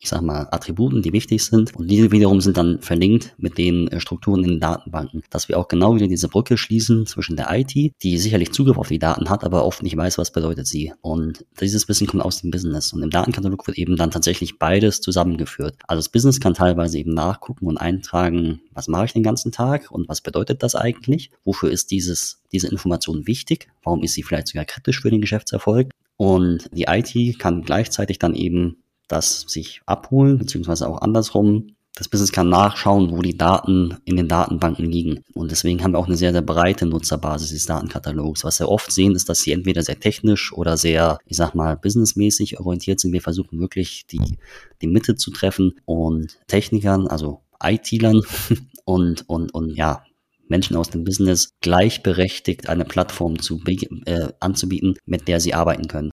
ich 0.02 0.08
sag 0.08 0.22
mal, 0.22 0.48
Attributen, 0.52 1.02
die 1.02 1.12
wichtig 1.12 1.44
sind. 1.44 1.76
Und 1.76 1.92
diese 1.92 2.12
wiederum 2.12 2.40
sind 2.40 2.56
dann 2.56 2.82
verlinkt 2.82 3.36
mit 3.38 3.58
den 3.58 3.90
äh, 3.90 4.00
Strukturen 4.00 4.44
in 4.46 4.50
den 4.52 4.60
Datenbanken. 4.62 5.24
Dass 5.30 5.50
wir 5.50 5.60
auch 5.60 5.68
genau 5.68 5.94
wieder 5.96 6.08
diese 6.08 6.30
Brücke 6.30 6.58
schließen 6.58 7.06
zwischen 7.06 7.36
der 7.36 7.48
IT, 7.52 7.74
die 7.74 8.18
sicherlich 8.18 8.54
Zugriff 8.54 8.78
auf 8.78 8.88
die 8.88 8.98
Daten 8.98 9.30
hat, 9.30 9.44
aber 9.44 9.66
oft 9.66 9.84
nicht 9.84 9.98
weiß, 9.98 10.18
was 10.18 10.32
bedeutet 10.32 10.68
sie. 10.68 10.94
Und 11.02 11.46
dieses 11.60 11.90
Wissen 11.90 12.08
kommt 12.08 12.24
aus 12.24 12.40
dem 12.42 12.50
Business. 12.50 12.94
Und 12.94 13.04
im 13.04 13.10
Datenkatalog 13.10 13.68
wird 13.68 13.78
eben 13.78 13.98
dann 13.98 14.10
tatsächlich 14.10 14.58
beides 14.58 15.02
zusammengeführt. 15.02 15.76
Also 15.86 16.00
das 16.00 16.10
Business 16.10 16.40
kann 16.40 16.54
teilweise 16.54 16.98
eben 16.98 17.14
nachgucken 17.14 17.68
und 17.68 17.78
eintragen, 17.78 18.62
was 18.74 18.88
mache 18.88 19.06
ich 19.06 19.14
den 19.14 19.24
ganzen 19.24 19.52
Tag 19.52 19.92
und 19.92 20.08
was 20.08 20.22
bedeutet 20.22 20.64
das 20.64 20.76
eigentlich? 20.76 21.32
Wofür 21.44 21.72
ist 21.72 21.92
dieses, 21.92 22.42
diese 22.54 22.70
Information 22.70 23.28
wichtig? 23.28 23.68
Warum 23.84 24.02
ist 24.04 24.14
sie 24.14 24.24
vielleicht 24.24 24.48
sogar 24.48 24.64
kritisch 24.64 25.02
für 25.02 25.12
den 25.12 25.20
Geschäftserfolg? 25.20 25.90
Und 26.16 26.70
die 26.74 26.86
IT 26.88 27.40
kann 27.40 27.64
gleichzeitig 27.64 28.20
dann 28.20 28.36
eben 28.36 28.78
das 29.10 29.42
sich 29.42 29.82
abholen, 29.86 30.38
beziehungsweise 30.38 30.88
auch 30.88 31.02
andersrum. 31.02 31.76
Das 31.96 32.08
Business 32.08 32.32
kann 32.32 32.48
nachschauen, 32.48 33.12
wo 33.12 33.22
die 33.22 33.38
Daten 33.38 33.98
in 34.06 34.16
den 34.16 34.30
Datenbanken 34.30 34.86
liegen. 34.86 35.22
Und 35.34 35.52
deswegen 35.52 35.84
haben 35.84 35.92
wir 35.92 36.00
auch 36.00 36.08
eine 36.08 36.16
sehr, 36.16 36.32
sehr 36.32 36.42
breite 36.42 36.86
Nutzerbasis 36.86 37.50
des 37.50 37.66
Datenkatalogs. 37.66 38.46
Was 38.46 38.60
wir 38.60 38.70
oft 38.70 38.90
sehen, 38.90 39.16
ist, 39.16 39.28
dass 39.28 39.40
sie 39.40 39.52
entweder 39.52 39.82
sehr 39.82 40.00
technisch 40.00 40.54
oder 40.54 40.78
sehr, 40.78 41.18
ich 41.26 41.36
sag 41.36 41.56
mal, 41.56 41.76
businessmäßig 41.76 42.62
orientiert 42.62 43.02
sind. 43.02 43.12
Wir 43.12 43.22
versuchen 43.22 43.60
wirklich 43.60 44.08
die, 44.08 44.38
die 44.82 44.88
Mitte 44.88 45.16
zu 45.16 45.32
treffen 45.32 45.74
und 45.84 46.38
Technikern, 46.48 47.08
also 47.08 47.42
IT-Lern 47.62 48.22
und, 48.86 49.28
und, 49.28 49.54
und 49.54 49.76
ja, 49.76 50.04
Menschen 50.48 50.78
aus 50.78 50.90
dem 50.90 51.04
Business 51.04 51.50
gleichberechtigt 51.62 52.70
eine 52.70 52.86
Plattform 52.86 53.40
zu, 53.40 53.62
äh, 53.66 54.30
anzubieten, 54.40 54.96
mit 55.06 55.28
der 55.28 55.42
sie 55.42 55.54
arbeiten 55.54 55.88
können. 55.88 56.12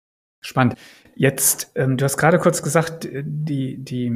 Spannend. 0.43 0.77
Jetzt, 1.15 1.73
ähm, 1.75 1.97
du 1.97 2.05
hast 2.05 2.17
gerade 2.17 2.39
kurz 2.39 2.63
gesagt, 2.63 3.09
die, 3.13 3.77
die 3.77 4.13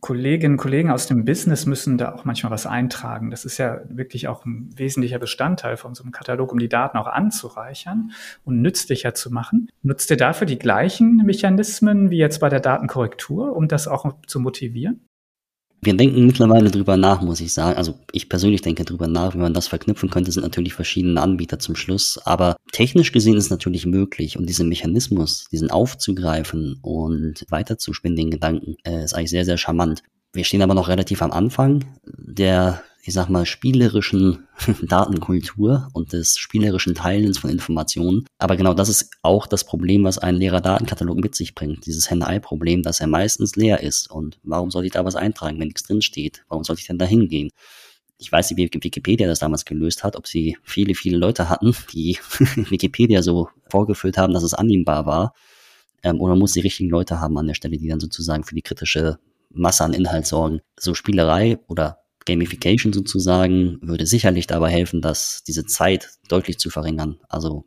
Kolleginnen 0.00 0.54
und 0.54 0.58
Kollegen 0.58 0.90
aus 0.90 1.06
dem 1.06 1.24
Business 1.24 1.66
müssen 1.66 1.98
da 1.98 2.14
auch 2.14 2.24
manchmal 2.24 2.50
was 2.50 2.66
eintragen. 2.66 3.30
Das 3.30 3.44
ist 3.44 3.58
ja 3.58 3.80
wirklich 3.88 4.28
auch 4.28 4.44
ein 4.44 4.70
wesentlicher 4.76 5.18
Bestandteil 5.18 5.76
von 5.76 5.94
so 5.94 6.02
einem 6.02 6.12
Katalog, 6.12 6.52
um 6.52 6.58
die 6.58 6.68
Daten 6.68 6.98
auch 6.98 7.06
anzureichern 7.06 8.12
und 8.44 8.60
nützlicher 8.60 9.14
zu 9.14 9.32
machen. 9.32 9.68
Nutzt 9.82 10.10
ihr 10.10 10.16
dafür 10.16 10.46
die 10.46 10.58
gleichen 10.58 11.16
Mechanismen 11.24 12.10
wie 12.10 12.18
jetzt 12.18 12.40
bei 12.40 12.48
der 12.48 12.60
Datenkorrektur, 12.60 13.54
um 13.56 13.68
das 13.68 13.88
auch 13.88 14.12
zu 14.26 14.40
motivieren? 14.40 15.00
Wir 15.84 15.96
denken 15.96 16.24
mittlerweile 16.26 16.70
drüber 16.70 16.96
nach, 16.96 17.22
muss 17.22 17.40
ich 17.40 17.52
sagen. 17.52 17.76
Also 17.76 17.98
ich 18.12 18.28
persönlich 18.28 18.62
denke 18.62 18.84
drüber 18.84 19.08
nach, 19.08 19.34
wie 19.34 19.38
man 19.38 19.52
das 19.52 19.66
verknüpfen 19.66 20.10
könnte, 20.10 20.30
sind 20.30 20.44
natürlich 20.44 20.74
verschiedene 20.74 21.20
Anbieter 21.20 21.58
zum 21.58 21.74
Schluss. 21.74 22.18
Aber 22.24 22.56
technisch 22.70 23.10
gesehen 23.10 23.36
ist 23.36 23.46
es 23.46 23.50
natürlich 23.50 23.84
möglich. 23.84 24.38
Und 24.38 24.48
diesen 24.48 24.68
Mechanismus, 24.68 25.46
diesen 25.50 25.72
aufzugreifen 25.72 26.78
und 26.82 27.44
weiterzuspinnen, 27.48 28.16
den 28.16 28.30
Gedanken, 28.30 28.76
äh, 28.84 29.02
ist 29.02 29.14
eigentlich 29.14 29.30
sehr, 29.30 29.44
sehr 29.44 29.58
charmant. 29.58 30.04
Wir 30.32 30.44
stehen 30.44 30.62
aber 30.62 30.74
noch 30.74 30.88
relativ 30.88 31.20
am 31.20 31.32
Anfang 31.32 31.84
der 32.06 32.80
ich 33.04 33.14
sag 33.14 33.28
mal, 33.28 33.44
spielerischen 33.44 34.46
Datenkultur 34.82 35.88
und 35.92 36.12
des 36.12 36.38
spielerischen 36.38 36.94
Teilens 36.94 37.38
von 37.38 37.50
Informationen. 37.50 38.26
Aber 38.38 38.56
genau 38.56 38.74
das 38.74 38.88
ist 38.88 39.10
auch 39.22 39.48
das 39.48 39.64
Problem, 39.64 40.04
was 40.04 40.18
ein 40.18 40.36
leerer 40.36 40.60
Datenkatalog 40.60 41.18
mit 41.18 41.34
sich 41.34 41.56
bringt. 41.56 41.84
Dieses 41.84 42.10
Henne-Ei-Problem, 42.10 42.82
dass 42.82 43.00
er 43.00 43.08
meistens 43.08 43.56
leer 43.56 43.80
ist. 43.80 44.08
Und 44.08 44.38
warum 44.44 44.70
soll 44.70 44.86
ich 44.86 44.92
da 44.92 45.04
was 45.04 45.16
eintragen, 45.16 45.58
wenn 45.58 45.66
nichts 45.68 45.82
drin 45.82 46.00
steht? 46.00 46.44
Warum 46.48 46.62
soll 46.62 46.76
ich 46.78 46.86
denn 46.86 46.98
da 46.98 47.04
hingehen? 47.04 47.50
Ich 48.18 48.30
weiß 48.30 48.50
nicht, 48.50 48.58
wie 48.58 48.84
Wikipedia 48.84 49.26
das 49.26 49.40
damals 49.40 49.64
gelöst 49.64 50.04
hat, 50.04 50.14
ob 50.14 50.28
sie 50.28 50.56
viele, 50.62 50.94
viele 50.94 51.16
Leute 51.16 51.48
hatten, 51.48 51.74
die 51.92 52.18
Wikipedia 52.70 53.20
so 53.20 53.48
vorgefüllt 53.68 54.16
haben, 54.16 54.32
dass 54.32 54.44
es 54.44 54.54
annehmbar 54.54 55.06
war. 55.06 55.34
Ähm, 56.04 56.20
oder 56.20 56.36
muss 56.36 56.52
die 56.52 56.60
richtigen 56.60 56.88
Leute 56.90 57.18
haben 57.18 57.36
an 57.36 57.48
der 57.48 57.54
Stelle, 57.54 57.78
die 57.78 57.88
dann 57.88 57.98
sozusagen 57.98 58.44
für 58.44 58.54
die 58.54 58.62
kritische 58.62 59.18
Masse 59.50 59.82
an 59.82 59.92
Inhalt 59.92 60.26
sorgen. 60.26 60.60
So 60.78 60.94
Spielerei 60.94 61.58
oder 61.66 62.01
Gamification 62.24 62.92
sozusagen 62.92 63.78
würde 63.82 64.06
sicherlich 64.06 64.46
dabei 64.46 64.70
helfen, 64.70 65.00
dass 65.00 65.42
diese 65.44 65.66
Zeit 65.66 66.10
deutlich 66.28 66.58
zu 66.58 66.70
verringern. 66.70 67.18
Also 67.28 67.64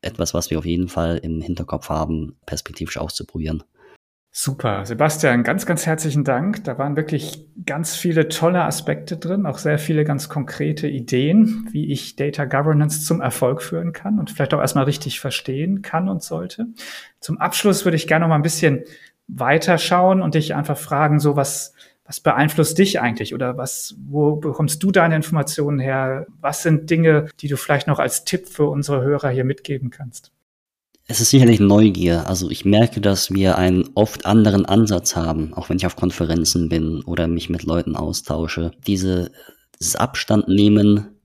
etwas, 0.00 0.34
was 0.34 0.50
wir 0.50 0.58
auf 0.58 0.66
jeden 0.66 0.88
Fall 0.88 1.18
im 1.18 1.40
Hinterkopf 1.40 1.88
haben, 1.88 2.36
perspektivisch 2.46 2.98
auszuprobieren. 2.98 3.62
Super. 4.34 4.86
Sebastian, 4.86 5.42
ganz, 5.42 5.66
ganz 5.66 5.84
herzlichen 5.84 6.24
Dank. 6.24 6.64
Da 6.64 6.78
waren 6.78 6.96
wirklich 6.96 7.46
ganz 7.66 7.94
viele 7.94 8.28
tolle 8.28 8.62
Aspekte 8.62 9.18
drin, 9.18 9.44
auch 9.44 9.58
sehr 9.58 9.78
viele 9.78 10.04
ganz 10.04 10.30
konkrete 10.30 10.88
Ideen, 10.88 11.68
wie 11.70 11.92
ich 11.92 12.16
Data 12.16 12.46
Governance 12.46 13.04
zum 13.04 13.20
Erfolg 13.20 13.60
führen 13.60 13.92
kann 13.92 14.18
und 14.18 14.30
vielleicht 14.30 14.54
auch 14.54 14.60
erstmal 14.60 14.84
richtig 14.84 15.20
verstehen 15.20 15.82
kann 15.82 16.08
und 16.08 16.22
sollte. 16.22 16.68
Zum 17.20 17.36
Abschluss 17.36 17.84
würde 17.84 17.96
ich 17.96 18.06
gerne 18.06 18.24
noch 18.24 18.30
mal 18.30 18.36
ein 18.36 18.42
bisschen 18.42 18.84
weiterschauen 19.28 20.22
und 20.22 20.34
dich 20.34 20.54
einfach 20.54 20.78
fragen, 20.78 21.20
so 21.20 21.36
was, 21.36 21.74
was 22.12 22.20
beeinflusst 22.20 22.76
dich 22.76 23.00
eigentlich 23.00 23.32
oder 23.32 23.56
was, 23.56 23.94
wo 24.06 24.36
bekommst 24.36 24.82
du 24.82 24.90
deine 24.90 25.16
Informationen 25.16 25.78
her? 25.78 26.26
Was 26.42 26.62
sind 26.62 26.90
Dinge, 26.90 27.30
die 27.40 27.48
du 27.48 27.56
vielleicht 27.56 27.86
noch 27.86 27.98
als 27.98 28.26
Tipp 28.26 28.48
für 28.48 28.66
unsere 28.66 29.00
Hörer 29.00 29.30
hier 29.30 29.44
mitgeben 29.44 29.88
kannst? 29.88 30.30
Es 31.06 31.22
ist 31.22 31.30
sicherlich 31.30 31.58
Neugier. 31.58 32.28
Also 32.28 32.50
ich 32.50 32.66
merke, 32.66 33.00
dass 33.00 33.30
wir 33.30 33.56
einen 33.56 33.88
oft 33.94 34.26
anderen 34.26 34.66
Ansatz 34.66 35.16
haben, 35.16 35.54
auch 35.54 35.70
wenn 35.70 35.78
ich 35.78 35.86
auf 35.86 35.96
Konferenzen 35.96 36.68
bin 36.68 37.00
oder 37.04 37.28
mich 37.28 37.48
mit 37.48 37.62
Leuten 37.62 37.96
austausche. 37.96 38.72
Diese, 38.86 39.32
dieses 39.80 39.96
Abstand 39.96 40.48
nehmen 40.48 41.16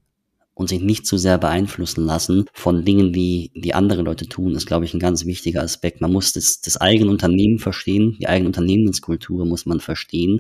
und 0.53 0.69
sich 0.69 0.79
nicht 0.79 1.05
zu 1.05 1.17
sehr 1.17 1.37
beeinflussen 1.37 2.05
lassen 2.05 2.45
von 2.53 2.85
Dingen, 2.85 3.11
die, 3.11 3.51
die 3.55 3.73
andere 3.73 4.03
Leute 4.03 4.29
tun, 4.29 4.55
ist, 4.55 4.67
glaube 4.67 4.85
ich, 4.85 4.93
ein 4.93 5.01
ganz 5.01 5.25
wichtiger 5.25 5.63
Aspekt. 5.63 5.99
Man 5.99 6.13
muss 6.13 6.31
das, 6.31 6.61
das 6.61 6.77
eigene 6.77 7.11
Unternehmen 7.11 7.59
verstehen, 7.59 8.15
die 8.21 8.29
eigene 8.29 8.47
Unternehmenskultur 8.47 9.45
muss 9.45 9.65
man 9.65 9.81
verstehen 9.81 10.39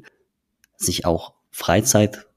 sich 0.77 1.05
auch 1.05 1.33
Freizeit 1.51 2.27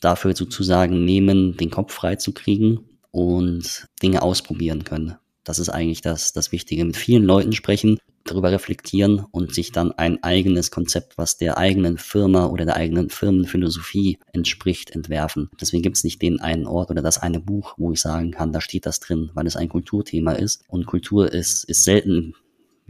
dafür 0.00 0.34
sozusagen 0.34 1.04
nehmen, 1.04 1.56
den 1.56 1.70
Kopf 1.70 1.92
frei 1.92 2.16
zu 2.16 2.32
kriegen 2.32 2.80
und 3.10 3.86
Dinge 4.02 4.22
ausprobieren 4.22 4.84
können. 4.84 5.16
Das 5.44 5.58
ist 5.58 5.68
eigentlich 5.68 6.00
das, 6.00 6.32
das 6.32 6.52
Wichtige. 6.52 6.84
Mit 6.84 6.96
vielen 6.96 7.24
Leuten 7.24 7.52
sprechen, 7.52 7.98
darüber 8.24 8.52
reflektieren 8.52 9.24
und 9.32 9.52
sich 9.54 9.72
dann 9.72 9.92
ein 9.92 10.22
eigenes 10.22 10.70
Konzept, 10.70 11.18
was 11.18 11.36
der 11.36 11.58
eigenen 11.58 11.98
Firma 11.98 12.46
oder 12.46 12.64
der 12.64 12.76
eigenen 12.76 13.10
Firmenphilosophie 13.10 14.18
entspricht, 14.32 14.90
entwerfen. 14.90 15.50
Deswegen 15.60 15.82
gibt 15.82 15.96
es 15.96 16.04
nicht 16.04 16.22
den 16.22 16.40
einen 16.40 16.66
Ort 16.66 16.90
oder 16.90 17.02
das 17.02 17.18
eine 17.18 17.40
Buch, 17.40 17.74
wo 17.76 17.92
ich 17.92 18.00
sagen 18.00 18.30
kann, 18.30 18.52
da 18.52 18.60
steht 18.60 18.86
das 18.86 19.00
drin, 19.00 19.30
weil 19.34 19.46
es 19.46 19.56
ein 19.56 19.68
Kulturthema 19.68 20.32
ist. 20.32 20.62
Und 20.68 20.86
Kultur 20.86 21.32
ist, 21.32 21.64
ist 21.64 21.84
selten 21.84 22.34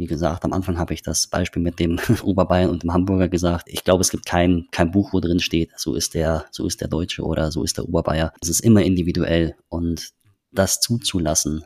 wie 0.02 0.06
gesagt, 0.06 0.44
am 0.44 0.52
Anfang 0.52 0.78
habe 0.78 0.94
ich 0.94 1.02
das 1.02 1.28
Beispiel 1.28 1.62
mit 1.62 1.78
dem 1.78 2.00
Oberbayern 2.24 2.70
und 2.70 2.82
dem 2.82 2.92
Hamburger 2.92 3.28
gesagt. 3.28 3.68
Ich 3.68 3.84
glaube, 3.84 4.00
es 4.00 4.10
gibt 4.10 4.26
kein, 4.26 4.66
kein 4.72 4.90
Buch, 4.90 5.12
wo 5.12 5.20
drin 5.20 5.38
steht, 5.38 5.70
so 5.76 5.94
ist 5.94 6.14
der, 6.14 6.46
so 6.50 6.66
ist 6.66 6.80
der 6.80 6.88
Deutsche 6.88 7.22
oder 7.22 7.52
so 7.52 7.62
ist 7.62 7.78
der 7.78 7.88
Oberbayer. 7.88 8.32
Es 8.42 8.48
ist 8.48 8.60
immer 8.60 8.82
individuell 8.82 9.54
und 9.68 10.10
das 10.50 10.80
zuzulassen 10.80 11.64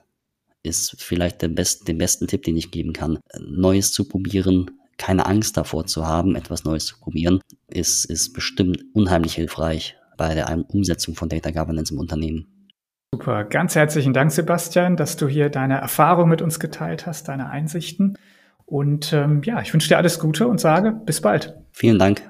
ist 0.62 1.00
vielleicht 1.00 1.40
der 1.40 1.48
best, 1.48 1.88
den 1.88 1.96
besten 1.96 2.26
Tipp, 2.26 2.42
den 2.42 2.58
ich 2.58 2.70
geben 2.70 2.92
kann. 2.92 3.18
Neues 3.40 3.92
zu 3.92 4.06
probieren, 4.06 4.70
keine 4.98 5.24
Angst 5.24 5.56
davor 5.56 5.86
zu 5.86 6.06
haben, 6.06 6.36
etwas 6.36 6.64
Neues 6.64 6.84
zu 6.86 6.98
probieren, 6.98 7.40
ist, 7.68 8.04
ist 8.04 8.34
bestimmt 8.34 8.84
unheimlich 8.92 9.34
hilfreich 9.34 9.96
bei 10.18 10.34
der 10.34 10.64
Umsetzung 10.68 11.14
von 11.14 11.28
Data 11.28 11.50
Governance 11.50 11.92
im 11.92 12.00
Unternehmen. 12.00 12.55
Super. 13.16 13.44
Ganz 13.44 13.74
herzlichen 13.74 14.12
Dank, 14.12 14.30
Sebastian, 14.30 14.98
dass 14.98 15.16
du 15.16 15.26
hier 15.26 15.48
deine 15.48 15.78
Erfahrung 15.78 16.28
mit 16.28 16.42
uns 16.42 16.60
geteilt 16.60 17.06
hast, 17.06 17.28
deine 17.28 17.48
Einsichten. 17.48 18.18
Und 18.66 19.14
ähm, 19.14 19.40
ja, 19.42 19.62
ich 19.62 19.72
wünsche 19.72 19.88
dir 19.88 19.96
alles 19.96 20.18
Gute 20.18 20.46
und 20.46 20.60
sage 20.60 20.92
bis 20.92 21.22
bald. 21.22 21.56
Vielen 21.72 21.98
Dank. 21.98 22.28